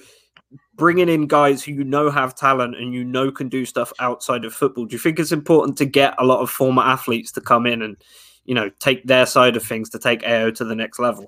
bringing 0.74 1.08
in 1.08 1.26
guys 1.26 1.64
who 1.64 1.72
you 1.72 1.84
know 1.84 2.10
have 2.10 2.34
talent 2.34 2.76
and 2.76 2.92
you 2.94 3.04
know 3.04 3.30
can 3.30 3.48
do 3.48 3.64
stuff 3.64 3.92
outside 3.98 4.44
of 4.44 4.52
football. 4.52 4.86
Do 4.86 4.94
you 4.94 4.98
think 5.00 5.18
it's 5.18 5.32
important 5.32 5.76
to 5.78 5.84
get 5.84 6.14
a 6.18 6.24
lot 6.24 6.40
of 6.40 6.50
former 6.50 6.82
athletes 6.82 7.32
to 7.32 7.40
come 7.40 7.66
in 7.66 7.82
and, 7.82 7.96
you 8.44 8.54
know, 8.54 8.70
take 8.80 9.06
their 9.06 9.26
side 9.26 9.56
of 9.56 9.62
things 9.62 9.90
to 9.90 9.98
take 9.98 10.26
AO 10.26 10.50
to 10.52 10.64
the 10.64 10.74
next 10.74 10.98
level? 10.98 11.26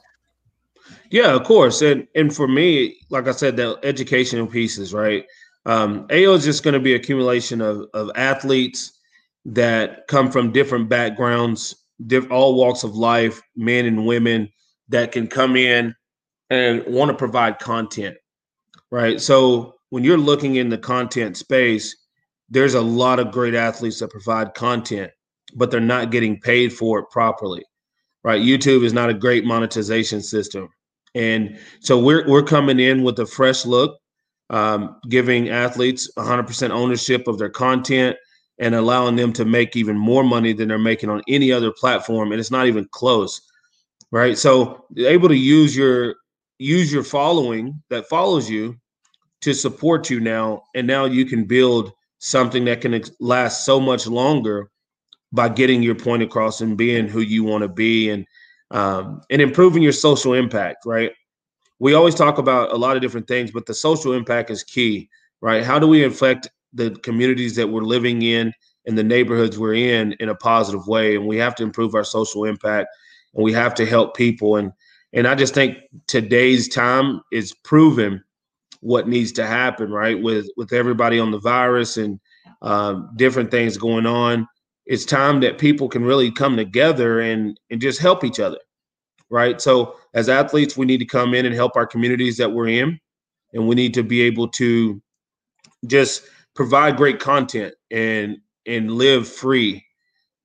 Yeah, 1.10 1.34
of 1.34 1.44
course. 1.44 1.82
And 1.82 2.06
and 2.14 2.34
for 2.34 2.48
me, 2.48 2.96
like 3.10 3.28
I 3.28 3.32
said, 3.32 3.56
the 3.56 3.78
educational 3.82 4.46
pieces, 4.46 4.94
right? 4.94 5.24
Um, 5.66 6.06
AO 6.10 6.34
is 6.34 6.44
just 6.44 6.62
going 6.62 6.74
to 6.74 6.80
be 6.80 6.94
accumulation 6.94 7.60
of, 7.60 7.86
of 7.92 8.10
athletes 8.14 8.98
that 9.44 10.06
come 10.06 10.30
from 10.30 10.52
different 10.52 10.88
backgrounds, 10.88 11.74
diff- 12.06 12.30
all 12.30 12.54
walks 12.54 12.84
of 12.84 12.96
life, 12.96 13.42
men 13.54 13.84
and 13.84 14.06
women 14.06 14.48
that 14.88 15.12
can 15.12 15.26
come 15.26 15.56
in 15.56 15.94
and 16.50 16.84
want 16.86 17.10
to 17.10 17.16
provide 17.16 17.58
content, 17.58 18.16
right? 18.90 19.20
So 19.20 19.74
when 19.90 20.04
you're 20.04 20.18
looking 20.18 20.56
in 20.56 20.68
the 20.68 20.78
content 20.78 21.36
space, 21.36 21.96
there's 22.48 22.74
a 22.74 22.80
lot 22.80 23.18
of 23.18 23.30
great 23.30 23.54
athletes 23.54 23.98
that 24.00 24.10
provide 24.10 24.54
content, 24.54 25.10
but 25.54 25.70
they're 25.70 25.80
not 25.80 26.10
getting 26.10 26.40
paid 26.40 26.72
for 26.72 27.00
it 27.00 27.10
properly, 27.10 27.64
right? 28.24 28.40
YouTube 28.40 28.84
is 28.84 28.92
not 28.92 29.10
a 29.10 29.14
great 29.14 29.44
monetization 29.44 30.22
system. 30.22 30.68
And 31.14 31.58
so 31.80 31.98
we're, 31.98 32.26
we're 32.28 32.42
coming 32.42 32.80
in 32.80 33.02
with 33.02 33.18
a 33.18 33.26
fresh 33.26 33.66
look, 33.66 33.98
um, 34.50 34.96
giving 35.08 35.50
athletes 35.50 36.10
100% 36.16 36.70
ownership 36.70 37.28
of 37.28 37.38
their 37.38 37.50
content 37.50 38.16
and 38.58 38.74
allowing 38.74 39.16
them 39.16 39.32
to 39.34 39.44
make 39.44 39.76
even 39.76 39.96
more 39.96 40.24
money 40.24 40.52
than 40.52 40.68
they're 40.68 40.78
making 40.78 41.10
on 41.10 41.22
any 41.28 41.52
other 41.52 41.72
platform. 41.72 42.32
And 42.32 42.40
it's 42.40 42.50
not 42.50 42.66
even 42.66 42.88
close, 42.90 43.40
right? 44.10 44.36
So 44.36 44.86
able 44.96 45.28
to 45.28 45.36
use 45.36 45.76
your 45.76 46.16
use 46.58 46.92
your 46.92 47.04
following 47.04 47.80
that 47.90 48.08
follows 48.08 48.50
you 48.50 48.76
to 49.42 49.54
support 49.54 50.10
you 50.10 50.18
now, 50.20 50.62
and 50.74 50.86
now 50.86 51.04
you 51.04 51.24
can 51.24 51.44
build 51.44 51.92
something 52.18 52.64
that 52.64 52.80
can 52.80 53.00
last 53.20 53.64
so 53.64 53.78
much 53.78 54.06
longer 54.06 54.70
by 55.32 55.48
getting 55.48 55.82
your 55.82 55.94
point 55.94 56.22
across 56.22 56.60
and 56.60 56.76
being 56.76 57.06
who 57.06 57.20
you 57.20 57.44
want 57.44 57.62
to 57.62 57.68
be 57.68 58.10
and 58.10 58.26
um, 58.70 59.22
and 59.30 59.40
improving 59.40 59.82
your 59.82 59.92
social 59.92 60.34
impact 60.34 60.84
right? 60.84 61.12
We 61.80 61.94
always 61.94 62.16
talk 62.16 62.38
about 62.38 62.72
a 62.72 62.76
lot 62.76 62.96
of 62.96 63.02
different 63.02 63.28
things 63.28 63.50
but 63.50 63.66
the 63.66 63.74
social 63.74 64.12
impact 64.12 64.50
is 64.50 64.64
key 64.64 65.08
right? 65.40 65.64
How 65.64 65.78
do 65.78 65.86
we 65.86 66.04
affect 66.04 66.48
the 66.72 66.90
communities 67.02 67.56
that 67.56 67.68
we're 67.68 67.82
living 67.82 68.22
in 68.22 68.52
and 68.86 68.96
the 68.96 69.04
neighborhoods 69.04 69.58
we're 69.58 69.74
in 69.74 70.12
in 70.20 70.28
a 70.28 70.34
positive 70.34 70.86
way? 70.86 71.16
And 71.16 71.26
we 71.26 71.36
have 71.38 71.54
to 71.56 71.62
improve 71.62 71.94
our 71.94 72.04
social 72.04 72.44
impact 72.44 72.88
and 73.38 73.44
we 73.44 73.54
have 73.54 73.74
to 73.76 73.86
help 73.86 74.14
people 74.14 74.56
and 74.56 74.70
and 75.14 75.26
i 75.26 75.34
just 75.34 75.54
think 75.54 75.78
today's 76.06 76.68
time 76.68 77.22
is 77.32 77.54
proven 77.64 78.22
what 78.80 79.08
needs 79.08 79.32
to 79.32 79.46
happen, 79.46 79.90
right? 79.90 80.20
With 80.20 80.48
with 80.56 80.72
everybody 80.72 81.18
on 81.18 81.30
the 81.30 81.38
virus 81.38 81.96
and 81.96 82.20
um, 82.62 83.10
different 83.16 83.50
things 83.50 83.76
going 83.76 84.06
on, 84.06 84.46
it's 84.86 85.04
time 85.04 85.40
that 85.40 85.58
people 85.58 85.88
can 85.88 86.04
really 86.04 86.30
come 86.30 86.56
together 86.56 87.20
and 87.20 87.58
and 87.70 87.80
just 87.80 88.00
help 88.00 88.24
each 88.24 88.40
other, 88.40 88.58
right? 89.30 89.60
So 89.60 89.96
as 90.14 90.28
athletes, 90.28 90.76
we 90.76 90.86
need 90.86 90.98
to 90.98 91.06
come 91.06 91.34
in 91.34 91.46
and 91.46 91.54
help 91.54 91.76
our 91.76 91.86
communities 91.86 92.36
that 92.38 92.52
we're 92.52 92.68
in, 92.68 92.98
and 93.52 93.66
we 93.68 93.74
need 93.74 93.94
to 93.94 94.02
be 94.02 94.22
able 94.22 94.48
to 94.48 95.00
just 95.86 96.22
provide 96.54 96.96
great 96.96 97.18
content 97.20 97.74
and 97.90 98.38
and 98.66 98.92
live 98.92 99.26
free, 99.28 99.84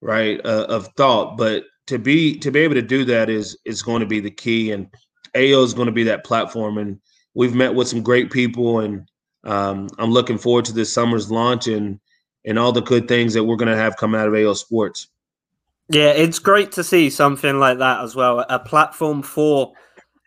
right, 0.01 0.39
uh, 0.45 0.65
of 0.69 0.89
thought. 0.97 1.37
But 1.37 1.65
to 1.87 1.97
be 1.99 2.37
to 2.39 2.51
be 2.51 2.59
able 2.59 2.75
to 2.75 2.81
do 2.81 3.05
that 3.05 3.29
is 3.29 3.57
is 3.65 3.81
going 3.81 3.99
to 3.99 4.05
be 4.05 4.19
the 4.19 4.31
key, 4.31 4.71
and 4.71 4.87
AO 5.35 5.63
is 5.63 5.73
going 5.73 5.87
to 5.87 5.91
be 5.91 6.03
that 6.03 6.23
platform 6.23 6.77
and 6.77 6.99
we've 7.33 7.55
met 7.55 7.73
with 7.73 7.87
some 7.87 8.01
great 8.01 8.31
people, 8.31 8.79
and 8.79 9.07
um, 9.43 9.89
I'm 9.97 10.11
looking 10.11 10.37
forward 10.37 10.65
to 10.65 10.73
this 10.73 10.93
summer's 10.93 11.31
launch 11.31 11.67
and 11.67 11.99
and 12.45 12.59
all 12.59 12.71
the 12.71 12.81
good 12.81 13.07
things 13.07 13.33
that 13.33 13.43
we're 13.43 13.55
going 13.55 13.71
to 13.71 13.77
have 13.77 13.97
come 13.97 14.13
out 14.13 14.27
of 14.27 14.33
AO 14.33 14.53
Sports. 14.53 15.07
Yeah, 15.89 16.09
it's 16.09 16.39
great 16.39 16.73
to 16.73 16.83
see 16.83 17.09
something 17.09 17.59
like 17.59 17.77
that 17.77 18.03
as 18.03 18.15
well. 18.15 18.45
A 18.49 18.59
platform 18.59 19.21
for 19.21 19.73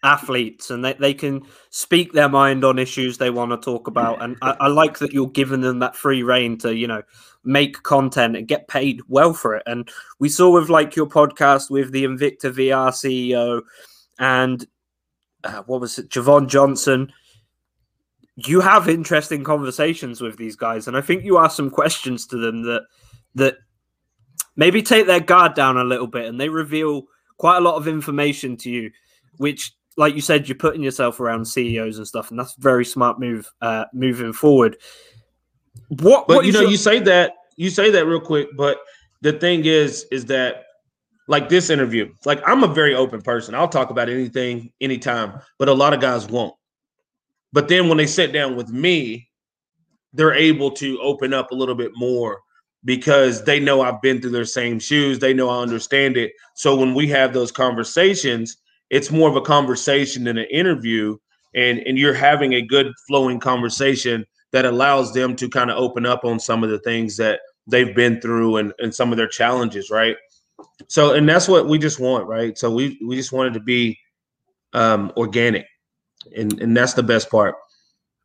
athletes 0.02 0.70
and 0.70 0.84
they, 0.84 0.92
they 0.94 1.12
can 1.12 1.42
speak 1.70 2.12
their 2.12 2.28
mind 2.28 2.64
on 2.64 2.78
issues 2.78 3.18
they 3.18 3.28
want 3.28 3.50
to 3.50 3.57
talk 3.57 3.86
about. 3.86 4.22
And 4.22 4.36
I, 4.40 4.57
I, 4.61 4.68
like 4.68 4.98
that 4.98 5.12
you're 5.12 5.28
giving 5.28 5.62
them 5.62 5.80
that 5.80 5.96
free 5.96 6.22
reign 6.22 6.57
to, 6.59 6.74
you 6.74 6.86
know, 6.86 7.02
make 7.47 7.82
content 7.82 8.36
and 8.36 8.49
get 8.49 8.68
paid 8.68 9.01
well 9.09 9.32
for 9.32 9.55
it. 9.55 9.62
And 9.66 9.88
we 10.18 10.28
saw 10.28 10.51
with 10.51 10.68
like 10.68 10.97
your 10.97 11.07
podcast 11.07 11.70
with 11.70 11.92
the 11.92 12.05
Invicta 12.05 12.53
VR 12.53 12.90
CEO 12.90 13.62
and 14.18 14.66
uh, 15.44 15.62
what 15.66 15.80
was 15.80 15.99
it, 15.99 16.09
Javon 16.09 16.49
Johnson. 16.49 17.12
You 18.36 18.61
have 18.61 18.88
interesting 18.88 19.44
conversations 19.44 20.20
with 20.20 20.36
these 20.36 20.57
guys, 20.57 20.88
and 20.88 20.97
I 20.97 21.01
think 21.01 21.24
you 21.24 21.38
ask 21.38 21.57
some 21.57 21.70
questions 21.70 22.26
to 22.26 22.36
them 22.36 22.62
that 22.64 22.82
that 23.34 23.57
maybe 24.57 24.82
take 24.82 25.07
their 25.07 25.20
guard 25.20 25.55
down 25.55 25.78
a 25.78 25.84
little 25.84 26.07
bit, 26.07 26.26
and 26.26 26.38
they 26.38 26.49
reveal 26.49 27.05
quite 27.38 27.59
a 27.59 27.62
lot 27.62 27.76
of 27.76 27.88
information 27.88 28.57
to 28.59 28.70
you, 28.70 28.90
which, 29.38 29.72
like 29.97 30.14
you 30.14 30.20
said, 30.20 30.49
you're 30.49 30.57
putting 30.57 30.82
yourself 30.82 31.18
around 31.20 31.47
CEOs 31.47 31.97
and 31.97 32.07
stuff, 32.07 32.30
and 32.30 32.38
that's 32.38 32.57
a 32.59 32.61
very 32.61 32.84
smart 32.84 33.18
move 33.18 33.51
uh, 33.62 33.86
moving 33.94 34.34
forward. 34.34 34.76
What, 35.89 36.26
but 36.26 36.37
what 36.37 36.47
you 36.47 36.53
know, 36.53 36.61
your- 36.62 36.70
you 36.70 36.76
say 36.76 36.99
that 37.01 37.34
you 37.57 37.70
say 37.70 37.91
that 37.91 38.07
real 38.07 38.20
quick, 38.20 38.49
but 38.57 38.78
the 39.22 39.32
thing 39.32 39.64
is, 39.64 40.07
is 40.11 40.26
that 40.26 40.64
like 41.28 41.49
this 41.49 41.70
interview, 41.70 42.12
like 42.24 42.41
I'm 42.47 42.62
a 42.64 42.68
very 42.68 42.95
open 42.95 43.22
person. 43.22 43.55
I'll 43.55 43.68
talk 43.68 43.91
about 43.91 44.09
anything, 44.09 44.72
anytime, 44.80 45.41
but 45.59 45.68
a 45.68 45.72
lot 45.72 45.95
of 45.95 46.01
guys 46.01 46.26
won't. 46.26 46.55
But 47.53 47.68
then 47.68 47.89
when 47.89 47.97
they 47.97 48.07
sit 48.07 48.32
down 48.32 48.57
with 48.57 48.68
me, 48.68 49.28
they're 50.12 50.34
able 50.34 50.70
to 50.72 51.01
open 51.01 51.32
up 51.32 51.51
a 51.51 51.55
little 51.55 51.74
bit 51.74 51.93
more 51.97 52.41
because 52.84 53.43
they 53.45 53.59
know 53.59 53.80
I've 53.80 54.01
been 54.03 54.20
through 54.20 54.30
their 54.30 54.45
same 54.45 54.78
shoes. 54.78 55.18
They 55.18 55.34
know 55.34 55.49
I 55.49 55.61
understand 55.61 56.16
it. 56.16 56.32
So 56.55 56.76
when 56.76 56.95
we 56.95 57.09
have 57.09 57.32
those 57.32 57.51
conversations, 57.51 58.59
it's 58.91 59.11
more 59.11 59.28
of 59.28 59.37
a 59.37 59.41
conversation 59.41 60.24
than 60.24 60.39
an 60.39 60.47
interview. 60.51 61.16
And, 61.55 61.80
and 61.80 61.99
you're 61.99 62.14
having 62.14 62.55
a 62.55 62.62
good 62.62 62.93
flowing 63.09 63.41
conversation 63.41 64.24
that 64.57 64.64
allows 64.64 65.12
them 65.12 65.36
to 65.36 65.50
kind 65.50 65.70
of 65.70 65.76
open 65.76 66.07
up 66.07 66.24
on 66.24 66.40
some 66.40 66.64
of 66.64 66.70
the 66.70 66.78
things 66.78 67.14
that 67.18 67.40
they've 67.66 67.94
been 67.94 68.18
through 68.22 68.57
and, 68.57 68.72
and 68.78 68.94
some 68.94 69.12
of 69.12 69.18
their 69.18 69.28
challenges, 69.28 69.90
right? 69.90 70.16
So, 70.88 71.12
and 71.12 71.28
that's 71.28 71.46
what 71.46 71.68
we 71.68 71.78
just 71.78 72.00
want, 72.00 72.26
right? 72.26 72.57
So 72.57 72.70
we 72.70 72.98
we 73.07 73.16
just 73.16 73.32
wanted 73.32 73.52
to 73.52 73.61
be 73.61 73.98
um, 74.72 75.12
organic, 75.18 75.66
and 76.34 76.59
and 76.59 76.74
that's 76.74 76.94
the 76.94 77.02
best 77.02 77.30
part. 77.30 77.54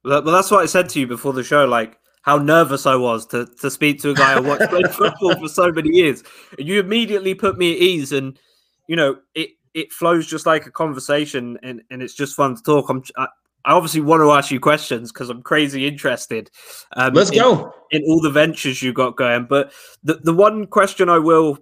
But 0.03 0.21
that's 0.21 0.49
what 0.49 0.63
I 0.63 0.67
said 0.67 0.87
to 0.89 1.01
you 1.01 1.07
before 1.07 1.33
the 1.33 1.43
show, 1.43 1.65
like 1.65 1.99
how 2.21 2.37
nervous 2.37 2.85
I 2.85 2.95
was 2.95 3.25
to 3.27 3.45
to 3.59 3.69
speak 3.69 3.99
to 4.03 4.11
a 4.11 4.13
guy 4.13 4.31
I 4.31 4.39
watched 4.39 4.69
play 4.69 4.83
football 4.89 5.35
for 5.35 5.49
so 5.49 5.69
many 5.69 5.89
years. 5.89 6.23
You 6.57 6.79
immediately 6.79 7.35
put 7.35 7.57
me 7.57 7.73
at 7.73 7.81
ease, 7.81 8.13
and 8.13 8.39
you 8.87 8.95
know 8.95 9.17
it 9.35 9.49
it 9.73 9.91
flows 9.91 10.27
just 10.27 10.45
like 10.45 10.65
a 10.65 10.71
conversation, 10.71 11.59
and 11.61 11.81
and 11.91 12.01
it's 12.01 12.13
just 12.13 12.37
fun 12.37 12.55
to 12.55 12.63
talk. 12.63 12.89
I'm 12.89 13.03
I, 13.17 13.27
I 13.65 13.73
obviously 13.73 14.01
want 14.01 14.21
to 14.21 14.31
ask 14.31 14.51
you 14.51 14.59
questions 14.59 15.11
because 15.11 15.29
I'm 15.29 15.41
crazy 15.41 15.87
interested. 15.87 16.49
Um, 16.93 17.13
Let's 17.13 17.29
in, 17.31 17.39
go 17.39 17.73
in 17.91 18.03
all 18.07 18.21
the 18.21 18.29
ventures 18.29 18.81
you 18.81 18.93
got 18.93 19.15
going. 19.17 19.45
But 19.45 19.71
the 20.03 20.15
the 20.15 20.33
one 20.33 20.67
question 20.67 21.09
I 21.09 21.19
will 21.19 21.59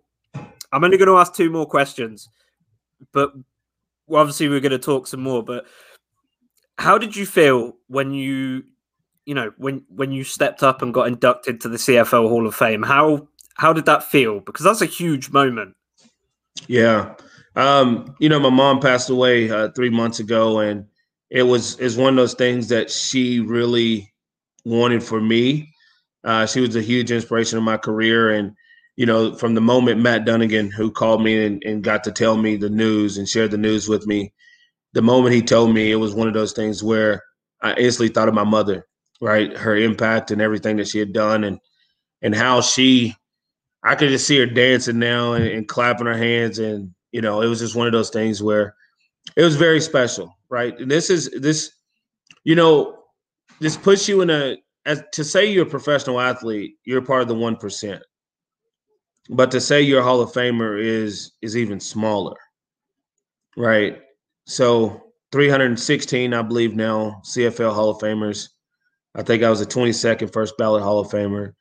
I'm 0.72 0.84
only 0.84 0.97
going 0.97 1.08
to 1.08 1.18
ask 1.18 1.34
two 1.34 1.50
more 1.50 1.66
questions, 1.66 2.30
but 3.12 3.34
obviously 4.12 4.50
we're 4.50 4.60
going 4.60 4.72
to 4.72 4.80
talk 4.80 5.08
some 5.08 5.22
more. 5.22 5.43
But 5.43 5.66
how 6.78 6.97
did 6.97 7.16
you 7.16 7.26
feel 7.26 7.74
when 7.88 8.14
you, 8.14 8.64
you 9.26 9.34
know, 9.34 9.52
when 9.58 9.84
when 9.89 10.12
you 10.12 10.24
stepped 10.24 10.64
up 10.64 10.82
and 10.82 10.93
got 10.93 11.08
inducted 11.08 11.62
to 11.62 11.70
the 11.70 11.78
CFL 11.78 12.30
Hall 12.30 12.47
of 12.47 12.56
Fame? 12.56 12.84
How 12.84 13.28
how 13.56 13.74
did 13.74 13.86
that 13.86 14.04
feel? 14.04 14.39
Because 14.39 14.64
that's 14.64 14.82
a 14.82 14.86
huge 14.86 15.32
moment. 15.32 15.76
Yeah, 16.68 17.16
um, 17.56 18.16
you 18.20 18.30
know, 18.30 18.39
my 18.39 18.50
mom 18.50 18.80
passed 18.80 19.10
away 19.10 19.50
uh, 19.50 19.70
three 19.76 19.89
months 19.89 20.20
ago, 20.20 20.60
and 20.60 20.86
it 21.30 21.44
was 21.44 21.78
is 21.80 21.98
one 21.98 22.10
of 22.10 22.16
those 22.16 22.34
things 22.34 22.68
that 22.70 22.90
she 22.90 23.40
really 23.40 24.12
wanted 24.66 25.04
for 25.04 25.22
me. 25.22 25.74
Uh, 26.24 26.46
she 26.46 26.60
was 26.60 26.76
a 26.76 26.82
huge 26.82 27.12
inspiration 27.12 27.58
in 27.58 27.64
my 27.64 27.78
career, 27.78 28.32
and 28.32 28.54
you 28.96 29.06
know, 29.06 29.34
from 29.36 29.56
the 29.56 29.62
moment 29.62 30.02
Matt 30.02 30.26
Dunigan, 30.26 30.72
who 30.72 30.92
called 30.92 31.24
me 31.24 31.46
and, 31.46 31.64
and 31.64 31.84
got 31.84 32.04
to 32.04 32.12
tell 32.12 32.36
me 32.36 32.58
the 32.58 32.70
news 32.70 33.18
and 33.18 33.30
shared 33.30 33.52
the 33.52 33.58
news 33.58 33.88
with 33.88 34.06
me, 34.06 34.34
the 34.94 35.02
moment 35.02 35.34
he 35.36 35.42
told 35.42 35.74
me, 35.74 35.92
it 35.92 35.96
was 35.96 36.14
one 36.14 36.28
of 36.28 36.34
those 36.34 36.54
things 36.54 36.84
where 36.84 37.24
I 37.62 37.74
instantly 37.76 38.14
thought 38.14 38.28
of 38.28 38.34
my 38.34 38.44
mother, 38.44 38.88
right? 39.22 39.56
Her 39.56 39.76
impact 39.76 40.32
and 40.32 40.42
everything 40.42 40.78
that 40.78 40.88
she 40.88 41.00
had 41.00 41.14
done 41.14 41.44
and 41.44 41.60
and 42.22 42.36
how 42.36 42.62
she 42.62 43.16
I 43.84 43.96
could 43.96 44.10
just 44.10 44.28
see 44.28 44.38
her 44.40 44.46
dancing 44.46 45.00
now 45.00 45.34
and, 45.34 45.46
and 45.46 45.68
clapping 45.68 46.08
her 46.08 46.18
hands 46.18 46.60
and 46.60 46.94
you 47.12 47.22
know, 47.22 47.42
it 47.42 47.48
was 47.48 47.60
just 47.60 47.76
one 47.76 47.88
of 47.88 47.94
those 47.94 48.10
things 48.10 48.42
where 48.44 48.76
it 49.36 49.44
was 49.44 49.56
very 49.56 49.82
special, 49.82 50.38
right? 50.50 50.78
And 50.80 50.89
this 50.89 51.10
is 51.10 51.30
this, 51.32 51.72
you 52.43 52.56
know, 52.56 53.04
this 53.60 53.78
puts 53.78 54.08
you 54.08 54.22
in 54.22 54.30
a 54.30 54.58
as 54.86 55.04
to 55.14 55.24
say 55.24 55.45
you're 55.45 55.68
a 55.68 55.70
professional 55.70 56.20
athlete, 56.20 56.76
you're 56.86 57.02
part 57.02 57.22
of 57.22 57.28
the 57.28 57.36
one 57.36 57.56
percent 57.56 58.02
but 59.30 59.52
to 59.52 59.62
say 59.62 59.82
you're 59.82 60.02
a 60.02 60.04
Hall 60.04 60.22
of 60.22 60.32
Famer 60.32 60.82
is 60.82 61.34
is 61.41 61.56
even 61.56 61.80
smaller, 61.80 62.36
right? 63.56 64.02
So 64.45 65.04
316, 65.32 66.34
I 66.34 66.41
believe 66.41 66.76
now 66.76 67.22
CFL 67.24 67.74
Hall 67.74 67.91
of 67.91 68.00
Famers. 68.00 68.50
I 69.16 69.22
think 69.22 69.43
I 69.43 69.50
was 69.50 69.62
a 69.62 69.66
22nd 69.66 70.34
first 70.34 70.58
ballot 70.58 70.82
Hall 70.82 71.00
of 71.00 71.10
Famer. 71.10 71.54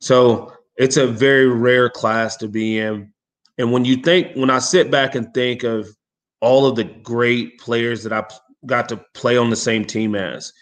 So 0.00 0.52
it's 0.76 0.98
a 0.98 1.06
very 1.06 1.48
rare 1.48 1.88
class 1.88 2.36
to 2.38 2.48
be 2.48 2.78
in. 2.78 3.12
And 3.58 3.72
when 3.72 3.86
you 3.86 3.96
think, 3.96 4.36
when 4.36 4.50
I 4.50 4.58
sit 4.58 4.90
back 4.90 5.14
and 5.14 5.32
think 5.32 5.62
of 5.62 5.88
all 6.46 6.64
of 6.64 6.76
the 6.76 6.84
great 6.84 7.58
players 7.58 8.04
that 8.04 8.12
I 8.12 8.24
got 8.66 8.88
to 8.90 9.04
play 9.14 9.36
on 9.36 9.50
the 9.50 9.56
same 9.56 9.84
team 9.84 10.14
as 10.14 10.52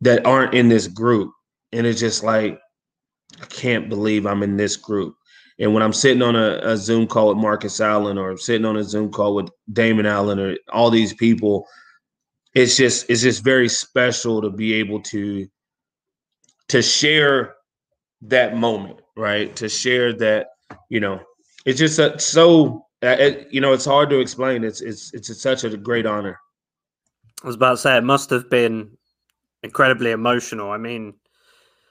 that 0.00 0.26
aren't 0.26 0.54
in 0.54 0.68
this 0.68 0.88
group, 0.88 1.32
and 1.70 1.86
it's 1.86 2.00
just 2.00 2.24
like, 2.24 2.58
I 3.40 3.44
can't 3.44 3.88
believe 3.88 4.26
I'm 4.26 4.42
in 4.42 4.56
this 4.56 4.74
group. 4.74 5.14
And 5.60 5.72
when 5.72 5.84
I'm 5.84 5.92
sitting 5.92 6.20
on 6.20 6.34
a, 6.34 6.58
a, 6.64 6.76
Zoom 6.76 7.06
call 7.06 7.28
with 7.28 7.36
Marcus 7.36 7.80
Allen 7.80 8.18
or 8.18 8.28
I'm 8.28 8.38
sitting 8.38 8.64
on 8.64 8.76
a 8.76 8.82
Zoom 8.82 9.12
call 9.12 9.36
with 9.36 9.48
Damon 9.72 10.04
Allen 10.04 10.40
or 10.40 10.56
all 10.72 10.90
these 10.90 11.14
people, 11.14 11.64
it's 12.54 12.76
just 12.76 13.08
it's 13.08 13.22
just 13.22 13.44
very 13.44 13.68
special 13.68 14.42
to 14.42 14.50
be 14.50 14.74
able 14.74 15.00
to 15.02 15.46
to 16.68 16.82
share 16.82 17.54
that 18.22 18.56
moment, 18.56 19.00
right? 19.16 19.54
To 19.56 19.68
share 19.68 20.12
that, 20.14 20.48
you 20.90 20.98
know, 20.98 21.20
it's 21.64 21.78
just 21.78 22.00
a, 22.00 22.18
so 22.18 22.85
Uh, 23.02 23.16
it, 23.18 23.48
you 23.50 23.60
know, 23.60 23.72
it's 23.72 23.84
hard 23.84 24.10
to 24.10 24.18
explain. 24.20 24.64
It's 24.64 24.80
it's 24.80 25.12
it's 25.12 25.40
such 25.40 25.64
a 25.64 25.76
great 25.76 26.06
honor. 26.06 26.40
I 27.42 27.46
was 27.46 27.56
about 27.56 27.72
to 27.72 27.76
say 27.76 27.96
it 27.96 28.04
must 28.04 28.30
have 28.30 28.48
been 28.48 28.96
incredibly 29.62 30.12
emotional. 30.12 30.70
I 30.70 30.78
mean, 30.78 31.14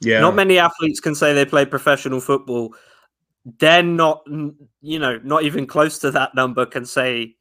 yeah, 0.01 0.19
not 0.19 0.35
many 0.35 0.57
athletes 0.57 0.99
can 0.99 1.13
say 1.13 1.33
they 1.33 1.45
play 1.45 1.65
professional 1.65 2.19
football. 2.19 2.75
They're 3.59 3.83
not, 3.83 4.25
you 4.81 4.97
know, 4.97 5.19
not 5.23 5.43
even 5.43 5.67
close 5.67 5.99
to 5.99 6.09
that 6.11 6.33
number 6.33 6.65
can 6.65 6.85
say 6.85 7.35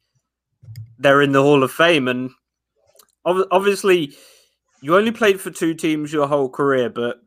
they're 0.99 1.23
in 1.23 1.31
the 1.31 1.41
Hall 1.41 1.63
of 1.63 1.71
Fame. 1.71 2.07
And 2.07 2.29
obviously, 3.25 4.15
you 4.81 4.95
only 4.95 5.11
played 5.11 5.41
for 5.41 5.49
two 5.49 5.73
teams 5.73 6.13
your 6.13 6.27
whole 6.27 6.49
career, 6.49 6.91
but 6.91 7.24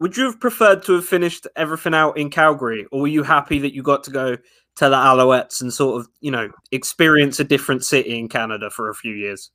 would 0.00 0.16
you 0.16 0.24
have 0.24 0.40
preferred 0.40 0.82
to 0.84 0.94
have 0.94 1.04
finished 1.04 1.46
everything 1.56 1.94
out 1.94 2.16
in 2.18 2.30
Calgary, 2.30 2.86
or 2.90 3.02
were 3.02 3.06
you 3.06 3.22
happy 3.22 3.58
that 3.60 3.74
you 3.74 3.82
got 3.82 4.02
to 4.04 4.10
go 4.10 4.36
to 4.36 4.88
the 4.88 4.96
Alouettes 4.96 5.60
and 5.60 5.72
sort 5.72 6.00
of, 6.00 6.08
you 6.20 6.30
know, 6.30 6.50
experience 6.72 7.38
a 7.38 7.44
different 7.44 7.84
city 7.84 8.18
in 8.18 8.28
Canada 8.28 8.70
for 8.70 8.88
a 8.88 8.94
few 8.94 9.12
years? 9.12 9.50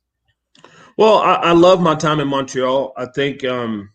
Well, 0.96 1.18
I, 1.18 1.34
I 1.34 1.52
love 1.52 1.80
my 1.80 1.96
time 1.96 2.20
in 2.20 2.28
Montreal. 2.28 2.92
I 2.96 3.06
think 3.06 3.44
um, 3.44 3.90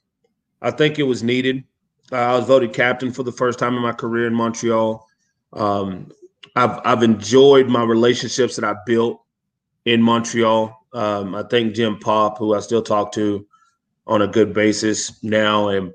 I 0.62 0.72
think 0.72 1.00
it 1.00 1.04
was 1.04 1.24
needed. 1.24 1.64
I 2.12 2.36
was 2.36 2.46
voted 2.46 2.74
captain 2.74 3.14
for 3.14 3.24
the 3.24 3.32
first 3.32 3.58
time 3.58 3.76
in 3.76 3.82
my 3.82 3.94
career 3.94 4.28
in 4.28 4.36
Montreal. 4.36 5.08
Um, 5.54 6.12
I've 6.58 6.80
I've 6.84 7.04
enjoyed 7.04 7.70
my 7.70 7.84
relationships 7.84 8.58
that 8.58 8.66
I 8.66 8.76
built 8.86 9.22
in 9.86 10.02
Montreal. 10.02 10.78
Um, 10.94 11.34
I 11.34 11.44
think 11.44 11.74
Jim 11.74 11.98
Popp, 11.98 12.38
who 12.38 12.54
I 12.54 12.60
still 12.60 12.82
talk 12.82 13.14
to 13.14 13.48
on 14.06 14.22
a 14.22 14.28
good 14.28 14.54
basis 14.54 15.24
now, 15.24 15.70
and 15.70 15.94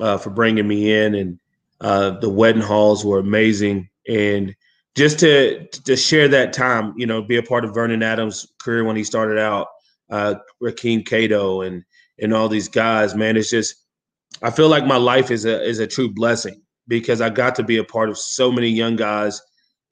uh, 0.00 0.18
for 0.18 0.30
bringing 0.30 0.66
me 0.66 0.92
in. 0.92 1.14
And 1.14 1.40
uh, 1.80 2.10
the 2.20 2.30
Wetenhalls 2.30 3.04
were 3.04 3.18
amazing, 3.18 3.88
and 4.08 4.54
just 4.94 5.18
to 5.20 5.66
to 5.68 5.96
share 5.96 6.28
that 6.28 6.52
time, 6.52 6.94
you 6.96 7.06
know, 7.06 7.22
be 7.22 7.36
a 7.36 7.42
part 7.42 7.64
of 7.64 7.74
Vernon 7.74 8.02
Adams' 8.02 8.46
career 8.60 8.84
when 8.84 8.96
he 8.96 9.04
started 9.04 9.38
out, 9.38 9.68
uh, 10.10 10.36
Rakeem 10.62 11.04
Cato, 11.04 11.62
and 11.62 11.82
and 12.20 12.32
all 12.32 12.48
these 12.48 12.68
guys, 12.68 13.14
man, 13.14 13.36
it's 13.36 13.50
just 13.50 13.74
I 14.42 14.50
feel 14.50 14.68
like 14.68 14.86
my 14.86 14.96
life 14.96 15.30
is 15.30 15.44
a 15.44 15.62
is 15.62 15.80
a 15.80 15.86
true 15.86 16.08
blessing 16.08 16.62
because 16.88 17.20
I 17.20 17.30
got 17.30 17.54
to 17.56 17.62
be 17.62 17.78
a 17.78 17.84
part 17.84 18.08
of 18.08 18.18
so 18.18 18.50
many 18.50 18.68
young 18.68 18.96
guys 18.96 19.40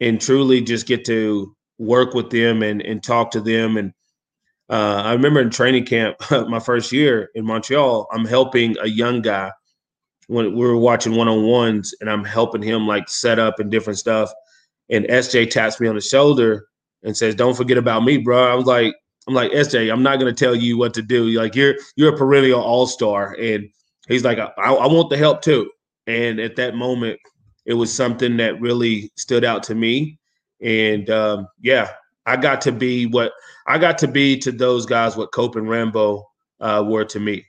and 0.01 0.21
truly 0.21 0.61
just 0.61 0.87
get 0.87 1.05
to 1.07 1.55
work 1.79 2.15
with 2.15 2.31
them 2.31 2.63
and 2.63 2.81
and 2.83 3.03
talk 3.03 3.31
to 3.33 3.41
them 3.41 3.77
and 3.77 3.93
uh, 4.69 5.03
I 5.05 5.13
remember 5.15 5.41
in 5.41 5.51
training 5.51 5.85
camp 5.85 6.17
my 6.31 6.61
first 6.61 6.93
year 6.93 7.31
in 7.35 7.45
Montreal, 7.45 8.07
I'm 8.13 8.25
helping 8.25 8.77
a 8.81 8.87
young 8.87 9.21
guy 9.21 9.51
when 10.31 10.55
we 10.55 10.65
were 10.65 10.77
watching 10.77 11.17
one 11.17 11.27
on 11.27 11.43
ones, 11.43 11.93
and 12.01 12.09
I'm 12.09 12.23
helping 12.23 12.63
him 12.63 12.87
like 12.87 13.09
set 13.09 13.41
up 13.41 13.59
and 13.59 13.69
different 13.69 13.99
stuff. 13.99 14.33
And 14.89 15.05
SJ 15.07 15.51
taps 15.51 15.81
me 15.81 15.89
on 15.89 15.97
the 15.97 16.01
shoulder 16.01 16.69
and 17.03 17.17
says, 17.17 17.35
"Don't 17.35 17.57
forget 17.57 17.77
about 17.77 18.05
me, 18.05 18.17
bro." 18.17 18.49
I 18.49 18.55
was 18.55 18.67
like, 18.67 18.95
"I'm 19.27 19.35
like 19.35 19.51
SJ, 19.51 19.93
I'm 19.93 20.05
not 20.05 20.21
gonna 20.21 20.33
tell 20.33 20.55
you 20.55 20.79
what 20.79 20.95
to 20.95 21.03
do. 21.03 21.27
Like 21.31 21.57
you're 21.57 21.75
you're 21.97 22.15
a 22.15 22.17
perennial 22.17 22.63
all 22.63 22.87
star." 22.87 23.35
And 23.41 23.69
he's 24.07 24.23
like, 24.25 24.39
I, 24.39 24.53
I 24.57 24.87
want 24.87 25.11
the 25.11 25.17
help 25.17 25.43
too." 25.43 25.69
And 26.07 26.39
at 26.39 26.55
that 26.57 26.77
moment, 26.77 27.19
it 27.67 27.75
was 27.75 27.93
something 27.93 28.37
that 28.37 28.61
really 28.61 29.11
stood 29.17 29.45
out 29.45 29.65
to 29.65 29.75
me. 29.75 30.21
And 30.63 31.11
um, 31.11 31.49
yeah, 31.61 31.91
I 32.25 32.37
got 32.37 32.61
to 32.63 32.73
be 32.73 33.07
what 33.07 33.33
I 33.67 33.79
got 33.79 33.99
to 33.99 34.09
be 34.09 34.39
to 34.39 34.53
those 34.53 34.87
guys 34.87 35.17
what 35.17 35.33
Cope 35.33 35.57
and 35.57 35.69
Rambo 35.69 36.25
uh, 36.61 36.85
were 36.87 37.05
to 37.07 37.19
me, 37.19 37.47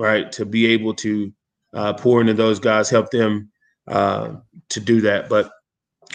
right? 0.00 0.32
To 0.32 0.44
be 0.44 0.66
able 0.66 0.94
to 0.94 1.32
uh, 1.74 1.92
pour 1.94 2.20
into 2.20 2.34
those 2.34 2.58
guys, 2.58 2.90
help 2.90 3.10
them 3.10 3.50
uh, 3.86 4.34
to 4.68 4.80
do 4.80 5.00
that. 5.02 5.28
But 5.28 5.50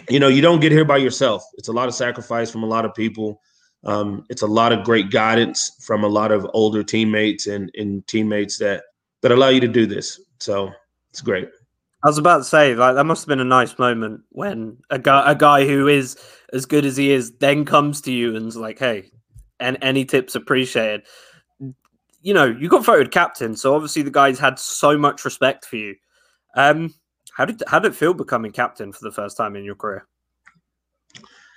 you 0.09 0.19
know, 0.19 0.27
you 0.27 0.41
don't 0.41 0.59
get 0.59 0.71
here 0.71 0.85
by 0.85 0.97
yourself. 0.97 1.43
It's 1.55 1.67
a 1.67 1.73
lot 1.73 1.87
of 1.87 1.93
sacrifice 1.93 2.51
from 2.51 2.63
a 2.63 2.67
lot 2.67 2.85
of 2.85 2.93
people. 2.95 3.41
Um, 3.83 4.25
it's 4.29 4.41
a 4.41 4.47
lot 4.47 4.71
of 4.71 4.83
great 4.83 5.11
guidance 5.11 5.77
from 5.81 6.03
a 6.03 6.07
lot 6.07 6.31
of 6.31 6.49
older 6.53 6.83
teammates 6.83 7.47
and, 7.47 7.69
and 7.75 8.05
teammates 8.07 8.57
that 8.59 8.83
that 9.21 9.31
allow 9.31 9.49
you 9.49 9.59
to 9.61 9.67
do 9.67 9.85
this. 9.85 10.19
So 10.39 10.71
it's 11.09 11.21
great. 11.21 11.49
I 12.03 12.09
was 12.09 12.17
about 12.17 12.39
to 12.39 12.43
say, 12.43 12.75
like, 12.75 12.95
that 12.95 13.05
must 13.05 13.23
have 13.23 13.29
been 13.29 13.39
a 13.39 13.45
nice 13.45 13.79
moment 13.79 14.21
when 14.29 14.77
a 14.89 14.99
guy, 14.99 15.31
a 15.31 15.35
guy 15.35 15.65
who 15.65 15.87
is 15.87 16.17
as 16.51 16.65
good 16.65 16.85
as 16.85 16.97
he 16.97 17.11
is, 17.11 17.31
then 17.37 17.63
comes 17.63 18.01
to 18.01 18.11
you 18.11 18.35
and's 18.35 18.57
like, 18.57 18.79
"Hey, 18.79 19.11
and 19.59 19.77
any 19.81 20.03
tips 20.03 20.35
appreciated." 20.35 21.03
You 22.24 22.34
know, 22.34 22.45
you 22.45 22.69
got 22.69 22.86
voted 22.86 23.11
captain, 23.11 23.55
so 23.55 23.76
obviously 23.76 24.01
the 24.01 24.11
guys 24.11 24.39
had 24.39 24.57
so 24.57 24.97
much 24.97 25.24
respect 25.26 25.65
for 25.65 25.76
you. 25.76 25.95
Um, 26.55 26.93
how 27.34 27.45
did 27.45 27.61
how 27.67 27.80
did 27.80 27.91
it 27.91 27.95
feel 27.95 28.13
becoming 28.13 28.51
captain 28.51 28.91
for 28.91 29.03
the 29.03 29.11
first 29.11 29.38
time 29.38 29.55
in 29.55 29.63
your 29.63 29.76
career? 29.76 30.07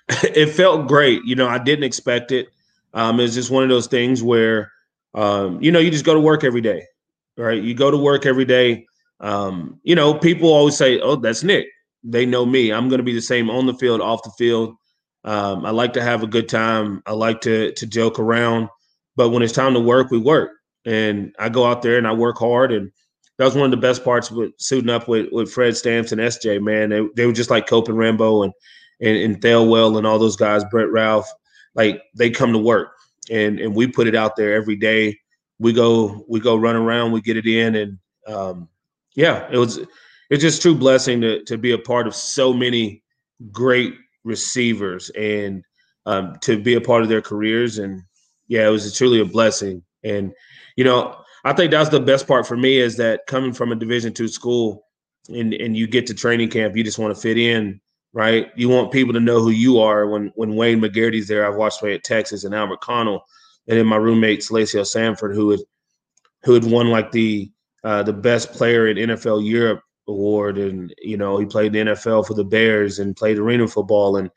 It 0.23 0.51
felt 0.51 0.87
great. 0.87 1.25
You 1.25 1.35
know, 1.35 1.49
I 1.49 1.59
didn't 1.59 1.85
expect 1.85 2.31
it. 2.31 2.49
Um, 2.95 3.19
it's 3.19 3.35
just 3.35 3.51
one 3.51 3.65
of 3.65 3.69
those 3.69 3.89
things 3.89 4.23
where, 4.23 4.71
um, 5.15 5.61
you 5.61 5.73
know, 5.73 5.81
you 5.81 5.91
just 5.91 6.05
go 6.05 6.15
to 6.15 6.21
work 6.21 6.45
every 6.45 6.61
day, 6.61 6.85
right? 7.37 7.61
You 7.61 7.75
go 7.75 7.91
to 7.91 7.97
work 7.97 8.25
every 8.25 8.45
day 8.45 8.87
um, 9.21 9.81
you 9.83 9.95
know, 9.95 10.15
people 10.15 10.53
always 10.53 10.77
say, 10.77 11.01
"Oh, 11.01 11.17
that's 11.17 11.43
Nik." 11.43 11.67
They 12.05 12.27
know 12.27 12.47
me. 12.47 12.73
I'm 12.73 12.89
going 12.89 12.99
to 12.99 13.05
be 13.05 13.15
the 13.15 13.21
same 13.21 13.51
on 13.51 13.67
the 13.67 13.75
field, 13.75 14.01
off 14.01 14.23
the 14.23 14.33
field. 14.39 14.77
Um, 15.25 15.65
I 15.65 15.71
like 15.71 15.93
to 15.95 16.03
have 16.03 16.23
a 16.23 16.27
good 16.27 16.49
time. 16.49 17.03
I 17.07 17.13
like 17.13 17.41
to 17.43 17.73
to 17.73 17.87
joke 17.87 18.19
around, 18.19 18.69
but 19.17 19.31
when 19.31 19.43
it's 19.43 19.53
time 19.53 19.75
to 19.75 19.81
work, 19.81 20.11
we 20.11 20.19
work. 20.19 20.51
And 20.87 21.35
I 21.39 21.49
go 21.49 21.67
out 21.67 21.83
there 21.83 21.99
and 21.99 22.07
I 22.07 22.13
work 22.13 22.39
hard. 22.39 22.73
And 22.73 22.91
that 23.39 23.45
was 23.45 23.55
one 23.55 23.67
of 23.67 23.71
the 23.71 23.77
best 23.77 24.05
parts 24.05 24.31
with 24.31 24.53
suiting 24.57 24.91
up 24.91 25.09
with, 25.09 25.27
with 25.33 25.53
Fred 25.53 25.77
Stamps 25.77 26.13
and 26.13 26.21
SJ. 26.21 26.63
Man, 26.63 26.91
they, 26.91 27.03
they 27.17 27.27
were 27.27 27.33
just 27.33 27.51
like 27.51 27.67
Cope 27.67 27.89
and 27.89 27.99
Rambo 27.99 28.45
and 28.45 28.53
and, 29.01 29.17
and 29.17 29.41
Thelwell 29.41 29.99
and 29.99 30.07
all 30.07 30.19
those 30.19 30.37
guys, 30.37 30.65
Brett 30.71 30.91
Ralph. 30.91 31.29
Like 31.75 32.03
they 32.15 32.31
come 32.31 32.53
to 32.53 32.59
work, 32.59 32.93
and 33.31 33.61
and 33.61 33.75
we 33.75 33.87
put 33.87 34.07
it 34.07 34.15
out 34.15 34.37
there 34.37 34.55
every 34.55 34.77
day. 34.77 35.19
We 35.59 35.73
go 35.73 36.25
we 36.29 36.41
go 36.41 36.57
run 36.57 36.77
around, 36.77 37.13
we 37.13 37.21
get 37.21 37.37
it 37.37 37.47
in, 37.47 37.75
and 37.75 37.99
um, 38.27 38.69
yeah, 39.15 39.47
it 39.51 39.59
was 39.59 39.81
it's 40.31 40.43
just 40.43 40.63
true 40.63 40.75
blessing 40.75 41.21
to 41.21 41.45
to 41.45 41.59
be 41.59 41.73
a 41.73 41.79
part 41.79 42.07
of 42.07 42.15
so 42.15 42.53
many 42.53 43.03
great 43.53 43.95
receivers 44.25 45.11
and 45.11 45.63
um, 46.07 46.37
to 46.41 46.59
be 46.59 46.75
a 46.75 46.81
part 46.81 47.03
of 47.03 47.09
their 47.09 47.23
careers. 47.23 47.79
And 47.79 48.03
yeah, 48.49 48.67
it 48.67 48.71
was 48.71 48.97
truly 48.97 49.21
a 49.21 49.25
blessing. 49.25 49.83
And 50.03 50.33
you 50.77 50.85
know, 50.85 51.17
I 51.45 51.53
think 51.53 51.71
that's 51.71 51.91
the 51.91 52.01
best 52.01 52.27
part 52.27 52.47
for 52.47 52.57
me 52.57 52.79
is 52.79 52.97
that 52.97 53.27
coming 53.27 53.53
from 53.53 53.73
a 53.73 53.77
Division 53.77 54.13
two 54.13 54.29
school 54.29 54.85
and 55.29 55.55
and 55.55 55.77
you 55.77 55.87
get 55.87 56.07
to 56.07 56.15
training 56.15 56.51
camp, 56.51 56.77
you 56.77 56.85
just 56.85 56.99
want 56.99 57.15
to 57.15 57.21
fit 57.21 57.39
in, 57.39 57.81
right? 58.13 58.51
You 58.57 58.69
want 58.69 58.93
people 58.93 59.15
to 59.15 59.21
know 59.21 59.41
who 59.41 59.51
you 59.51 59.79
are. 59.79 60.07
When 60.07 60.33
when 60.35 60.55
Wane 60.55 60.81
McGarity's 60.81 61.29
there, 61.29 61.47
I've 61.47 61.57
watched 61.57 61.81
play 61.81 61.95
at 61.95 62.05
Texas 62.05 62.45
and 62.45 62.55
Albert 62.55 62.81
Connell, 62.81 63.25
and 63.69 63.79
then 63.79 63.87
my 63.87 63.97
roommate 63.97 64.41
Salacio 64.41 64.87
Sanford, 64.87 65.35
who 65.35 65.51
had 65.51 65.61
who 66.45 66.55
had 66.55 66.65
won 66.65 66.91
like 66.91 67.13
the 67.13 67.51
uh, 67.85 68.03
the 68.03 68.13
best 68.13 68.53
player 68.53 68.89
in 68.89 68.97
NFL 68.97 69.49
Europe 69.49 69.83
award, 70.09 70.59
and 70.59 70.95
you 70.99 71.17
know 71.17 71.39
he 71.39 71.47
played 71.47 71.73
the 71.73 71.81
NFL 71.81 72.27
for 72.27 72.35
the 72.35 72.45
Bears 72.45 72.99
and 72.99 73.17
played 73.17 73.39
arena 73.39 73.67
football, 73.67 74.17
and 74.17 74.31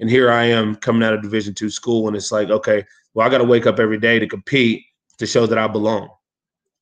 and 0.00 0.10
here 0.10 0.30
I 0.30 0.44
am 0.44 0.76
coming 0.76 1.02
out 1.02 1.14
of 1.14 1.22
Division 1.22 1.54
two 1.54 1.70
school, 1.70 2.08
and 2.08 2.16
it's 2.16 2.32
like, 2.32 2.50
okay, 2.50 2.84
well 3.14 3.26
I 3.26 3.30
got 3.30 3.38
to 3.38 3.44
wake 3.44 3.66
up 3.66 3.78
every 3.78 3.98
day 3.98 4.18
to 4.18 4.26
compete 4.26 4.84
to 5.18 5.26
show 5.26 5.46
that 5.46 5.58
I 5.58 5.66
belong, 5.66 6.10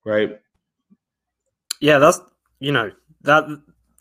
right? 0.03 0.39
Yeah, 1.79 1.99
that's 1.99 2.19
you 2.59 2.71
know 2.71 2.91
that 3.21 3.45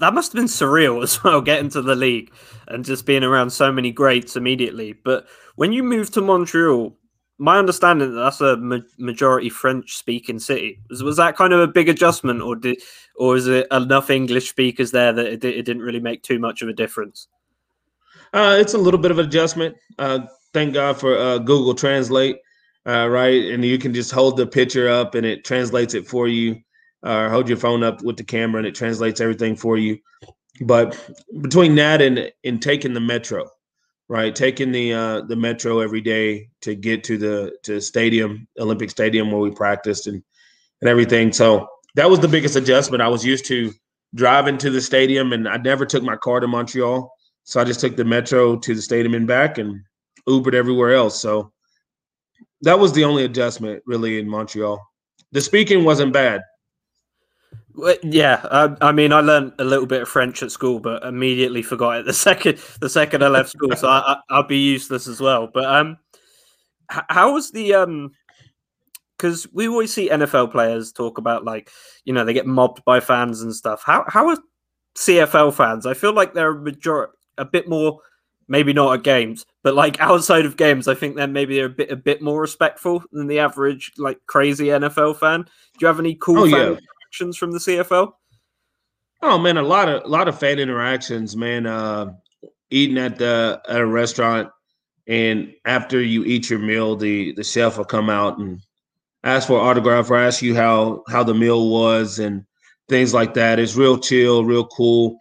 that 0.01 0.15
must 0.15 0.33
have 0.33 0.41
been 0.41 0.47
surreal 0.47 1.03
as 1.03 1.23
well, 1.23 1.41
getting 1.41 1.71
to 1.71 1.83
the 1.83 1.95
league 1.95 2.33
and 2.69 2.85
just 2.85 3.07
being 3.07 3.25
around 3.25 3.51
so 3.51 3.71
many 3.73 3.93
greats 3.93 4.37
immediately. 4.37 4.93
But 4.93 5.27
when 5.57 5.73
you 5.73 5.83
moved 5.83 6.15
to 6.15 6.21
Montreal, 6.21 6.97
my 7.39 7.59
understanding 7.59 8.15
that 8.15 8.21
that's 8.21 8.41
a 8.41 8.57
ma- 8.57 8.79
majority 8.99 9.49
French 9.49 9.97
speaking 9.97 10.39
city. 10.39 10.81
Was, 10.89 11.03
was 11.03 11.17
that 11.17 11.37
kind 11.37 11.53
of 11.53 11.61
a 11.61 11.67
big 11.67 11.89
adjustment, 11.89 12.41
or 12.41 12.57
did, 12.57 12.81
or 13.17 13.37
is 13.37 13.47
it 13.47 13.67
enough 13.73 14.11
English 14.11 14.49
speakers 14.49 14.93
there 14.93 15.13
that 15.13 15.27
it, 15.27 15.45
it 15.45 15.65
didn't 15.65 15.83
really 15.83 16.01
make 16.01 16.23
too 16.23 16.39
much 16.39 16.63
of 16.63 16.69
a 16.69 16.73
difference? 16.73 17.29
Uh, 18.33 18.57
it's 18.59 18.75
a 18.75 18.79
little 18.79 18.99
bit 19.01 19.11
of 19.11 19.19
adjustment. 19.19 19.77
Uh, 19.99 20.21
thank 20.53 20.75
God 20.75 20.99
for 20.99 21.17
uh, 21.17 21.39
Google 21.39 21.75
Translate, 21.75 22.39
uh, 22.87 23.09
right? 23.09 23.45
And 23.51 23.65
you 23.65 23.79
can 23.79 23.95
just 23.95 24.13
hold 24.13 24.37
the 24.37 24.47
picture 24.47 24.89
up 24.89 25.15
and 25.15 25.27
it 25.27 25.45
translates 25.45 25.95
it 25.95 26.07
for 26.07 26.29
you, 26.29 26.61
or 27.03 27.29
hold 27.29 27.49
your 27.49 27.59
phone 27.59 27.83
up 27.83 28.03
with 28.03 28.17
the 28.17 28.25
camera 28.25 28.59
and 28.59 28.67
it 28.67 28.75
translates 28.75 29.21
everything 29.21 29.57
for 29.57 29.77
you. 29.77 29.99
But 30.61 30.99
between 31.41 31.75
that 31.77 32.01
and 32.01 32.31
and 32.45 32.63
taking 32.63 32.95
the 32.95 33.01
metro, 33.01 33.49
right? 34.09 34.35
Taking 34.35 34.73
the 34.73 34.93
uh, 34.93 35.21
the 35.23 35.37
metro 35.37 35.81
every 35.81 36.01
day 36.01 36.49
to 36.61 36.75
get 36.75 37.05
to 37.05 37.19
the 37.19 37.57
to 37.65 37.81
stadium, 37.81 38.47
Olympic 38.59 38.91
Stadium 38.91 39.31
where 39.31 39.41
we 39.41 39.51
practiced 39.51 40.07
and 40.07 40.23
and 40.81 40.89
everything. 40.89 41.33
So 41.33 41.67
that 41.97 42.11
was 42.11 42.21
the 42.21 42.29
biggest 42.29 42.57
adjustment. 42.57 43.03
I 43.03 43.09
was 43.09 43.25
used 43.25 43.47
to 43.47 43.73
driving 44.15 44.59
to 44.59 44.71
the 44.71 44.81
stadium, 44.81 45.33
and 45.33 45.49
I 45.49 45.57
never 45.57 45.87
took 45.87 46.03
my 46.03 46.17
car 46.17 46.39
to 46.39 46.47
Montreal, 46.47 47.11
so 47.43 47.61
I 47.61 47.65
just 47.65 47.81
took 47.81 47.97
the 47.97 48.05
metro 48.05 48.57
to 48.57 48.75
the 48.75 48.83
stadium 48.83 49.15
and 49.15 49.27
back, 49.27 49.59
and 49.59 49.81
Ubered 50.29 50.55
everywhere 50.55 50.95
else. 50.95 51.21
So 51.21 51.53
that 52.65 52.79
was 52.79 52.93
the 52.93 53.05
only 53.05 53.25
adjustment 53.25 53.83
really 53.87 54.19
in 54.19 54.29
Montreal. 54.29 54.81
The 55.33 55.41
speaking 55.41 55.85
wasn't 55.85 56.13
bad. 56.13 56.43
Yeah, 58.03 58.41
I, 58.51 58.89
I, 58.89 58.93
mean, 58.93 59.13
I 59.13 59.21
learned 59.21 59.53
a 59.59 59.65
little 59.65 59.87
bit 59.87 60.03
of 60.03 60.09
French 60.09 60.43
at 60.43 60.53
school, 60.53 60.79
but 60.79 61.03
immediately 61.03 61.63
forgot 61.63 61.99
it 61.99 62.07
the 62.07 62.13
second 62.13 62.59
the 62.81 62.89
second 62.89 63.23
I 63.23 63.29
left 63.29 63.51
school. 63.51 63.75
so 63.77 63.89
I, 63.89 64.21
will 64.31 64.45
be 64.45 64.59
useless 64.59 65.07
as 65.07 65.21
well. 65.21 65.49
But 65.53 65.65
um, 65.65 65.99
how 66.89 67.33
was 67.33 67.51
the 67.51 67.75
um? 67.75 68.13
Because 69.17 69.47
we 69.53 69.69
always 69.69 69.93
see 69.93 70.09
NFL 70.09 70.51
players 70.53 70.93
talk 70.93 71.19
about 71.19 71.45
like 71.45 71.71
you 72.05 72.13
know 72.13 72.25
they 72.25 72.33
get 72.33 72.47
mobbed 72.47 72.85
by 72.85 73.01
fans 73.01 73.43
and 73.43 73.55
stuff. 73.55 73.83
How 73.85 74.05
how 74.09 74.29
are 74.29 74.39
CFL 74.97 75.53
fans? 75.55 75.87
I 75.87 75.95
feel 75.95 76.13
like 76.13 76.33
they're 76.33 76.53
a 76.53 76.61
major 76.61 77.11
a 77.39 77.45
bit 77.45 77.69
more 77.69 78.01
maybe 78.49 78.73
not 78.73 78.95
at 78.95 79.03
games, 79.05 79.45
but 79.63 79.75
like 79.75 80.01
outside 80.01 80.47
of 80.47 80.57
games, 80.57 80.89
I 80.89 80.95
think 80.95 81.17
then 81.17 81.33
maybe 81.33 81.57
they're 81.57 81.67
a 81.67 81.71
bit 81.71 81.91
a 81.91 81.97
bit 81.97 82.23
more 82.23 82.41
respectful 82.41 83.03
than 83.13 83.27
the 83.27 83.39
average 83.39 83.93
like 83.99 84.19
crazy 84.27 84.67
NFL 84.67 85.19
fan. 85.19 85.43
Do 85.43 85.51
you 85.81 85.87
have 85.87 86.01
any 86.01 86.15
cool 86.17 86.41
oh, 86.41 86.51
fan 86.51 86.53
yeah. 86.53 86.79
interactions 86.79 87.37
from 87.37 87.53
the 87.53 87.59
CFL? 87.59 88.13
Oh 89.23 89.39
man, 89.39 89.57
a 89.57 89.63
lot 89.63 89.89
of 89.89 90.05
a 90.05 90.09
lot 90.09 90.29
of 90.29 90.39
fan 90.39 90.59
interactions, 90.59 91.37
man. 91.37 91.67
Uh, 91.67 92.13
eating 92.71 92.99
at 92.99 93.19
the 93.19 93.61
at 93.69 93.81
a 93.81 93.87
restaurant, 93.87 94.51
and 95.07 95.53
after 95.65 96.01
you 96.01 96.25
eat 96.25 96.51
your 96.51 96.59
meal, 96.59 96.97
the 96.97 97.33
the 97.33 97.45
chef 97.45 97.79
will 97.79 97.85
come 97.85 98.11
out 98.11 98.39
and 98.39 98.61
ask 99.23 99.49
for 99.49 99.59
an 99.59 99.67
autograph 99.67 100.11
or 100.11 100.17
ask 100.17 100.43
you 100.43 100.55
how 100.55 101.03
how 101.09 101.23
the 101.23 101.35
meal 101.35 101.71
was 101.71 102.19
and 102.19 102.45
things 102.89 103.15
like 103.15 103.35
that. 103.35 103.59
It's 103.59 103.77
real 103.77 103.99
chill, 103.99 104.45
real 104.45 104.67
cool. 104.67 105.19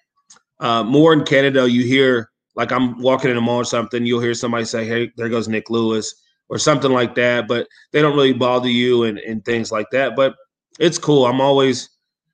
Uh, 0.60 0.84
more 0.84 1.14
in 1.14 1.24
Canada, 1.24 1.70
you 1.70 1.84
hear 1.86 2.30
like 2.56 2.72
I'm 2.72 3.00
walking 3.00 3.32
in 3.32 3.38
a 3.38 3.42
mall 3.42 3.58
or 3.58 3.66
something, 3.66 4.06
you'll 4.06 4.22
hear 4.22 4.34
somebody 4.34 4.66
say, 4.66 4.86
"Hey, 4.86 5.12
there 5.18 5.30
goes 5.30 5.48
Nik 5.48 5.70
Lewis," 5.70 6.14
or 6.50 6.58
something 6.58 6.92
like 6.92 7.16
that. 7.16 7.48
But 7.48 7.68
they 7.92 8.02
don't 8.02 8.16
really 8.16 8.34
bother 8.34 8.70
you 8.70 9.04
and, 9.04 9.18
and 9.20 9.44
things 9.44 9.72
like 9.72 9.88
that. 9.92 10.16
But 10.16 10.36
it's 10.80 10.98
cool. 10.98 11.26
I'm 11.26 11.42
always 11.42 11.90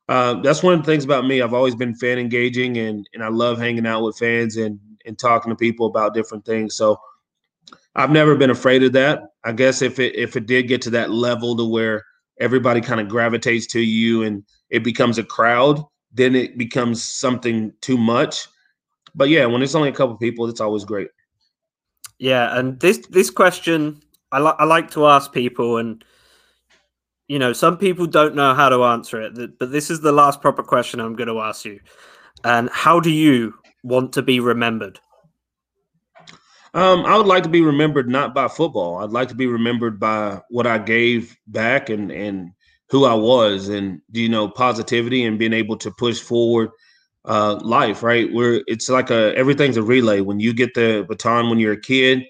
uh, 0.09 0.41
that's 0.41 0.63
one 0.63 0.74
of 0.74 0.80
the 0.80 0.91
things 0.91 1.05
about 1.05 1.26
me. 1.26 1.41
I've 1.41 1.53
always 1.53 1.76
been 1.76 1.95
fan 1.95 2.17
engaging, 2.17 2.78
and 2.78 3.07
and 3.13 3.24
I 3.24 3.30
love 3.30 3.59
hanging 3.59 3.86
out 3.86 4.03
with 4.03 4.17
fans 4.17 4.57
and 4.57 4.80
and 5.05 5.17
talking 5.17 5.51
to 5.51 5.55
people 5.55 5.86
about 5.86 6.13
different 6.13 6.45
things. 6.45 6.76
So 6.76 6.99
I've 7.95 8.11
never 8.11 8.36
been 8.36 8.49
afraid 8.49 8.84
of 8.84 8.93
that. 8.93 9.22
I 9.43 9.51
guess 9.51 9.82
if 9.82 9.99
it 9.99 10.15
if 10.15 10.36
it 10.36 10.47
did 10.47 10.67
get 10.67 10.82
to 10.84 10.89
that 10.91 11.11
level 11.11 11.55
to 11.57 11.65
where 11.65 12.03
everybody 12.39 12.82
kind 12.82 12.99
of 12.99 13.07
gravitates 13.07 13.67
to 13.67 13.80
you 13.82 14.24
and 14.24 14.43
it 14.70 14.84
becomes 14.84 15.17
a 15.17 15.24
crowd, 15.24 15.84
then 16.11 16.36
it 16.36 16.57
becomes 16.57 17.03
something 17.03 17.72
too 17.82 17.97
much 17.97 18.47
but 19.16 19.30
yeah, 19.30 19.45
when 19.45 19.62
it's 19.62 19.76
only 19.76 19.89
a 19.89 19.93
couple 19.93 20.16
people, 20.18 20.47
it's 20.47 20.62
always 20.62 20.86
great. 20.86 21.10
Yeah, 22.18 22.57
and 22.57 22.80
this 22.80 22.99
this 23.07 23.30
question 23.30 24.01
I 24.32 24.39
like 24.39 24.55
I 24.60 24.66
like 24.66 24.91
to 24.91 25.07
ask 25.07 25.32
people, 25.32 25.78
and 25.78 26.03
you 27.28 27.39
know, 27.39 27.53
some 27.53 27.78
people 27.78 28.05
don't 28.05 28.36
know 28.36 28.53
how 28.53 28.70
to 28.70 28.84
answer 28.84 29.22
it, 29.22 29.60
but 29.60 29.72
this 29.72 29.89
is 29.89 30.01
the 30.01 30.12
last 30.12 30.41
proper 30.41 30.64
question 30.64 30.99
I'm 30.99 31.16
going 31.16 31.30
to 31.30 31.39
ask 31.39 31.66
you. 31.66 31.80
And 32.43 32.70
how 32.72 32.99
do 32.99 33.12
you 33.12 33.53
want 33.84 34.14
to 34.14 34.22
be 34.22 34.39
remembered? 34.39 34.99
Um, 36.74 37.05
I 37.05 37.18
would 37.18 37.26
like 37.26 37.43
to 37.43 37.49
be 37.49 37.62
remembered 37.62 38.07
not 38.07 38.36
by 38.36 38.47
football. 38.47 38.97
I'd 38.97 39.10
like 39.10 39.30
to 39.30 39.36
be 39.36 39.47
remembered 39.47 39.99
by 39.99 40.41
what 40.49 40.68
I 40.68 40.78
gave 40.78 41.36
back 41.47 41.89
and 41.89 42.12
and 42.12 42.51
who 42.89 43.05
I 43.05 43.14
was, 43.14 43.70
and 43.70 44.01
you 44.12 44.30
know, 44.30 44.47
positivity 44.47 45.24
and 45.26 45.39
being 45.39 45.53
able 45.53 45.78
to 45.78 45.91
push 45.91 46.20
forward 46.20 46.70
uh, 47.30 47.59
life, 47.61 48.01
right? 48.01 48.34
Where 48.34 48.63
it's 48.65 48.89
like 48.89 49.11
a 49.11 49.38
everything's 49.38 49.77
a 49.77 49.84
relay. 49.84 50.19
When 50.19 50.39
you 50.39 50.51
get 50.51 50.73
the 50.73 51.05
baton 51.07 51.49
when 51.49 51.59
you're 51.59 51.73
a 51.73 51.80
kid 51.80 52.23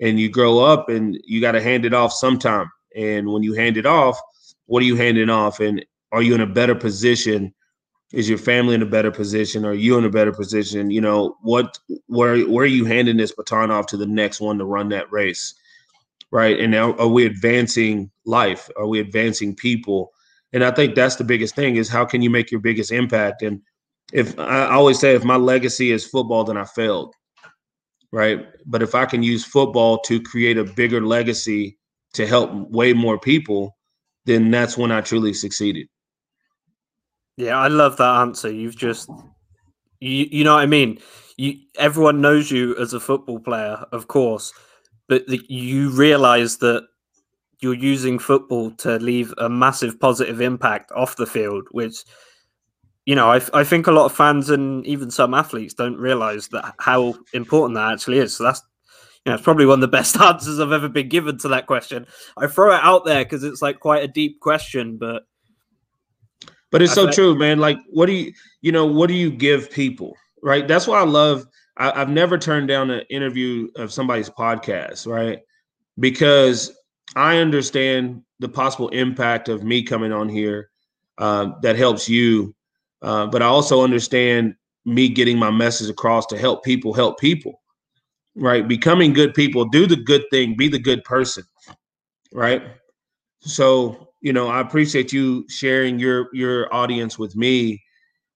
and 0.00 0.18
you 0.18 0.30
grow 0.30 0.58
up 0.58 0.88
and 0.88 1.20
you 1.24 1.42
got 1.42 1.52
to 1.52 1.62
hand 1.62 1.84
it 1.84 1.92
off 1.92 2.12
sometime. 2.12 2.70
And 2.96 3.28
when 3.28 3.42
you 3.42 3.52
hand 3.52 3.76
it 3.76 3.84
off, 3.84 4.18
what 4.64 4.82
are 4.82 4.86
you 4.86 4.96
handing 4.96 5.28
off? 5.28 5.60
And 5.60 5.84
are 6.10 6.22
you 6.22 6.34
in 6.34 6.40
a 6.40 6.46
better 6.46 6.74
position? 6.74 7.52
Is 8.12 8.30
your 8.30 8.38
family 8.38 8.74
in 8.74 8.80
a 8.80 8.86
better 8.86 9.10
position? 9.10 9.66
Are 9.66 9.74
you 9.74 9.98
in 9.98 10.04
a 10.04 10.10
better 10.10 10.32
position? 10.32 10.90
You 10.90 11.02
know, 11.02 11.36
what 11.42 11.78
where 12.06 12.40
where 12.48 12.64
are 12.64 12.66
you 12.66 12.86
handing 12.86 13.18
this 13.18 13.32
baton 13.32 13.70
off 13.70 13.86
to 13.88 13.98
the 13.98 14.06
next 14.06 14.40
one 14.40 14.56
to 14.56 14.64
run 14.64 14.88
that 14.88 15.12
race? 15.12 15.54
Right. 16.30 16.58
And 16.58 16.74
are, 16.74 16.98
are 16.98 17.08
we 17.08 17.26
advancing 17.26 18.10
life? 18.24 18.70
Are 18.78 18.86
we 18.86 19.00
advancing 19.00 19.54
people? 19.54 20.12
And 20.54 20.64
I 20.64 20.70
think 20.70 20.94
that's 20.94 21.16
the 21.16 21.24
biggest 21.24 21.54
thing 21.54 21.76
is 21.76 21.90
how 21.90 22.06
can 22.06 22.22
you 22.22 22.30
make 22.30 22.50
your 22.50 22.60
biggest 22.60 22.90
impact? 22.90 23.42
And 23.42 23.60
if 24.12 24.38
I 24.38 24.70
always 24.70 24.98
say 24.98 25.14
if 25.14 25.24
my 25.24 25.36
legacy 25.36 25.90
is 25.90 26.06
football, 26.06 26.44
then 26.44 26.56
I 26.56 26.64
failed. 26.64 27.14
Right. 28.12 28.46
But 28.66 28.82
if 28.82 28.94
I 28.94 29.04
can 29.04 29.22
use 29.22 29.44
football 29.44 29.98
to 30.02 30.22
create 30.22 30.56
a 30.58 30.64
bigger 30.64 31.00
legacy 31.00 31.76
to 32.14 32.26
help 32.26 32.50
way 32.70 32.92
more 32.92 33.18
people, 33.18 33.76
then 34.24 34.50
that's 34.50 34.78
when 34.78 34.92
I 34.92 35.00
truly 35.00 35.34
succeeded. 35.34 35.88
Yeah, 37.36 37.58
I 37.58 37.68
love 37.68 37.96
that 37.98 38.20
answer. 38.20 38.50
You've 38.50 38.76
just 38.76 39.10
you 40.00 40.26
you 40.30 40.44
know 40.44 40.54
what 40.54 40.62
I 40.62 40.66
mean? 40.66 40.98
You 41.36 41.58
everyone 41.78 42.20
knows 42.20 42.50
you 42.50 42.76
as 42.76 42.94
a 42.94 43.00
football 43.00 43.38
player, 43.38 43.84
of 43.92 44.08
course, 44.08 44.52
but 45.08 45.26
the, 45.26 45.40
you 45.48 45.90
realize 45.90 46.58
that 46.58 46.86
you're 47.60 47.74
using 47.74 48.18
football 48.18 48.70
to 48.70 48.98
leave 48.98 49.32
a 49.38 49.48
massive 49.48 49.98
positive 49.98 50.40
impact 50.40 50.92
off 50.92 51.16
the 51.16 51.26
field, 51.26 51.66
which 51.70 52.04
you 53.06 53.14
know, 53.14 53.30
I, 53.30 53.40
I 53.54 53.64
think 53.64 53.86
a 53.86 53.92
lot 53.92 54.06
of 54.06 54.12
fans 54.12 54.50
and 54.50 54.84
even 54.84 55.10
some 55.10 55.32
athletes 55.32 55.74
don't 55.74 55.96
realize 55.96 56.48
that 56.48 56.74
how 56.80 57.14
important 57.32 57.76
that 57.76 57.92
actually 57.92 58.18
is. 58.18 58.36
So 58.36 58.44
that's 58.44 58.62
you 59.24 59.30
know, 59.30 59.34
it's 59.34 59.44
probably 59.44 59.64
one 59.64 59.78
of 59.78 59.80
the 59.80 59.88
best 59.96 60.20
answers 60.20 60.60
I've 60.60 60.72
ever 60.72 60.88
been 60.88 61.08
given 61.08 61.38
to 61.38 61.48
that 61.48 61.66
question. 61.66 62.06
I 62.36 62.48
throw 62.48 62.74
it 62.74 62.80
out 62.82 63.04
there 63.04 63.24
because 63.24 63.44
it's 63.44 63.62
like 63.62 63.80
quite 63.80 64.02
a 64.02 64.08
deep 64.08 64.40
question, 64.40 64.98
but 64.98 65.22
but 66.72 66.82
it's 66.82 66.92
I 66.92 66.94
so 66.96 67.06
bet- 67.06 67.14
true, 67.14 67.38
man. 67.38 67.60
Like, 67.60 67.78
what 67.88 68.06
do 68.06 68.12
you, 68.12 68.32
you 68.60 68.72
know, 68.72 68.84
what 68.84 69.06
do 69.06 69.14
you 69.14 69.30
give 69.30 69.70
people, 69.70 70.14
right? 70.42 70.66
That's 70.66 70.86
why 70.86 71.00
I 71.00 71.04
love. 71.04 71.46
I, 71.76 71.92
I've 71.92 72.10
never 72.10 72.36
turned 72.36 72.66
down 72.66 72.90
an 72.90 73.04
interview 73.08 73.68
of 73.76 73.92
somebody's 73.92 74.28
podcast, 74.28 75.06
right? 75.06 75.40
Because 76.00 76.76
I 77.14 77.38
understand 77.38 78.22
the 78.40 78.48
possible 78.48 78.88
impact 78.88 79.48
of 79.48 79.62
me 79.62 79.84
coming 79.84 80.12
on 80.12 80.28
here 80.28 80.70
uh, 81.18 81.50
that 81.62 81.76
helps 81.76 82.08
you 82.08 82.54
uh, 83.02 83.26
but 83.26 83.42
I 83.42 83.46
also 83.46 83.82
understand 83.82 84.54
me 84.84 85.08
getting 85.08 85.38
my 85.38 85.50
message 85.50 85.90
across 85.90 86.26
to 86.26 86.38
help 86.38 86.64
people 86.64 86.94
help 86.94 87.18
people, 87.18 87.60
right? 88.36 88.66
Becoming 88.66 89.12
good 89.12 89.34
people, 89.34 89.64
do 89.64 89.86
the 89.86 89.96
good 89.96 90.24
thing, 90.30 90.56
be 90.56 90.68
the 90.68 90.78
good 90.78 91.02
person, 91.04 91.44
right? 92.32 92.62
So, 93.40 94.08
you 94.22 94.32
know, 94.32 94.48
I 94.48 94.60
appreciate 94.60 95.12
you 95.12 95.44
sharing 95.48 95.98
your 95.98 96.28
your 96.32 96.72
audience 96.74 97.18
with 97.18 97.36
me. 97.36 97.82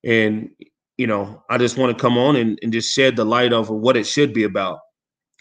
And, 0.05 0.51
you 0.99 1.07
know, 1.07 1.43
I 1.51 1.59
just 1.59 1.77
want 1.77 1.97
to 1.97 2.01
come 2.01 2.19
on 2.19 2.37
and, 2.37 2.59
and 2.63 2.73
just 2.73 2.93
shed 2.93 3.17
the 3.17 3.25
light 3.25 3.53
over 3.53 3.75
what 3.75 3.97
it 3.97 4.07
should 4.07 4.33
be 4.33 4.45
about. 4.45 4.79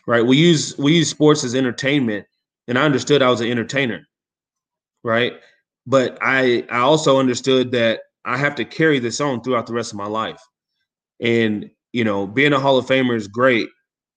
Right. 0.08 0.26
We 0.26 0.38
use 0.38 0.78
we 0.78 0.98
use 0.98 1.10
sports 1.10 1.44
as 1.44 1.56
entertainment. 1.56 2.26
And 2.68 2.78
I 2.78 2.84
understood 2.84 3.22
I 3.22 3.30
was 3.30 3.42
an 3.42 3.50
entertainer. 3.50 4.08
Right. 5.04 5.34
But 5.86 6.18
I 6.22 6.66
I 6.70 6.80
also 6.80 7.20
understood 7.20 7.72
that 7.72 8.02
I 8.30 8.38
have 8.38 8.54
to 8.56 8.66
carry 8.66 9.00
this 9.00 9.20
on 9.20 9.42
throughout 9.42 9.66
the 9.66 9.74
rest 9.74 9.92
of 9.92 9.98
my 9.98 10.06
life. 10.06 10.42
And, 11.20 11.70
you 11.94 12.04
know, 12.04 12.28
being 12.28 12.54
a 12.54 12.60
Hall 12.60 12.78
of 12.78 12.86
Famer 12.86 13.16
is 13.16 13.28
great, 13.28 13.68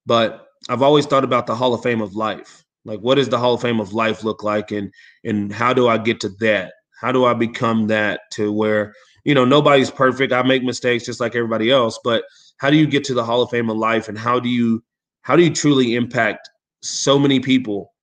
but 0.04 0.46
I've 0.68 0.82
always 0.82 1.06
thought 1.06 1.24
about 1.24 1.46
the 1.46 1.54
Hall 1.54 1.72
of 1.72 1.82
Fame 1.82 2.02
of 2.02 2.14
life. 2.14 2.62
Like 2.84 3.00
what 3.00 3.14
does 3.14 3.30
the 3.30 3.38
Hall 3.38 3.54
of 3.54 3.62
Fame 3.62 3.80
of 3.80 3.94
life 3.94 4.22
look 4.22 4.42
like 4.42 4.70
and 4.70 4.92
and 5.24 5.52
how 5.52 5.72
do 5.72 5.88
I 5.88 5.96
get 5.96 6.20
to 6.20 6.28
that? 6.40 6.74
How 7.00 7.10
do 7.10 7.24
I 7.24 7.32
become 7.32 7.86
that 7.86 8.20
to 8.32 8.52
where, 8.52 8.92
you 9.24 9.34
know, 9.34 9.46
nobody's 9.46 9.90
perfect. 9.90 10.32
I 10.32 10.42
make 10.42 10.62
mistakes 10.62 11.06
just 11.06 11.20
like 11.20 11.34
everybody 11.34 11.70
else, 11.70 11.98
but 12.04 12.24
how 12.58 12.68
do 12.70 12.76
you 12.76 12.86
get 12.86 13.04
to 13.04 13.14
the 13.14 13.24
Hall 13.24 13.40
of 13.42 13.50
Fame 13.50 13.70
of 13.70 13.78
life 13.78 14.08
and 14.08 14.18
how 14.18 14.38
do 14.38 14.50
you 14.50 14.82
how 15.22 15.36
do 15.36 15.42
you 15.42 15.54
truly 15.54 15.94
impact 15.94 16.50
so 16.82 17.18
many 17.18 17.40
people 17.40 17.94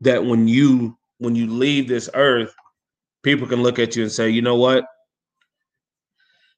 that 0.00 0.24
when 0.24 0.48
you 0.48 0.96
when 1.18 1.34
you 1.34 1.46
leave 1.46 1.88
this 1.88 2.08
earth 2.14 2.54
people 3.24 3.48
can 3.48 3.62
look 3.62 3.78
at 3.80 3.96
you 3.96 4.02
and 4.04 4.12
say, 4.12 4.28
you 4.28 4.42
know 4.42 4.54
what? 4.54 4.84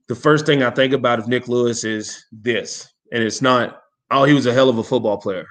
The 0.08 0.14
first 0.14 0.46
thing 0.46 0.62
I 0.62 0.70
think 0.70 0.92
about 0.92 1.18
of 1.18 1.28
Nik 1.28 1.48
Lewis 1.48 1.84
is 1.84 2.24
this. 2.30 2.88
And 3.12 3.22
it's 3.22 3.42
not, 3.42 3.82
oh, 4.10 4.24
he 4.24 4.34
was 4.34 4.46
a 4.46 4.52
hell 4.52 4.68
of 4.68 4.78
a 4.78 4.84
football 4.84 5.18
player. 5.18 5.46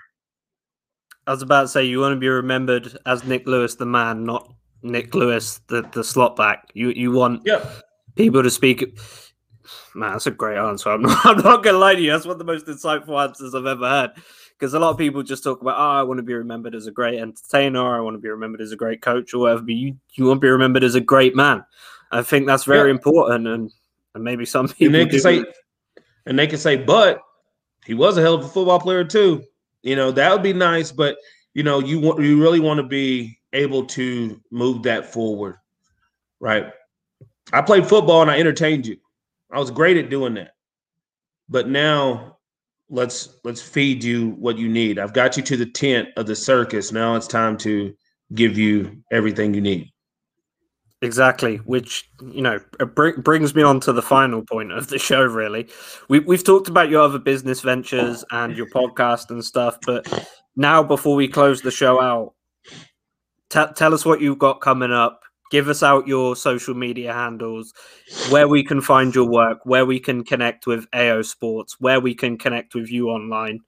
I 1.28 1.32
was 1.32 1.41
about 1.41 1.64
to 1.64 1.68
say 1.68 1.84
you 1.84 1.99
want 1.99 2.14
to 2.14 2.20
be 2.20 2.30
remembered 2.30 2.97
as 3.06 3.24
Nik 3.24 3.47
Lewis 3.47 3.76
the 3.76 3.86
man, 3.86 4.24
not 4.24 4.53
Nik 4.84 5.16
Lewis 5.16 5.60
the, 5.68 5.82
the 5.93 6.03
slot 6.03 6.36
back. 6.36 6.70
You 6.74 6.89
you 6.91 7.12
want 7.12 7.41
yeah. 7.45 7.68
people 8.16 8.43
to 8.43 8.51
speak. 8.51 8.99
Man, 9.95 10.12
that's 10.12 10.28
a 10.28 10.32
great 10.32 10.58
answer. 10.58 10.89
I'm 10.89 11.01
not, 11.03 11.26
I'm 11.26 11.38
not 11.38 11.64
gonna 11.64 11.80
lie 11.80 11.95
to 11.95 12.01
you. 12.01 12.12
That's 12.12 12.26
one 12.26 12.34
of 12.34 12.39
the 12.39 12.45
most 12.45 12.68
insightful 12.68 13.20
answers 13.22 13.56
I've 13.56 13.66
ever 13.66 13.89
had 13.89 14.12
because 14.58 14.74
a 14.74 14.80
lot 14.80 14.91
of 14.91 14.97
people 14.97 15.24
just 15.24 15.43
talk 15.43 15.62
about, 15.62 15.78
oh, 15.78 15.99
I 15.99 16.03
want 16.03 16.20
to 16.20 16.24
be 16.24 16.34
remembered 16.34 16.76
as 16.76 16.88
a 16.88 16.91
great 16.91 17.20
entertainer, 17.20 17.95
I 17.95 17.99
want 17.99 18.16
to 18.16 18.22
be 18.22 18.30
remembered 18.30 18.62
as 18.62 18.72
a 18.72 18.78
great 18.78 19.01
coach 19.01 19.34
or 19.34 19.39
whatever. 19.39 19.62
But 19.62 19.74
you, 19.76 19.97
you 20.14 20.26
want 20.26 20.38
to 20.38 20.45
be 20.45 20.49
remembered 20.49 20.84
as 20.84 20.95
a 20.95 21.01
great 21.01 21.36
man. 21.36 21.66
I 22.12 22.22
think 22.22 22.45
that's 22.47 22.64
very 22.64 22.89
yeah. 22.89 22.95
important, 22.95 23.47
and 23.47 23.72
and 24.16 24.24
maybe 24.24 24.45
some 24.45 24.68
people. 24.68 24.88
And 24.88 24.95
they 24.95 25.05
can 25.05 25.20
say, 25.20 25.45
and 26.26 26.39
they 26.39 26.47
can 26.47 26.57
say, 26.57 26.78
but 26.78 27.22
he 27.86 27.93
was 27.93 28.18
a 28.18 28.22
hell 28.22 28.36
of 28.36 28.45
a 28.45 28.47
football 28.47 28.80
player 28.80 29.03
too. 29.03 29.43
You 29.84 29.95
know 29.95 30.11
that 30.11 30.32
would 30.32 30.41
be 30.41 30.53
nice, 30.53 30.91
but 30.91 31.18
you 31.53 31.61
know, 31.63 31.80
you 31.80 31.99
want 31.99 32.22
you 32.24 32.41
really 32.41 32.59
want 32.59 32.80
to 32.80 32.84
be 32.88 33.38
able 33.53 33.86
to 33.86 34.41
move 34.51 34.84
that 34.84 35.11
forward, 35.13 35.57
right? 36.39 36.72
I 37.53 37.61
played 37.61 37.88
football 37.88 38.22
and 38.22 38.32
I 38.32 38.39
entertained 38.39 38.88
you. 38.88 38.97
I 39.51 39.59
was 39.59 39.70
great 39.70 39.97
at 39.97 40.09
doing 40.09 40.34
that. 40.34 40.51
But 41.47 41.70
now 41.70 42.38
let's 42.89 43.38
let's 43.43 43.61
feed 43.61 44.03
you 44.03 44.32
what 44.32 44.57
you 44.57 44.68
need. 44.68 44.97
I've 44.97 45.13
got 45.13 45.38
you 45.38 45.43
to 45.43 45.57
the 45.57 45.68
tent 45.68 46.09
of 46.18 46.26
the 46.26 46.36
circus. 46.36 46.91
Now 46.91 47.16
it's 47.16 47.28
time 47.28 47.57
to 47.59 47.95
give 48.34 48.57
you 48.57 49.03
everything 49.11 49.53
you 49.53 49.61
need. 49.61 49.91
Exactly, 51.06 51.58
which 51.58 52.10
you 52.34 52.41
know 52.41 52.60
br- 52.95 53.22
brings 53.22 53.53
me 53.53 53.62
on 53.62 53.80
to 53.82 53.93
the 53.93 54.01
final 54.01 54.41
point 54.41 54.72
of 54.72 54.88
the 54.88 54.97
show. 54.97 55.22
Really, 55.22 55.68
we, 56.10 56.20
we've 56.20 56.43
talked 56.43 56.68
about 56.68 56.89
your 56.89 57.03
other 57.03 57.20
business 57.20 57.62
ventures 57.62 58.26
and 58.32 58.58
your 58.58 58.66
podcast 58.66 59.30
and 59.30 59.45
stuff, 59.45 59.78
but 59.86 60.08
now 60.56 60.82
before 60.82 61.16
we 61.16 61.28
close 61.28 61.62
the 61.62 61.70
show 61.70 62.01
out, 62.01 62.34
t- 63.51 63.74
tell 63.76 63.93
us 63.93 64.03
what 64.03 64.20
you've 64.20 64.39
got 64.39 64.62
coming 64.62 64.91
up. 64.91 65.22
Give 65.51 65.70
us 65.70 65.84
out 65.84 66.08
your 66.08 66.36
social 66.36 66.74
media 66.74 67.14
handles, 67.14 67.72
where 68.30 68.47
we 68.47 68.64
can 68.64 68.82
find 68.82 69.14
your 69.14 69.30
work, 69.30 69.60
where 69.64 69.86
we 69.86 69.99
can 69.99 70.24
connect 70.24 70.66
with 70.66 70.88
AO 70.91 71.22
Sports, 71.22 71.76
where 71.80 71.99
we 71.99 72.16
can 72.16 72.36
connect 72.36 72.74
with 72.74 72.89
you 72.89 73.10
online. 73.10 73.60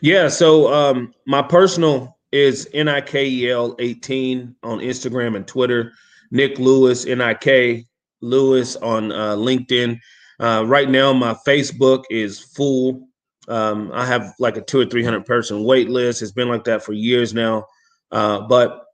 Yeah, 0.00 0.28
so 0.28 0.72
um, 0.72 1.12
my 1.26 1.42
personal 1.42 2.19
is 2.32 2.68
Nikel 2.72 3.74
eighteen 3.78 4.54
on 4.62 4.78
Instagram 4.78 5.36
and 5.36 5.46
Twitter. 5.46 5.92
Nik 6.30 6.58
Lewis 6.58 7.04
Nik 7.04 7.86
Lewis 8.20 8.76
on 8.76 9.12
uh, 9.12 9.34
LinkedIn. 9.36 9.98
Uh, 10.38 10.64
right 10.66 10.88
now, 10.88 11.12
my 11.12 11.34
Facebook 11.46 12.04
is 12.10 12.38
full. 12.38 13.08
Um, 13.48 13.90
I 13.92 14.06
have 14.06 14.34
like 14.38 14.56
a 14.56 14.60
two 14.60 14.80
or 14.80 14.86
three 14.86 15.04
hundred 15.04 15.26
person 15.26 15.64
wait 15.64 15.88
list. 15.88 16.22
It's 16.22 16.32
been 16.32 16.48
like 16.48 16.64
that 16.64 16.84
for 16.84 16.92
years 16.92 17.34
now. 17.34 17.66
Uh, 18.12 18.40
but 18.42 18.84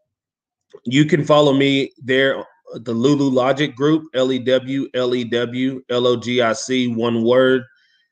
you 0.84 1.04
can 1.04 1.24
follow 1.24 1.52
me 1.52 1.92
there. 2.02 2.44
The 2.74 2.94
LewLewLogic 2.94 3.74
Group, 3.74 4.04
L 4.14 4.32
E 4.32 4.38
W 4.38 4.88
L 4.94 5.14
E 5.14 5.24
W 5.24 5.82
L 5.88 6.06
O 6.06 6.16
G 6.16 6.40
I 6.40 6.52
C, 6.52 6.88
one 6.88 7.22
word. 7.22 7.62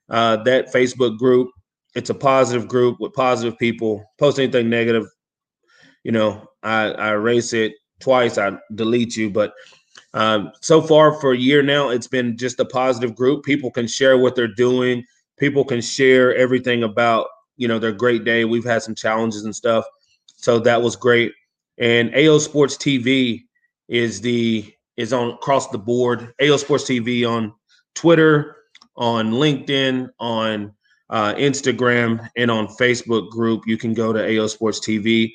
Uh, 0.08 0.36
that 0.44 0.72
Facebook 0.72 1.18
group 1.18 1.50
it's 1.94 2.10
a 2.10 2.14
positive 2.14 2.68
group 2.68 2.98
with 3.00 3.12
positive 3.12 3.58
people. 3.58 4.04
Post 4.18 4.38
anything 4.38 4.68
negative, 4.68 5.06
you 6.02 6.12
know, 6.12 6.48
I, 6.62 6.90
I 6.92 7.10
erase 7.12 7.52
it 7.52 7.74
twice. 8.00 8.38
I 8.38 8.56
delete 8.74 9.16
you. 9.16 9.30
But 9.30 9.52
um, 10.12 10.52
so 10.60 10.80
far 10.80 11.18
for 11.20 11.32
a 11.32 11.38
year 11.38 11.62
now, 11.62 11.88
it's 11.88 12.06
been 12.06 12.36
just 12.36 12.60
a 12.60 12.64
positive 12.64 13.14
group. 13.14 13.44
People 13.44 13.70
can 13.70 13.86
share 13.86 14.18
what 14.18 14.34
they're 14.34 14.46
doing. 14.46 15.04
People 15.38 15.64
can 15.64 15.80
share 15.80 16.34
everything 16.34 16.82
about 16.84 17.26
you 17.56 17.68
know 17.68 17.78
their 17.78 17.92
great 17.92 18.24
day. 18.24 18.44
We've 18.44 18.64
had 18.64 18.82
some 18.82 18.94
challenges 18.94 19.44
and 19.44 19.54
stuff, 19.54 19.84
so 20.26 20.58
that 20.60 20.82
was 20.82 20.96
great. 20.96 21.32
And 21.78 22.14
AO 22.14 22.38
Sports 22.38 22.76
TV 22.76 23.42
is 23.88 24.20
the 24.20 24.72
is 24.96 25.12
on 25.12 25.30
across 25.30 25.68
the 25.68 25.78
board. 25.78 26.32
AO 26.40 26.56
Sports 26.56 26.84
TV 26.84 27.28
on 27.28 27.52
Twitter, 27.94 28.56
on 28.96 29.32
LinkedIn, 29.32 30.08
on 30.20 30.72
uh, 31.10 31.34
Instagram 31.34 32.28
and 32.36 32.50
on 32.50 32.66
Facebook 32.66 33.30
group. 33.30 33.64
You 33.66 33.76
can 33.76 33.94
go 33.94 34.12
to 34.12 34.38
AO 34.38 34.46
Sports 34.46 34.80
TV 34.80 35.32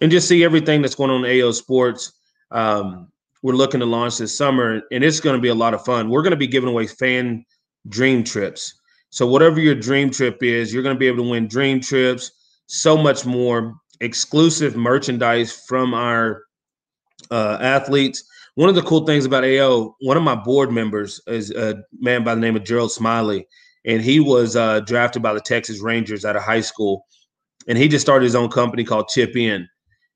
and 0.00 0.10
just 0.10 0.28
see 0.28 0.44
everything 0.44 0.82
that's 0.82 0.94
going 0.94 1.10
on 1.10 1.24
in 1.24 1.42
AO 1.42 1.52
Sports. 1.52 2.12
Um, 2.50 3.08
we're 3.42 3.54
looking 3.54 3.80
to 3.80 3.86
launch 3.86 4.18
this 4.18 4.36
summer, 4.36 4.82
and 4.92 5.02
it's 5.02 5.20
going 5.20 5.36
to 5.36 5.42
be 5.42 5.48
a 5.48 5.54
lot 5.54 5.74
of 5.74 5.84
fun. 5.84 6.08
We're 6.08 6.22
going 6.22 6.32
to 6.32 6.36
be 6.36 6.46
giving 6.46 6.68
away 6.68 6.86
fan 6.86 7.44
dream 7.88 8.22
trips. 8.22 8.74
So 9.10 9.26
whatever 9.26 9.60
your 9.60 9.74
dream 9.74 10.10
trip 10.10 10.42
is, 10.42 10.72
you're 10.72 10.82
going 10.82 10.94
to 10.94 10.98
be 11.00 11.08
able 11.08 11.24
to 11.24 11.30
win 11.30 11.48
dream 11.48 11.80
trips, 11.80 12.30
so 12.66 12.96
much 12.96 13.26
more 13.26 13.74
exclusive 14.00 14.76
merchandise 14.76 15.52
from 15.66 15.92
our 15.92 16.44
uh, 17.30 17.58
athletes. 17.60 18.24
One 18.54 18.68
of 18.68 18.74
the 18.74 18.82
cool 18.82 19.06
things 19.06 19.24
about 19.24 19.44
AO, 19.44 19.96
one 20.00 20.16
of 20.16 20.22
my 20.22 20.34
board 20.34 20.70
members 20.70 21.20
is 21.26 21.50
a 21.50 21.82
man 22.00 22.24
by 22.24 22.34
the 22.34 22.40
name 22.40 22.56
of 22.56 22.64
Gerald 22.64 22.92
Smiley 22.92 23.46
and 23.84 24.02
he 24.02 24.20
was 24.20 24.56
uh, 24.56 24.80
drafted 24.80 25.22
by 25.22 25.34
the 25.34 25.40
Texas 25.40 25.80
Rangers 25.80 26.24
out 26.24 26.36
of 26.36 26.42
high 26.42 26.60
school, 26.60 27.04
and 27.68 27.76
he 27.76 27.88
just 27.88 28.04
started 28.04 28.24
his 28.24 28.34
own 28.34 28.48
company 28.48 28.84
called 28.84 29.08
Chip 29.08 29.36
In, 29.36 29.68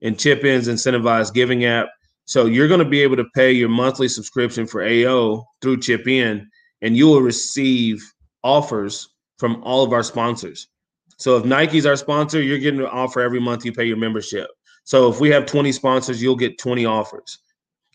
and 0.03 0.19
Chip 0.19 0.45
In's 0.45 0.69
incentivized 0.69 1.35
giving 1.35 1.65
app. 1.65 1.89
So 2.25 2.47
you're 2.47 2.69
going 2.69 2.81
to 2.81 2.89
be 2.89 3.01
able 3.03 3.17
to 3.17 3.27
pay 3.35 3.53
your 3.53 3.69
monthly 3.69 4.09
subscription 4.09 4.67
for 4.67 4.83
AO 4.85 5.47
through 5.63 5.81
Chip 5.81 6.09
In, 6.09 6.49
and 6.83 6.97
you 6.97 7.07
will 7.07 7.23
receive 7.23 8.03
offers 8.43 9.09
from 9.39 9.63
all 9.63 9.85
of 9.85 9.93
our 9.93 10.03
sponsors. 10.03 10.69
So 11.19 11.37
if 11.37 11.45
Nike's 11.45 11.87
our 11.87 11.97
sponsor, 11.97 12.43
you're 12.43 12.59
getting 12.59 12.81
an 12.81 12.87
offer 12.87 13.21
every 13.21 13.41
month 13.41 13.65
you 13.65 13.73
pay 13.73 13.85
your 13.85 13.97
membership. 13.97 14.49
So 14.85 15.11
if 15.11 15.21
we 15.21 15.31
have 15.31 15.47
20 15.47 15.73
sponsors, 15.73 16.23
you'll 16.23 16.37
get 16.37 16.59
20 16.59 16.85
offers. 16.85 17.39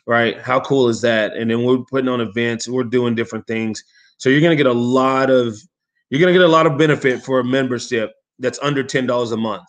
Right? 0.08 0.40
How 0.42 0.60
cool 0.60 0.90
is 0.90 1.02
that? 1.02 1.34
And 1.36 1.50
then 1.50 1.64
we're 1.64 1.84
putting 1.90 2.10
on 2.10 2.22
events, 2.22 2.68
we're 2.68 2.84
doing 2.84 3.16
different 3.16 3.46
things. 3.48 3.84
So 4.22 4.30
you're 4.30 4.40
going 4.40 4.56
to 4.56 4.64
get 4.64 4.68
a 4.68 4.72
lot 4.72 5.32
of 5.32 5.60
you're 6.12 6.20
going 6.20 6.32
to 6.32 6.40
get 6.40 6.46
a 6.46 6.52
lot 6.52 6.68
of 6.68 6.78
benefit 6.78 7.24
for 7.24 7.40
a 7.40 7.44
membership 7.44 8.12
that's 8.38 8.60
under 8.62 8.84
ten 8.84 9.08
dollars 9.08 9.32
a 9.32 9.38
month, 9.38 9.68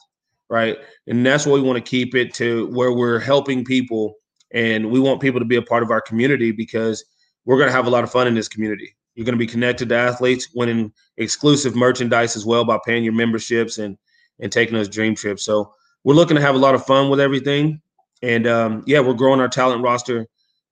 right? 0.50 0.76
And 1.06 1.24
that's 1.24 1.46
why 1.46 1.54
we 1.54 1.62
want 1.62 1.82
to 1.82 1.90
keep 1.90 2.14
it 2.14 2.34
to 2.34 2.66
where 2.66 2.92
we're 2.92 3.18
helping 3.18 3.64
people, 3.64 4.16
and 4.52 4.90
we 4.90 5.00
want 5.00 5.22
people 5.22 5.40
to 5.40 5.46
be 5.46 5.56
a 5.56 5.62
part 5.62 5.82
of 5.82 5.90
our 5.90 6.02
community 6.02 6.52
because 6.52 7.02
we're 7.46 7.56
going 7.56 7.68
to 7.68 7.72
have 7.72 7.86
a 7.86 7.90
lot 7.90 8.04
of 8.04 8.12
fun 8.12 8.26
in 8.26 8.34
this 8.34 8.46
community. 8.46 8.94
You're 9.14 9.24
going 9.24 9.38
to 9.38 9.38
be 9.38 9.46
connected 9.46 9.88
to 9.88 9.96
athletes, 9.96 10.50
winning 10.54 10.92
exclusive 11.16 11.74
merchandise 11.74 12.36
as 12.36 12.44
well 12.44 12.66
by 12.66 12.78
paying 12.84 13.04
your 13.04 13.14
memberships 13.14 13.78
and 13.78 13.96
and 14.38 14.52
taking 14.52 14.74
those 14.74 14.88
dream 14.88 15.14
trips. 15.14 15.44
So 15.46 15.72
we're 16.04 16.14
looking 16.14 16.36
to 16.36 16.42
have 16.42 16.56
a 16.56 16.58
lot 16.58 16.74
of 16.74 16.84
fun 16.84 17.08
with 17.08 17.20
everything, 17.20 17.80
and 18.20 18.46
um, 18.46 18.84
yeah, 18.86 19.00
we're 19.00 19.14
growing 19.14 19.40
our 19.40 19.48
talent 19.48 19.82
roster 19.82 20.26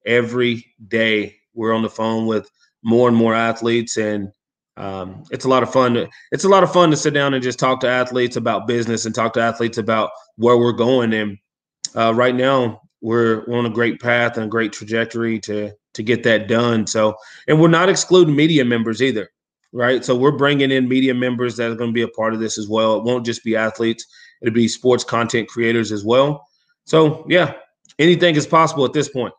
every 0.05 0.67
day. 0.89 1.37
We're 1.55 1.73
on 1.73 1.81
the 1.81 1.89
phone 1.89 2.27
with 2.27 2.51
more 2.83 3.09
and 3.09 3.17
more 3.17 3.35
athletes 3.35 3.97
and 3.97 4.31
um, 4.77 5.25
it's 5.31 5.45
a 5.45 5.49
lot 5.49 5.63
of 5.63 5.71
fun 5.71 5.93
to, 5.95 6.09
it's 6.33 6.45
a 6.45 6.49
lot 6.49 6.63
of 6.63 6.73
fun 6.73 6.91
to 6.91 6.97
sit 6.97 7.13
down 7.13 7.35
and 7.35 7.43
just 7.43 7.59
talk 7.59 7.81
to 7.81 7.89
athletes 7.89 8.37
about 8.37 8.67
business 8.67 9.05
and 9.05 9.15
talk 9.15 9.35
to 9.35 9.41
athletes 9.41 9.77
about 9.77 10.11
where 10.37 10.57
we're 10.57 10.73
going. 10.73 11.13
And 11.13 11.37
uh, 11.95 12.15
right 12.15 12.35
now 12.35 12.81
we're, 13.03 13.45
we're 13.47 13.59
on 13.59 13.67
a 13.67 13.71
great 13.71 14.01
path 14.01 14.37
and 14.37 14.47
a 14.47 14.49
great 14.49 14.73
trajectory 14.73 15.39
to 15.41 15.73
to 15.93 16.03
get 16.05 16.23
that 16.23 16.47
done. 16.47 16.87
So 16.87 17.17
and 17.49 17.61
we're 17.61 17.69
not 17.69 17.89
excluding 17.89 18.35
media 18.35 18.65
members 18.65 19.03
either 19.03 19.29
right? 19.73 20.05
So 20.05 20.17
we're 20.17 20.33
bringing 20.33 20.73
in 20.73 20.89
media 20.89 21.15
members 21.15 21.57
that 21.57 21.71
are 21.71 21.77
going 21.77 21.91
to 21.91 21.95
be 21.95 22.03
a 22.03 22.09
part 22.09 22.35
of 22.35 22.41
this 22.41 22.59
as 22.59 22.69
well. 22.69 22.97
It 22.97 23.05
won't 23.05 23.25
just 23.25 23.45
be 23.45 23.55
athletes. 23.55 24.05
It'll 24.43 24.53
be 24.53 24.67
sports 24.67 25.05
content 25.05 25.49
creators 25.49 25.93
as 25.93 26.05
well. 26.05 26.47
So 26.85 27.27
yeah 27.29 27.55
anything 27.99 28.35
is 28.37 28.47
possible 28.47 28.85
at 28.85 28.93
this 28.93 29.09
point. 29.09 29.35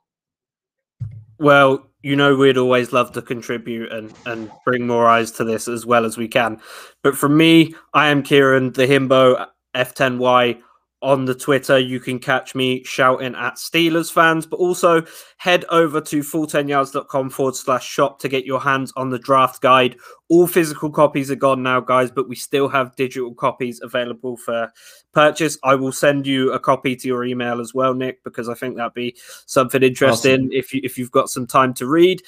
Well 1.39 1.90
you 2.03 2.15
know 2.15 2.35
we'd 2.35 2.57
always 2.57 2.91
love 2.91 3.11
to 3.13 3.21
contribute 3.21 3.91
and 3.91 4.13
and 4.25 4.51
bring 4.65 4.87
more 4.87 5.07
eyes 5.07 5.31
to 5.31 5.43
this 5.43 5.67
as 5.67 5.85
well 5.85 6.05
as 6.05 6.17
we 6.17 6.27
can. 6.27 6.59
But 7.03 7.15
for 7.17 7.29
me, 7.29 7.75
I 7.93 8.07
am 8.07 8.23
Kieran, 8.23 8.73
the 8.73 8.87
himbo 8.87 9.45
F10Y 9.75 10.61
on 11.01 11.25
the 11.25 11.35
Twitter. 11.35 11.79
You 11.79 11.99
can 11.99 12.19
catch 12.19 12.53
me 12.53 12.83
shouting 12.83 13.35
at 13.35 13.55
Steelers 13.55 14.11
fans, 14.11 14.45
but 14.45 14.57
also 14.57 15.03
head 15.37 15.65
over 15.69 15.99
to 16.01 16.19
full10yards.com 16.19 17.29
forward 17.29 17.55
slash 17.55 17.87
shop 17.87 18.19
to 18.19 18.29
get 18.29 18.45
your 18.45 18.61
hands 18.61 18.93
on 18.95 19.09
the 19.09 19.19
draft 19.19 19.61
guide. 19.61 19.97
All 20.29 20.47
physical 20.47 20.89
copies 20.89 21.31
are 21.31 21.35
gone 21.35 21.63
now, 21.63 21.79
guys, 21.79 22.11
but 22.11 22.29
we 22.29 22.35
still 22.35 22.69
have 22.69 22.95
digital 22.95 23.33
copies 23.33 23.81
available 23.81 24.37
for 24.37 24.71
purchase. 25.13 25.57
I 25.63 25.75
will 25.75 25.91
send 25.91 26.27
you 26.27 26.51
a 26.53 26.59
copy 26.59 26.95
to 26.95 27.07
your 27.07 27.25
email 27.25 27.59
as 27.59 27.73
well, 27.73 27.93
Nik, 27.93 28.23
because 28.23 28.47
I 28.49 28.53
think 28.53 28.77
that'd 28.77 28.93
be 28.93 29.15
something 29.45 29.83
interesting 29.83 30.45
awesome. 30.45 30.49
if 30.51 30.73
you 30.73 30.81
if 30.83 30.97
you've 30.97 31.11
got 31.11 31.29
some 31.29 31.47
time 31.47 31.73
to 31.75 31.87
read. 31.87 32.21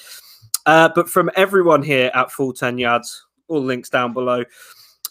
Uh, 0.66 0.88
but 0.94 1.08
from 1.08 1.30
everyone 1.36 1.82
here 1.82 2.10
at 2.14 2.30
Full 2.30 2.52
10 2.52 2.78
Yards, 2.78 3.26
all 3.48 3.62
links 3.62 3.90
down 3.90 4.12
below. 4.12 4.44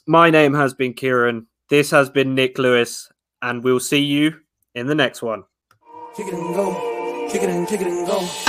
My 0.08 0.30
name 0.30 0.54
has 0.54 0.74
been 0.74 0.94
Kieran. 0.94 1.48
This 1.70 1.92
has 1.92 2.10
been 2.10 2.36
Nik 2.36 2.58
Lewis, 2.58 3.10
and 3.44 3.64
we'll 3.64 3.80
see 3.80 4.00
you 4.00 4.40
in 4.74 4.88
the 4.88 4.96
next 4.96 5.22
one. 5.22 5.44
Kick 6.16 6.28
it 6.28 6.34
and 6.34 6.56
go. 6.56 7.30
Kick 7.30 7.44
it 7.44 7.50
and 7.50 7.68
kick 7.68 7.82
it 7.82 7.88
and 7.88 8.08
go. 8.08 8.44